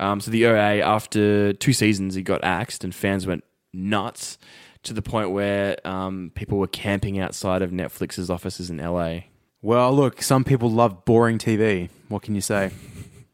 Um, 0.00 0.18
so 0.20 0.30
the 0.30 0.46
OA, 0.46 0.80
after 0.80 1.52
two 1.52 1.72
seasons, 1.74 2.14
he 2.14 2.22
got 2.22 2.42
axed, 2.42 2.82
and 2.84 2.94
fans 2.94 3.26
went 3.26 3.44
nuts 3.72 4.38
to 4.84 4.92
the 4.94 5.02
point 5.02 5.30
where 5.30 5.76
um, 5.86 6.32
people 6.34 6.58
were 6.58 6.66
camping 6.66 7.18
outside 7.18 7.62
of 7.62 7.70
Netflix's 7.70 8.30
offices 8.30 8.70
in 8.70 8.78
LA. 8.78 9.20
Well, 9.62 9.92
look, 9.94 10.22
some 10.22 10.42
people 10.44 10.70
love 10.70 11.04
boring 11.04 11.38
TV. 11.38 11.90
What 12.08 12.22
can 12.22 12.34
you 12.34 12.40
say? 12.40 12.70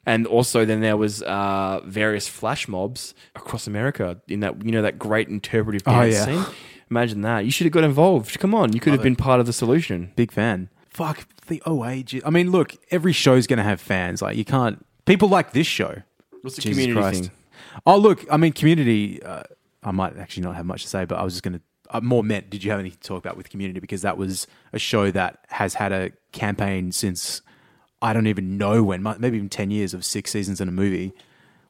And 0.09 0.25
also, 0.25 0.65
then 0.65 0.83
there 0.83 0.97
was 0.97 1.21
uh, 1.23 1.81
various 1.85 2.29
flash 2.29 2.69
mobs 2.69 3.13
across 3.35 3.67
America 3.67 4.21
in 4.29 4.39
that 4.39 4.65
you 4.65 4.71
know 4.71 4.81
that 4.83 5.01
great 5.01 5.27
interpretive 5.29 5.83
Oh, 5.85 5.91
dance 6.01 6.15
yeah. 6.15 6.25
scene. 6.45 6.55
Imagine 6.93 7.23
that. 7.23 7.45
You 7.45 7.51
should 7.51 7.65
have 7.65 7.73
got 7.73 7.83
involved. 7.83 8.39
Come 8.39 8.55
on, 8.55 8.73
you 8.73 8.79
could 8.79 8.93
have 8.93 9.03
been 9.03 9.17
part 9.17 9.41
of 9.41 9.47
the 9.47 9.53
solution. 9.53 10.13
Big 10.15 10.31
fan. 10.31 10.69
Fuck 10.89 11.27
the 11.49 11.61
OA. 11.67 12.05
ge- 12.05 12.23
I 12.25 12.31
mean, 12.31 12.53
look, 12.53 12.77
every 12.93 13.13
show's 13.13 13.49
going 13.49 13.57
to 13.57 13.65
have 13.65 13.81
fans. 13.81 14.23
Like 14.23 14.37
you 14.37 14.45
can't. 14.45 14.87
People 15.07 15.29
like 15.29 15.51
this 15.51 15.67
show. 15.67 16.03
What's 16.43 16.55
the 16.55 16.63
Jesus 16.63 16.85
community 16.85 17.01
Christ. 17.01 17.23
thing? 17.25 17.31
Oh, 17.85 17.97
look, 17.99 18.25
I 18.31 18.37
mean, 18.37 18.53
community. 18.53 19.21
Uh, 19.25 19.43
I 19.87 19.91
might 19.93 20.19
actually 20.19 20.43
not 20.43 20.57
have 20.57 20.67
much 20.67 20.83
to 20.83 20.89
say, 20.89 21.05
but 21.07 21.19
I 21.19 21.23
was 21.25 21.33
just 21.35 21.43
going 21.43 21.55
to. 21.55 21.61
Uh, 21.89 22.01
more 22.01 22.25
meant. 22.25 22.51
Did 22.51 22.65
you 22.65 22.71
have 22.73 22.81
anything 22.81 22.99
to 23.01 23.09
talk 23.09 23.25
about 23.25 23.37
with 23.37 23.49
community? 23.49 23.79
Because 23.79 24.03
that 24.03 24.19
was 24.19 24.47
a 24.73 24.79
show 24.79 25.11
that 25.13 25.45
has 25.51 25.75
had 25.75 25.93
a 25.93 26.11
campaign 26.33 26.91
since 26.91 27.41
I 28.03 28.13
don't 28.13 28.27
even 28.27 28.59
know 28.59 28.83
when, 28.83 29.03
maybe 29.05 29.37
even 29.37 29.49
ten 29.49 29.71
years 29.71 29.95
of 29.95 30.05
six 30.05 30.33
seasons 30.33 30.61
in 30.61 30.69
a 30.69 30.73
movie. 30.73 31.13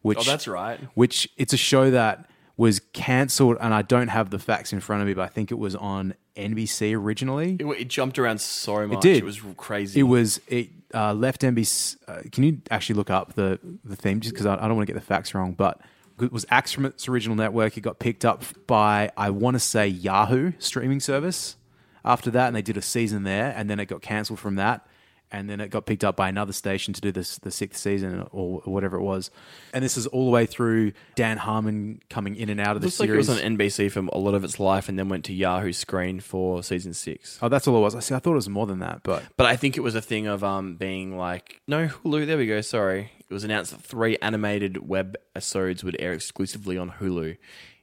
Which 0.01 0.19
Oh, 0.19 0.23
that's 0.23 0.49
right. 0.49 0.81
which 0.95 1.29
it's 1.37 1.53
a 1.53 1.57
show 1.59 1.91
that 1.91 2.31
was 2.57 2.81
cancelled, 2.95 3.59
and 3.61 3.75
I 3.75 3.83
don't 3.83 4.09
have 4.09 4.31
the 4.31 4.39
facts 4.39 4.73
in 4.73 4.81
front 4.81 5.03
of 5.03 5.09
me, 5.09 5.13
but 5.13 5.23
I 5.23 5.29
think 5.29 5.51
it 5.51 5.59
was 5.59 5.77
on 5.77 6.15
NBC 6.37 6.95
originally. 6.97 7.57
It, 7.61 7.67
it 7.67 7.89
jumped 7.89 8.19
around 8.19 8.41
so 8.41 8.87
much. 8.87 8.97
It 8.99 9.03
did. 9.03 9.17
It 9.19 9.25
was 9.25 9.43
crazy. 9.59 10.01
It 10.01 10.05
was 10.05 10.41
it 10.49 10.71
uh, 10.95 11.13
left 11.13 11.43
NBC. 11.43 11.97
Uh, 12.09 12.21
can 12.33 12.43
you 12.45 12.63
actually 12.71 12.95
look 12.95 13.11
up 13.11 13.35
the 13.35 13.59
the 13.85 13.97
theme 13.97 14.21
just 14.21 14.33
because 14.33 14.47
I, 14.47 14.55
I 14.55 14.67
don't 14.69 14.77
want 14.77 14.87
to 14.87 14.93
get 14.95 14.99
the 14.99 15.05
facts 15.07 15.35
wrong, 15.35 15.53
but 15.53 15.81
it 16.21 16.33
was 16.33 16.47
axed 16.51 16.75
from 16.75 16.87
its 16.87 17.09
original 17.09 17.37
network. 17.37 17.77
It 17.77 17.83
got 17.83 17.99
picked 17.99 18.25
up 18.25 18.43
by 18.67 19.11
I 19.17 19.31
want 19.31 19.55
to 19.55 19.61
say 19.61 19.87
Yahoo 19.87 20.53
streaming 20.59 21.01
service. 21.01 21.57
After 22.05 22.31
that, 22.31 22.47
and 22.47 22.55
they 22.55 22.63
did 22.63 22.77
a 22.77 22.83
season 22.83 23.25
there, 23.25 23.53
and 23.57 23.69
then 23.69 23.81
it 23.81 23.87
got 23.87 24.01
cancelled 24.01 24.39
from 24.39 24.55
that. 24.55 24.87
And 25.33 25.51
then 25.51 25.61
it 25.61 25.71
got 25.71 25.87
picked 25.87 26.05
up 26.05 26.15
by 26.17 26.29
another 26.29 26.53
station 26.53 26.95
to 26.95 27.01
do 27.01 27.11
this 27.11 27.39
the 27.39 27.51
sixth 27.51 27.81
season 27.83 28.27
or 28.31 28.61
whatever 28.65 28.97
it 28.97 29.03
was. 29.03 29.31
And 29.73 29.85
this 29.85 29.97
is 29.97 30.07
all 30.07 30.25
the 30.27 30.31
way 30.31 30.47
through 30.47 30.93
Dan 31.17 31.37
Harmon 31.37 32.01
coming 32.09 32.37
in 32.37 32.49
and 32.49 32.61
out 32.61 32.77
of 32.77 32.83
the 32.83 32.87
Looks 32.87 33.01
like 33.01 33.09
it 33.09 33.13
series. 33.13 33.29
was 33.29 33.43
on 33.43 33.57
NBC 33.59 33.91
for 33.91 34.01
a 34.13 34.19
lot 34.19 34.35
of 34.35 34.45
its 34.45 34.61
life, 34.61 34.89
and 34.89 34.97
then 34.97 35.09
went 35.09 35.25
to 35.25 35.33
Yahoo 35.35 35.73
Screen 35.73 36.21
for 36.21 36.63
season 36.63 36.95
six. 36.95 37.39
oh, 37.43 37.49
that's 37.49 37.67
all 37.67 37.77
it 37.77 37.81
was. 37.81 37.97
I 37.97 38.01
see. 38.01 38.15
I 38.15 38.21
thought 38.21 38.33
it 38.33 38.35
was 38.37 38.49
more 38.49 38.67
than 38.67 38.79
that, 38.79 39.03
but 39.03 39.25
But 39.37 39.47
I 39.47 39.57
think 39.57 39.77
it 39.77 39.81
was 39.81 39.97
a 39.97 40.01
thing 40.03 40.29
of 40.29 40.45
um 40.45 40.77
being 40.77 41.17
like 41.19 41.61
no 41.67 41.89
Hulu. 41.89 42.25
There 42.27 42.39
we 42.39 42.47
go. 42.47 42.61
Sorry, 42.61 43.11
it 43.29 43.35
was 43.35 43.43
announced 43.43 43.73
that 43.73 43.83
three 43.83 44.17
animated 44.23 44.89
web 44.89 45.17
episodes 45.35 45.83
would 45.83 45.97
air 45.99 46.13
exclusively 46.13 46.79
on 46.79 46.93
Hulu 47.01 47.37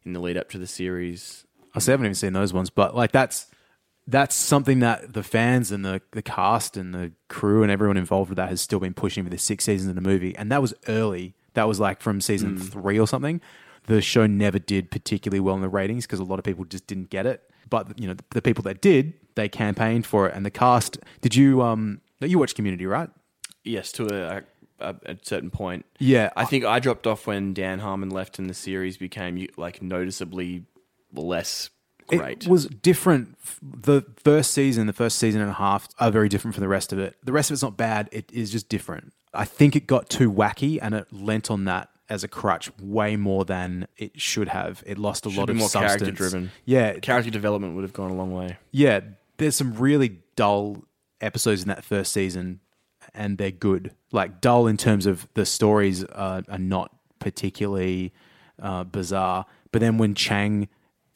in 0.06 0.14
the 0.14 0.20
lead 0.22 0.38
up 0.38 0.50
to 0.52 0.58
the 0.58 0.68
series. 0.68 1.46
I 1.76 1.80
see, 1.80 1.92
I 1.92 1.94
haven't 1.94 2.06
even 2.06 2.16
seen 2.16 2.34
those 2.34 2.54
ones, 2.54 2.70
but 2.70 2.96
like 2.96 3.12
that's 3.12 3.48
that's 4.08 4.36
something 4.36 4.80
that 4.80 5.14
the 5.14 5.24
fans 5.24 5.72
and 5.72 5.86
the 5.86 6.02
the 6.12 6.22
cast 6.22 6.76
and 6.76 6.94
the 6.94 7.12
crew 7.30 7.64
and 7.64 7.72
everyone 7.72 7.98
involved 7.98 8.30
with 8.30 8.38
that 8.38 8.50
has 8.50 8.62
still 8.62 8.80
been 8.80 8.94
pushing 8.94 9.24
for 9.24 9.30
the 9.30 9.38
six 9.38 9.64
seasons 9.66 9.90
of 9.90 9.96
the 9.96 10.02
movie, 10.02 10.36
and 10.36 10.52
that 10.52 10.62
was 10.62 10.74
early. 10.88 11.36
That 11.54 11.68
was 11.68 11.80
like 11.80 12.02
from 12.02 12.20
season 12.20 12.58
three 12.58 13.00
or 13.00 13.08
something. 13.08 13.40
The 13.86 14.02
show 14.02 14.26
never 14.26 14.60
did 14.60 14.90
particularly 14.92 15.40
well 15.40 15.56
in 15.56 15.62
the 15.62 15.70
ratings 15.70 16.06
because 16.06 16.20
a 16.20 16.24
lot 16.24 16.40
of 16.40 16.46
people 16.46 16.66
just 16.66 16.88
didn't 16.88 17.10
get 17.10 17.26
it. 17.26 17.50
But 17.70 17.98
you 18.00 18.08
know, 18.08 18.14
the, 18.14 18.24
the 18.32 18.42
people 18.42 18.64
that 18.64 18.82
did, 18.82 19.14
they 19.36 19.48
campaigned 19.48 20.06
for 20.06 20.28
it, 20.28 20.36
and 20.36 20.46
the 20.46 20.52
cast. 20.52 20.98
Did 21.22 21.36
you 21.36 21.62
um? 21.62 22.02
You 22.20 22.40
watch 22.40 22.56
Community, 22.56 22.86
right? 22.86 23.10
Yes, 23.66 23.92
to 23.94 24.08
a, 24.08 24.44
a, 24.80 24.96
a 25.06 25.18
certain 25.22 25.50
point. 25.50 25.86
Yeah, 26.00 26.32
I 26.36 26.46
think 26.46 26.66
I 26.66 26.80
dropped 26.80 27.06
off 27.06 27.28
when 27.28 27.54
Dan 27.54 27.80
Harmon 27.80 28.10
left 28.10 28.40
and 28.40 28.50
the 28.50 28.54
series 28.54 28.98
became 28.98 29.48
like 29.58 29.82
noticeably 29.82 30.66
less 31.14 31.70
great. 32.18 32.44
It 32.44 32.50
was 32.50 32.68
different. 32.68 33.38
The 33.62 34.04
first 34.24 34.52
season, 34.52 34.88
the 34.88 34.94
first 34.94 35.18
season 35.20 35.42
and 35.42 35.50
a 35.50 35.54
half 35.56 35.88
are 36.00 36.12
very 36.12 36.30
different 36.30 36.56
from 36.56 36.62
the 36.62 36.68
rest 36.68 36.92
of 36.94 37.00
it. 37.00 37.16
The 37.24 37.32
rest 37.32 37.50
of 37.52 37.56
it's 37.56 37.64
not 37.64 37.78
bad. 37.78 38.10
It 38.12 38.30
is 38.32 38.52
just 38.52 38.70
different. 38.70 39.14
I 39.34 39.46
think 39.46 39.76
it 39.76 39.88
got 39.88 40.10
too 40.10 40.32
wacky 40.32 40.80
and 40.82 40.94
it 40.94 41.08
lent 41.12 41.50
on 41.50 41.66
that 41.66 41.90
as 42.10 42.24
a 42.24 42.28
crutch 42.28 42.70
way 42.80 43.16
more 43.16 43.46
than 43.46 43.88
it 43.98 44.20
should 44.20 44.50
have. 44.50 44.84
It 44.86 44.98
lost 44.98 45.26
a 45.26 45.30
lot 45.30 45.48
be 45.48 45.52
of 45.54 45.58
more 45.58 45.70
substance. 45.70 46.02
character-driven. 46.04 46.52
Yeah, 46.66 47.00
Character 47.00 47.32
development 47.32 47.76
would 47.76 47.84
have 47.84 47.94
gone 47.94 48.12
a 48.12 48.16
long 48.16 48.32
way. 48.34 48.58
yeah. 48.72 49.00
There's 49.38 49.56
some 49.56 49.74
really 49.74 50.20
dull 50.36 50.84
episodes 51.20 51.64
in 51.64 51.68
that 51.70 51.84
first 51.84 52.14
season, 52.14 52.60
and 53.16 53.40
they're 53.40 53.50
good. 53.50 53.96
Like 54.12 54.42
dull 54.42 54.68
in 54.68 54.78
terms 54.78 55.08
of 55.08 55.28
the 55.34 55.44
stories 55.46 56.04
are, 56.04 56.44
are 56.48 56.60
not 56.60 56.96
particularly 57.18 58.14
uh, 58.62 58.84
bizarre. 58.84 59.46
But 59.72 59.80
then 59.82 59.98
when 59.98 60.14
Chang 60.14 60.68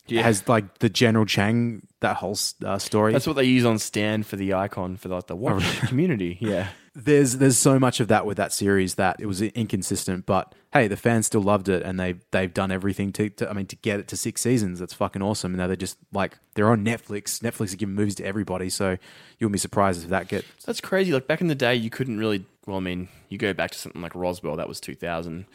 has 0.09 0.47
like 0.47 0.79
the 0.79 0.89
General 0.89 1.25
Chang, 1.25 1.85
that 1.99 2.17
whole 2.17 2.37
uh, 2.65 2.77
story, 2.77 3.13
That's 3.13 3.27
what 3.27 3.35
they 3.35 3.43
use 3.43 3.65
on 3.65 3.79
Stan 3.79 4.23
for 4.23 4.35
the 4.35 4.53
icon 4.53 4.97
for 4.97 5.09
like 5.09 5.27
the 5.27 5.35
what 5.35 5.61
community. 5.87 6.37
Yeah. 6.47 6.69
There's 6.97 7.37
there's 7.37 7.57
so 7.59 7.77
much 7.77 7.99
of 7.99 8.07
that 8.07 8.25
with 8.25 8.37
that 8.37 8.51
series 8.51 8.95
that 8.95 9.17
it 9.19 9.27
was 9.27 9.39
inconsistent. 9.41 10.25
But 10.25 10.55
hey, 10.73 10.87
the 10.87 10.97
fans 10.97 11.27
still 11.27 11.43
loved 11.43 11.69
it, 11.69 11.83
and 11.83 11.99
they 11.99 12.15
they've 12.31 12.51
done 12.51 12.71
everything 12.71 13.13
to, 13.13 13.29
to 13.29 13.49
I 13.49 13.53
mean 13.53 13.67
to 13.67 13.75
get 13.75 13.99
it 13.99 14.07
to 14.09 14.17
six 14.17 14.41
seasons. 14.41 14.79
That's 14.79 14.93
fucking 14.93 15.21
awesome. 15.21 15.51
And 15.51 15.59
now 15.59 15.67
they're 15.67 15.75
just 15.75 15.97
like 16.11 16.39
they're 16.55 16.69
on 16.69 16.83
Netflix. 16.83 17.39
Netflix 17.39 17.65
is 17.65 17.75
giving 17.75 17.93
movies 17.93 18.15
to 18.15 18.25
everybody, 18.25 18.69
so 18.69 18.91
you 18.91 19.45
wouldn't 19.45 19.53
be 19.53 19.59
surprised 19.59 20.03
if 20.03 20.09
that 20.09 20.27
gets 20.27 20.47
That's 20.65 20.81
crazy. 20.81 21.13
Like 21.13 21.27
back 21.27 21.39
in 21.39 21.47
the 21.47 21.55
day, 21.55 21.75
you 21.75 21.91
couldn't 21.91 22.17
really. 22.17 22.45
Well, 22.65 22.77
I 22.77 22.81
mean, 22.81 23.07
you 23.29 23.37
go 23.37 23.53
back 23.53 23.71
to 23.71 23.77
something 23.77 24.01
like 24.01 24.13
Roswell, 24.13 24.57
that 24.57 24.67
was 24.67 24.81
2000. 24.81 25.45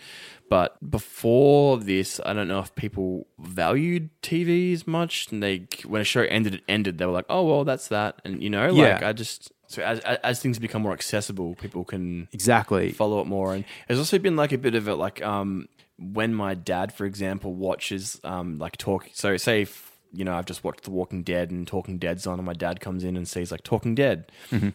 But 0.49 0.91
before 0.91 1.77
this, 1.77 2.21
I 2.25 2.33
don't 2.33 2.49
know 2.49 2.61
if 2.61 2.75
people 2.75 3.27
valued 3.39 4.09
TV 4.23 4.73
as 4.73 4.87
much. 4.87 5.31
And 5.31 5.43
they, 5.43 5.67
when 5.85 6.01
a 6.01 6.05
show 6.05 6.23
ended, 6.23 6.55
it 6.55 6.63
ended. 6.67 6.97
They 6.97 7.05
were 7.05 7.13
like, 7.13 7.27
oh, 7.29 7.45
well, 7.45 7.65
that's 7.65 7.89
that. 7.89 8.23
And, 8.25 8.43
you 8.43 8.49
know, 8.49 8.69
like, 8.69 9.01
Yeah. 9.01 9.09
I 9.09 9.13
just. 9.13 9.53
So 9.73 9.83
as, 9.83 10.01
as 10.01 10.41
things 10.41 10.59
become 10.59 10.83
more 10.83 10.93
accessible, 10.93 11.55
people 11.55 11.85
can 11.85 12.29
exactly. 12.33 12.93
follow 12.93 13.21
it 13.21 13.27
more. 13.27 13.55
And 13.55 13.65
there's 13.89 13.99
also 13.99 14.19
been 14.19 14.37
like 14.37 14.53
a 14.53 14.59
bit 14.59 14.75
of 14.75 14.87
a 14.89 14.95
like 14.95 15.23
um 15.23 15.69
when 15.99 16.35
my 16.35 16.55
dad, 16.55 16.93
for 16.93 17.07
example, 17.07 17.55
watches 17.55 18.21
um 18.25 18.59
like 18.59 18.77
talk. 18.77 19.09
So 19.13 19.37
say 19.37 19.63
if 19.63 19.93
you 20.13 20.25
know 20.25 20.35
I've 20.35 20.47
just 20.47 20.63
watched 20.63 20.83
The 20.83 20.91
Walking 20.91 21.23
Dead 21.23 21.51
and 21.51 21.67
Talking 21.67 21.99
Dead's 21.99 22.27
on, 22.27 22.39
and 22.39 22.47
my 22.47 22.53
dad 22.53 22.81
comes 22.81 23.03
in 23.03 23.17
and 23.17 23.27
sees 23.27 23.51
like 23.51 23.63
Talking 23.63 23.95
Dead, 23.95 24.31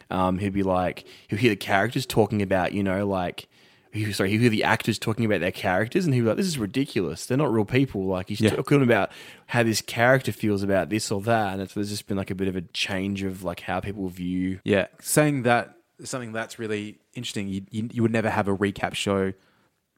um 0.09 0.39
he'd 0.39 0.53
be 0.53 0.63
like 0.63 1.05
he'll 1.27 1.39
hear 1.39 1.51
the 1.51 1.55
characters 1.55 2.05
talking 2.05 2.41
about 2.41 2.73
you 2.73 2.83
know 2.83 3.07
like. 3.07 3.47
He, 3.91 4.11
sorry, 4.13 4.29
he'll 4.31 4.41
hear 4.41 4.49
the 4.49 4.63
actors 4.63 4.99
talking 4.99 5.25
about 5.25 5.39
their 5.41 5.51
characters, 5.51 6.05
and 6.05 6.13
he'll 6.13 6.23
be 6.23 6.27
like, 6.29 6.37
"This 6.37 6.45
is 6.47 6.57
ridiculous. 6.57 7.25
They're 7.25 7.37
not 7.37 7.51
real 7.51 7.65
people." 7.65 8.05
Like 8.05 8.29
he's 8.29 8.41
Yeah. 8.41 8.51
talking 8.51 8.81
about 8.83 9.11
how 9.47 9.63
this 9.63 9.81
character 9.81 10.31
feels 10.31 10.63
about 10.63 10.89
this 10.89 11.11
or 11.11 11.21
that, 11.21 11.53
and 11.53 11.61
it's, 11.61 11.73
there's 11.73 11.89
just 11.89 12.07
been 12.07 12.17
like 12.17 12.29
a 12.31 12.35
bit 12.35 12.47
of 12.47 12.55
a 12.55 12.61
change 12.61 13.23
of 13.23 13.43
like 13.43 13.61
how 13.61 13.79
people 13.79 14.07
view 14.09 14.59
Yeah, 14.63 14.87
saying 15.01 15.43
that 15.43 15.75
something 16.03 16.31
that's 16.31 16.59
really 16.59 16.99
interesting. 17.15 17.47
You, 17.47 17.61
you 17.71 17.89
you 17.91 18.01
would 18.01 18.11
never 18.11 18.29
have 18.29 18.47
a 18.47 18.55
recap 18.55 18.93
show 18.93 19.33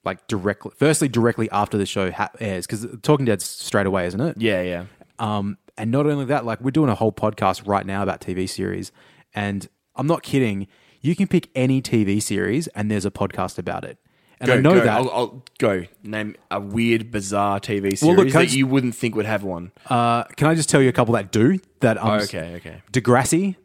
like 0.05 0.27
directly. 0.27 0.71
Firstly, 0.77 1.07
directly 1.09 1.49
after 1.51 1.77
the 1.77 1.85
show 1.85 2.11
ha- 2.11 2.29
airs 2.39 2.65
because 2.65 2.85
Talking 3.01 3.25
Dead's 3.25 3.45
straight 3.45 3.85
away, 3.85 4.05
isn't 4.07 4.21
it? 4.21 4.37
Yeah, 4.39 4.61
yeah. 4.61 4.85
Um, 5.19 5.57
and 5.77 5.91
not 5.91 6.05
only 6.05 6.25
that, 6.25 6.45
like 6.45 6.61
we're 6.61 6.71
doing 6.71 6.89
a 6.89 6.95
whole 6.95 7.11
podcast 7.11 7.67
right 7.67 7.85
now 7.85 8.03
about 8.03 8.21
TV 8.21 8.47
series, 8.47 8.91
and 9.35 9.67
I'm 9.95 10.07
not 10.07 10.23
kidding. 10.23 10.67
You 11.01 11.15
can 11.15 11.27
pick 11.27 11.49
any 11.55 11.81
TV 11.81 12.21
series, 12.21 12.67
and 12.69 12.89
there's 12.91 13.05
a 13.05 13.11
podcast 13.11 13.57
about 13.57 13.83
it. 13.85 13.97
And 14.41 14.51
I 14.51 14.55
know 14.57 14.75
go. 14.75 14.79
that. 14.85 14.87
I'll, 14.97 15.09
I'll 15.11 15.43
go. 15.57 15.83
Name 16.03 16.35
a 16.49 16.59
weird, 16.61 17.11
bizarre 17.11 17.59
TV 17.59 17.97
series 17.97 18.03
Well, 18.03 18.15
look, 18.15 18.27
can 18.29 18.37
I 18.37 18.39
that 18.39 18.45
just- 18.45 18.57
you 18.57 18.67
wouldn't 18.67 18.95
think 18.95 19.15
would 19.15 19.25
have 19.25 19.43
one. 19.43 19.71
Uh, 19.89 20.23
can 20.37 20.47
I 20.47 20.55
just 20.55 20.69
tell 20.69 20.81
you 20.81 20.87
a 20.89 20.93
couple 20.93 21.13
that 21.15 21.31
do 21.31 21.59
that? 21.81 21.97
Um, 21.97 22.07
Oh, 22.09 22.13
okay, 22.23 22.55
okay. 22.55 22.81
Degrassi. 22.93 23.55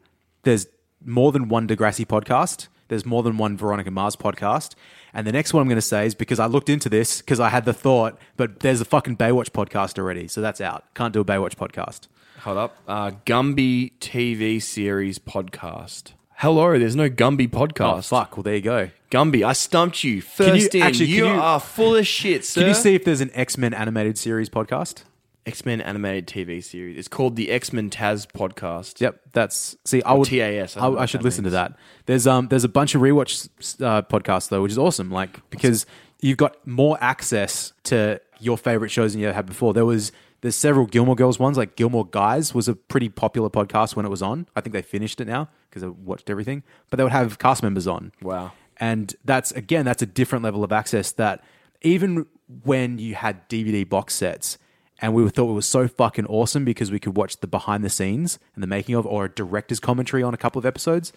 There's 0.43 0.67
more 1.03 1.31
than 1.31 1.47
one 1.49 1.67
Degrassi 1.67 2.05
podcast. 2.05 2.67
There's 2.89 3.05
more 3.05 3.23
than 3.23 3.37
one 3.37 3.57
Veronica 3.57 3.89
Mars 3.89 4.15
podcast. 4.15 4.75
And 5.13 5.25
the 5.25 5.31
next 5.31 5.53
one 5.53 5.61
I'm 5.61 5.67
going 5.69 5.77
to 5.77 5.81
say 5.81 6.05
is 6.05 6.13
because 6.13 6.39
I 6.39 6.45
looked 6.45 6.67
into 6.69 6.89
this 6.89 7.21
because 7.21 7.39
I 7.39 7.47
had 7.49 7.63
the 7.65 7.73
thought, 7.73 8.19
but 8.35 8.59
there's 8.59 8.81
a 8.81 8.85
fucking 8.85 9.15
Baywatch 9.17 9.49
podcast 9.51 9.97
already, 9.97 10.27
so 10.27 10.41
that's 10.41 10.59
out. 10.59 10.83
Can't 10.93 11.13
do 11.13 11.21
a 11.21 11.25
Baywatch 11.25 11.55
podcast. 11.55 12.07
Hold 12.41 12.57
up. 12.57 12.77
Uh, 12.85 13.11
Gumby 13.25 13.93
TV 13.99 14.61
series 14.61 15.19
podcast. 15.19 16.11
Hello, 16.37 16.77
there's 16.77 16.95
no 16.95 17.09
Gumby 17.09 17.49
Oh 17.53 17.59
podcast. 17.67 18.09
fuck! 18.09 18.35
Well, 18.35 18.43
there 18.43 18.55
you 18.55 18.61
go. 18.61 18.89
Gumby, 19.09 19.45
I 19.45 19.53
stumped 19.53 20.03
you 20.03 20.15
you- 20.15 20.21
first 20.21 20.75
in. 20.75 20.81
actually, 20.81 21.07
can 21.07 21.15
you, 21.15 21.27
you- 21.27 21.31
are 21.33 21.59
full 21.59 21.95
of 21.95 22.05
shit, 22.05 22.43
sir. 22.43 22.61
Can 22.61 22.67
you 22.69 22.73
see 22.75 22.93
if 22.95 23.05
there's 23.05 23.21
an 23.21 23.31
X 23.33 23.57
Men 23.57 23.73
animated 23.73 24.17
series 24.17 24.49
podcast? 24.49 25.03
X 25.45 25.65
Men 25.65 25.79
animated 25.79 26.27
TV 26.27 26.61
series? 26.61 26.97
It's 26.97 27.07
called 27.07 27.35
the 27.37 27.51
X 27.51 27.71
Men 27.71 27.89
TAS 27.89 28.25
podcast. 28.25 28.99
Yep, 28.99 29.21
that's 29.31 29.77
see. 29.85 30.03
I 30.03 30.13
would 30.13 30.27
TAS, 30.27 30.75
I 30.75 30.87
I, 30.87 31.03
I 31.03 31.05
should 31.05 31.23
listen 31.23 31.45
to 31.45 31.51
that. 31.51 31.77
There's 32.05 32.27
um 32.27 32.47
there's 32.49 32.63
a 32.65 32.69
bunch 32.69 32.95
of 32.95 33.01
rewatch 33.01 33.47
uh, 33.81 34.01
podcasts 34.01 34.49
though, 34.49 34.61
which 34.61 34.71
is 34.73 34.77
awesome. 34.77 35.11
Like 35.11 35.39
because 35.51 35.85
you've 36.19 36.37
got 36.37 36.65
more 36.67 36.97
access 36.99 37.71
to 37.85 38.19
your 38.39 38.57
favorite 38.57 38.89
shows 38.89 39.13
than 39.13 39.21
you 39.21 39.27
ever 39.27 39.35
had 39.35 39.45
before. 39.45 39.73
There 39.73 39.85
was 39.85 40.11
there's 40.41 40.55
several 40.55 40.85
Gilmore 40.85 41.15
Girls 41.15 41.39
ones. 41.39 41.57
Like 41.57 41.75
Gilmore 41.75 42.05
Guys 42.05 42.53
was 42.53 42.67
a 42.67 42.75
pretty 42.75 43.09
popular 43.09 43.49
podcast 43.49 43.95
when 43.95 44.05
it 44.05 44.09
was 44.09 44.21
on. 44.21 44.47
I 44.55 44.61
think 44.61 44.73
they 44.73 44.81
finished 44.81 45.19
it 45.19 45.25
now 45.25 45.49
because 45.69 45.83
I 45.83 45.87
watched 45.87 46.29
everything. 46.29 46.63
But 46.89 46.97
they 46.97 47.03
would 47.03 47.11
have 47.11 47.39
cast 47.39 47.63
members 47.63 47.87
on. 47.87 48.11
Wow. 48.21 48.51
And 48.77 49.15
that's 49.23 49.51
again, 49.51 49.85
that's 49.85 50.01
a 50.01 50.05
different 50.05 50.43
level 50.43 50.63
of 50.63 50.71
access 50.71 51.11
that 51.13 51.43
even 51.81 52.25
when 52.63 52.99
you 52.99 53.15
had 53.15 53.47
DVD 53.49 53.87
box 53.87 54.13
sets 54.13 54.57
and 54.99 55.13
we 55.13 55.27
thought 55.29 55.49
it 55.49 55.53
was 55.53 55.65
so 55.65 55.87
fucking 55.87 56.25
awesome 56.27 56.63
because 56.63 56.91
we 56.91 56.99
could 56.99 57.17
watch 57.17 57.37
the 57.37 57.47
behind 57.47 57.83
the 57.83 57.89
scenes 57.89 58.39
and 58.53 58.63
the 58.63 58.67
making 58.67 58.95
of 58.95 59.05
or 59.05 59.25
a 59.25 59.29
director's 59.29 59.79
commentary 59.79 60.23
on 60.23 60.33
a 60.33 60.37
couple 60.37 60.59
of 60.59 60.65
episodes. 60.65 61.11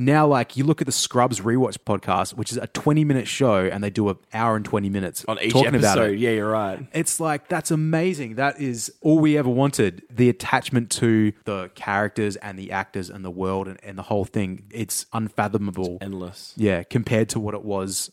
Now, 0.00 0.26
like 0.26 0.56
you 0.56 0.64
look 0.64 0.80
at 0.80 0.86
the 0.86 0.92
Scrubs 0.92 1.40
rewatch 1.40 1.76
podcast, 1.76 2.32
which 2.32 2.50
is 2.50 2.56
a 2.56 2.66
20 2.68 3.04
minute 3.04 3.28
show 3.28 3.66
and 3.66 3.84
they 3.84 3.90
do 3.90 4.08
an 4.08 4.16
hour 4.32 4.56
and 4.56 4.64
20 4.64 4.88
minutes 4.88 5.26
On 5.28 5.38
each 5.42 5.52
talking 5.52 5.74
about 5.74 5.98
episode. 5.98 6.14
it. 6.14 6.20
Yeah, 6.20 6.30
you're 6.30 6.50
right. 6.50 6.86
It's 6.94 7.20
like 7.20 7.48
that's 7.48 7.70
amazing. 7.70 8.36
That 8.36 8.58
is 8.58 8.90
all 9.02 9.18
we 9.18 9.36
ever 9.36 9.50
wanted. 9.50 10.02
The 10.08 10.30
attachment 10.30 10.90
to 10.92 11.34
the 11.44 11.70
characters 11.74 12.36
and 12.36 12.58
the 12.58 12.72
actors 12.72 13.10
and 13.10 13.22
the 13.22 13.30
world 13.30 13.68
and, 13.68 13.78
and 13.82 13.98
the 13.98 14.04
whole 14.04 14.24
thing. 14.24 14.62
It's 14.72 15.04
unfathomable. 15.12 15.98
Endless. 16.00 16.54
Yeah, 16.56 16.82
compared 16.82 17.28
to 17.30 17.40
what 17.40 17.52
it 17.52 17.62
was 17.62 18.10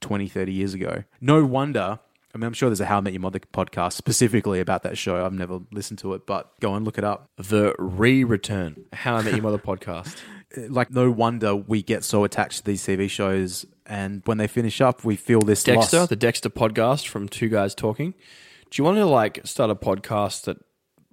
20, 0.00 0.28
30 0.28 0.50
years 0.52 0.72
ago. 0.72 1.04
No 1.20 1.44
wonder. 1.44 1.98
I 2.34 2.38
mean, 2.38 2.46
I'm 2.46 2.52
sure 2.52 2.68
there's 2.68 2.80
a 2.80 2.86
How 2.86 2.98
I 2.98 3.00
Met 3.00 3.12
Your 3.14 3.20
Mother 3.20 3.40
podcast 3.52 3.94
specifically 3.94 4.60
about 4.60 4.82
that 4.82 4.96
show. 4.96 5.24
I've 5.24 5.32
never 5.32 5.60
listened 5.72 5.98
to 6.00 6.14
it, 6.14 6.26
but 6.26 6.52
go 6.60 6.74
and 6.74 6.84
look 6.84 6.96
it 6.98 7.04
up. 7.04 7.28
The 7.36 7.74
re-return. 7.78 8.84
How 8.92 9.16
I 9.16 9.22
Met 9.22 9.32
Your 9.34 9.42
Mother 9.42 9.58
podcast. 9.70 10.16
Like, 10.56 10.90
no 10.90 11.10
wonder 11.10 11.54
we 11.54 11.82
get 11.82 12.04
so 12.04 12.24
attached 12.24 12.58
to 12.58 12.64
these 12.64 12.82
TV 12.82 13.08
shows, 13.10 13.66
and 13.84 14.22
when 14.24 14.38
they 14.38 14.46
finish 14.46 14.80
up, 14.80 15.04
we 15.04 15.14
feel 15.16 15.40
this 15.40 15.62
Dexter, 15.62 16.00
loss. 16.00 16.08
the 16.08 16.16
Dexter 16.16 16.48
podcast 16.48 17.06
from 17.06 17.28
Two 17.28 17.48
Guys 17.48 17.74
Talking. 17.74 18.14
Do 18.70 18.80
you 18.80 18.84
want 18.84 18.96
to 18.96 19.06
like 19.06 19.40
start 19.44 19.70
a 19.70 19.74
podcast 19.74 20.44
that 20.44 20.58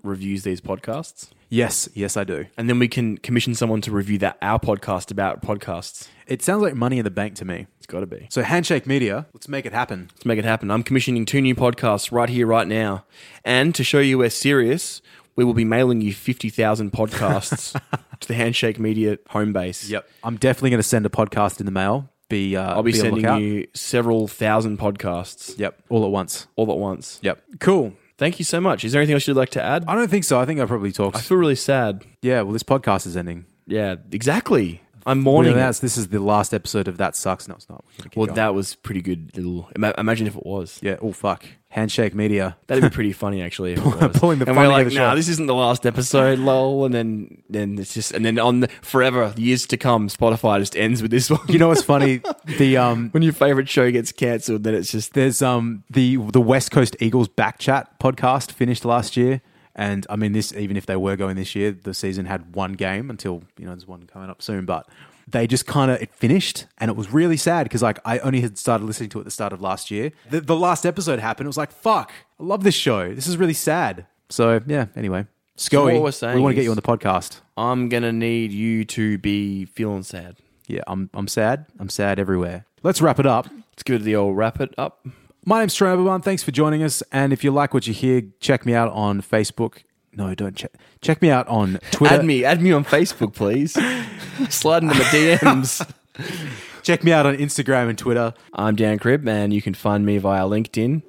reviews 0.03 0.43
these 0.43 0.61
podcasts? 0.61 1.29
Yes, 1.49 1.87
yes, 1.93 2.17
I 2.17 2.23
do. 2.23 2.45
And 2.57 2.69
then 2.69 2.79
we 2.79 2.87
can 2.87 3.17
commission 3.17 3.53
someone 3.55 3.81
to 3.81 3.91
review 3.91 4.17
that 4.19 4.37
our 4.41 4.59
podcast 4.59 5.11
about 5.11 5.41
podcasts. 5.41 6.07
It 6.27 6.41
sounds 6.41 6.63
like 6.63 6.73
money 6.73 6.97
in 6.97 7.03
the 7.03 7.11
bank 7.11 7.35
to 7.35 7.45
me. 7.45 7.67
It's 7.77 7.85
got 7.85 7.99
to 7.99 8.07
be. 8.07 8.27
So, 8.31 8.41
Handshake 8.41 8.87
Media, 8.87 9.27
let's 9.33 9.47
make 9.47 9.65
it 9.65 9.71
happen. 9.73 10.09
Let's 10.15 10.25
make 10.25 10.39
it 10.39 10.45
happen. 10.45 10.71
I'm 10.71 10.81
commissioning 10.83 11.25
two 11.25 11.41
new 11.41 11.55
podcasts 11.55 12.11
right 12.11 12.29
here, 12.29 12.47
right 12.47 12.67
now. 12.67 13.05
And 13.43 13.75
to 13.75 13.83
show 13.83 13.99
you 13.99 14.17
we're 14.17 14.31
serious, 14.31 15.01
we 15.35 15.43
will 15.43 15.53
be 15.53 15.65
mailing 15.65 16.01
you 16.01 16.13
50,000 16.13 16.91
podcasts 16.91 17.79
to 18.21 18.27
the 18.27 18.33
Handshake 18.33 18.79
Media 18.79 19.17
home 19.29 19.53
base. 19.53 19.89
Yep. 19.89 20.07
I'm 20.23 20.37
definitely 20.37 20.71
going 20.71 20.79
to 20.81 20.87
send 20.87 21.05
a 21.05 21.09
podcast 21.09 21.59
in 21.59 21.65
the 21.65 21.71
mail. 21.71 22.09
Be 22.29 22.55
uh, 22.57 22.73
I'll 22.73 22.81
be 22.83 22.91
on 22.91 22.93
the 22.93 22.99
sending 23.01 23.15
lookout. 23.23 23.41
you 23.41 23.67
several 23.75 24.27
thousand 24.27 24.79
podcasts 24.79 25.57
Yep, 25.59 25.79
all 25.89 26.03
at 26.05 26.09
once. 26.11 26.47
all 26.55 26.71
at 26.71 26.77
once. 26.79 27.19
Yep. 27.21 27.39
Cool. 27.59 27.93
Thank 28.17 28.39
you 28.39 28.45
so 28.45 28.59
much. 28.61 28.83
Is 28.83 28.93
there 28.93 29.01
anything 29.01 29.13
else 29.13 29.27
you'd 29.27 29.37
like 29.37 29.49
to 29.51 29.61
add? 29.61 29.85
I 29.87 29.93
don't 29.93 30.07
think 30.09 30.23
so. 30.23 30.39
I 30.39 30.45
think 30.45 30.59
I 30.59 30.65
probably 30.65 30.91
talked. 30.91 31.17
I 31.17 31.19
feel 31.19 31.37
really 31.37 31.55
sad. 31.55 32.03
yeah. 32.21 32.41
Well, 32.41 32.53
this 32.53 32.63
podcast 32.63 33.05
is 33.05 33.15
ending. 33.17 33.45
Yeah, 33.67 33.95
exactly. 34.11 34.81
I'm 35.05 35.21
mourning. 35.21 35.53
it. 35.53 35.55
that's 35.55 35.79
this 35.79 35.97
is 35.97 36.07
the 36.07 36.19
last 36.19 36.53
episode 36.53 36.87
of 36.87 36.97
that 36.97 37.15
sucks. 37.15 37.47
No, 37.47 37.55
it's 37.55 37.69
not. 37.69 37.83
We're 37.85 37.97
gonna 37.97 38.09
keep 38.09 38.17
Well, 38.17 38.25
going. 38.27 38.35
that 38.37 38.55
was 38.55 38.75
pretty 38.75 39.01
good. 39.01 39.31
Little. 39.35 39.69
ima- 39.75 39.93
Imagine 39.97 40.27
if 40.27 40.35
it 40.35 40.45
was. 40.45 40.79
yeah. 40.81 40.97
Oh 41.01 41.11
fuck. 41.11 41.45
Handshake 41.69 42.15
Media. 42.15 42.55
That'd 42.67 42.83
be 42.85 42.89
pretty 42.89 43.11
funny, 43.23 43.41
actually. 43.41 43.73
If 43.73 43.79
it 43.79 43.85
was. 43.85 44.17
Pulling 44.17 44.39
the 44.39 44.47
and 44.47 44.55
we're 44.57 44.67
like, 44.69 44.87
of 44.87 44.93
the 44.93 44.97
nah, 44.99 45.11
show." 45.11 45.15
this 45.17 45.27
isn't 45.27 45.45
the 45.47 45.53
last 45.53 45.85
episode, 45.85 46.39
lol. 46.49 46.85
And 46.85 46.93
then, 46.93 47.43
then 47.49 47.77
it's 47.77 47.93
just, 47.93 48.13
and 48.13 48.25
then 48.25 48.39
on 48.39 48.61
the, 48.61 48.69
forever, 48.81 49.33
years 49.35 49.67
to 49.67 49.75
come, 49.77 50.07
Spotify 50.07 50.57
just 50.59 50.77
ends 50.77 51.01
with 51.01 51.11
this 51.11 51.29
one. 51.29 51.41
You 51.49 51.59
know 51.59 51.67
what's 51.67 51.81
funny? 51.81 52.21
the 52.57 52.77
um, 52.77 53.09
when 53.11 53.23
your 53.23 53.33
favorite 53.33 53.67
show 53.67 53.91
gets 53.91 54.13
cancelled, 54.13 54.63
then 54.63 54.73
it's 54.73 54.89
just 54.89 55.13
there's 55.15 55.41
um 55.41 55.83
the 55.89 56.15
the 56.15 56.39
West 56.41 56.71
Coast 56.71 56.95
Eagles 57.01 57.27
back 57.27 57.59
chat 57.59 57.99
podcast 57.99 58.51
finished 58.53 58.85
last 58.85 59.17
year, 59.17 59.41
and 59.75 60.07
I 60.09 60.15
mean 60.15 60.31
this 60.31 60.53
even 60.53 60.77
if 60.77 60.85
they 60.85 60.95
were 60.95 61.15
going 61.15 61.35
this 61.35 61.55
year, 61.55 61.71
the 61.71 61.93
season 61.93 62.25
had 62.25 62.55
one 62.55 62.73
game 62.73 63.09
until 63.09 63.43
you 63.57 63.65
know 63.65 63.71
there's 63.71 63.87
one 63.87 64.07
coming 64.07 64.29
up 64.29 64.41
soon, 64.41 64.65
but. 64.65 64.87
They 65.27 65.47
just 65.47 65.65
kind 65.65 65.89
of 65.89 65.99
it 65.99 66.13
finished, 66.13 66.67
and 66.77 66.87
it 66.87 66.95
was 66.95 67.11
really 67.11 67.35
sad 67.35 67.63
because 67.63 67.81
like 67.81 67.97
I 68.05 68.19
only 68.19 68.41
had 68.41 68.59
started 68.59 68.85
listening 68.85 69.09
to 69.09 69.17
it 69.17 69.21
at 69.21 69.25
the 69.25 69.31
start 69.31 69.53
of 69.53 69.59
last 69.59 69.89
year. 69.89 70.11
The, 70.29 70.39
the 70.39 70.55
last 70.55 70.85
episode 70.85 71.17
happened. 71.17 71.47
It 71.47 71.49
was 71.49 71.57
like 71.57 71.71
fuck, 71.71 72.11
I 72.39 72.43
love 72.43 72.63
this 72.63 72.75
show. 72.75 73.11
This 73.11 73.25
is 73.25 73.35
really 73.35 73.55
sad. 73.55 74.05
So 74.29 74.61
yeah. 74.67 74.85
Anyway, 74.95 75.25
Scully, 75.55 75.95
what 75.95 76.03
we're 76.03 76.11
saying 76.11 76.35
we 76.35 76.41
want 76.41 76.51
to 76.51 76.55
get 76.57 76.63
you 76.63 76.69
on 76.69 76.75
the 76.75 76.83
podcast. 76.83 77.39
I'm 77.57 77.89
gonna 77.89 78.11
need 78.11 78.51
you 78.51 78.85
to 78.85 79.17
be 79.17 79.65
feeling 79.65 80.03
sad. 80.03 80.35
Yeah, 80.67 80.81
I'm 80.85 81.09
I'm 81.15 81.27
sad. 81.27 81.65
I'm 81.79 81.89
sad 81.89 82.19
everywhere. 82.19 82.65
Let's 82.83 83.01
wrap 83.01 83.19
it 83.19 83.25
up. 83.25 83.47
Let's 83.71 83.81
go 83.81 83.97
to 83.97 84.03
the 84.03 84.15
old 84.15 84.37
wrap 84.37 84.61
it 84.61 84.75
up. 84.77 85.07
My 85.47 85.59
name's 85.59 85.75
Troy 85.75 85.95
Oberman. 85.95 86.23
Thanks 86.23 86.41
for 86.41 86.51
joining 86.51 86.81
us. 86.81 87.03
And 87.11 87.31
if 87.31 87.43
you 87.43 87.51
like 87.51 87.73
what 87.73 87.85
you 87.85 87.93
hear, 87.93 88.23
check 88.39 88.65
me 88.65 88.73
out 88.73 88.91
on 88.91 89.21
Facebook. 89.21 89.83
No, 90.13 90.33
don't 90.33 90.55
check. 90.55 90.71
Check 91.01 91.21
me 91.21 91.29
out 91.29 91.47
on 91.47 91.79
Twitter. 91.91 92.15
Add 92.15 92.25
me, 92.25 92.43
add 92.43 92.61
me 92.61 92.71
on 92.71 92.83
Facebook, 92.85 93.33
please. 93.33 93.73
Slide 94.49 94.81
into 94.83 94.95
my 94.95 95.03
DMs. 95.05 95.87
Check 96.83 97.03
me 97.03 97.11
out 97.11 97.25
on 97.25 97.35
Instagram 97.37 97.89
and 97.89 97.97
Twitter. 97.97 98.33
I'm 98.53 98.75
Dan 98.75 98.99
Cribb, 98.99 99.27
and 99.27 99.53
you 99.53 99.61
can 99.61 99.73
find 99.73 100.05
me 100.05 100.17
via 100.19 100.43
LinkedIn 100.43 101.01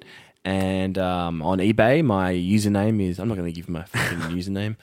and 0.44 0.98
um, 0.98 1.42
on 1.42 1.58
eBay. 1.58 2.02
My 2.04 2.32
username 2.32 3.00
is 3.06 3.18
I'm 3.18 3.28
not 3.28 3.36
going 3.36 3.46
to 3.46 3.52
give 3.52 3.68
my 3.68 3.84
fucking 3.84 4.18
username. 4.36 4.76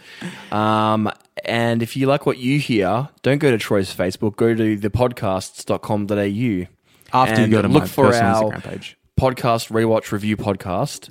Um, 0.53 1.11
and 1.43 1.81
if 1.83 1.97
you 1.97 2.05
like 2.07 2.25
what 2.25 2.37
you 2.37 2.59
hear, 2.59 3.09
don't 3.23 3.39
go 3.39 3.51
to 3.51 3.57
Troy's 3.57 3.93
Facebook. 3.93 4.35
Go 4.37 4.53
to 4.53 4.77
thepodcasts.com.au. 4.77 6.67
After 7.11 7.41
you 7.41 7.47
go 7.47 7.61
to 7.61 7.67
look 7.67 7.83
my 7.83 7.87
for 7.87 8.13
our- 8.13 8.41
Instagram 8.43 8.63
page. 8.63 8.97
Podcast 9.19 9.71
rewatch 9.71 10.11
review 10.11 10.37
podcast, 10.37 11.09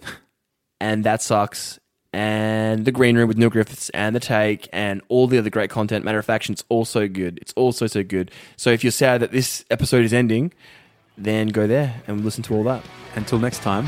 and 0.81 1.05
that 1.05 1.23
sucks. 1.23 1.79
And 2.15 2.85
the 2.85 2.93
green 2.93 3.17
room 3.17 3.27
with 3.27 3.39
Neil 3.39 3.49
Griffiths 3.49 3.89
and 3.91 4.15
the 4.15 4.21
take 4.21 4.69
and 4.71 5.01
all 5.09 5.27
the 5.27 5.39
other 5.39 5.49
great 5.49 5.71
content. 5.71 6.05
Matter 6.05 6.19
of 6.19 6.27
fact, 6.27 6.51
it's 6.51 6.63
also 6.69 7.09
good. 7.09 7.39
It's 7.41 7.55
also 7.55 7.87
so 7.87 8.03
good. 8.03 8.31
So 8.57 8.69
if 8.69 8.85
you're 8.85 8.91
sad 8.91 9.23
that 9.23 9.33
this 9.33 9.65
episode 9.71 10.05
is 10.05 10.13
ending, 10.13 10.53
then 11.17 11.49
go 11.49 11.67
there 11.67 12.03
and 12.07 12.23
listen 12.23 12.43
to 12.45 12.55
all 12.55 12.65
that. 12.65 12.85
Until 13.15 13.39
next 13.39 13.63
time. 13.63 13.87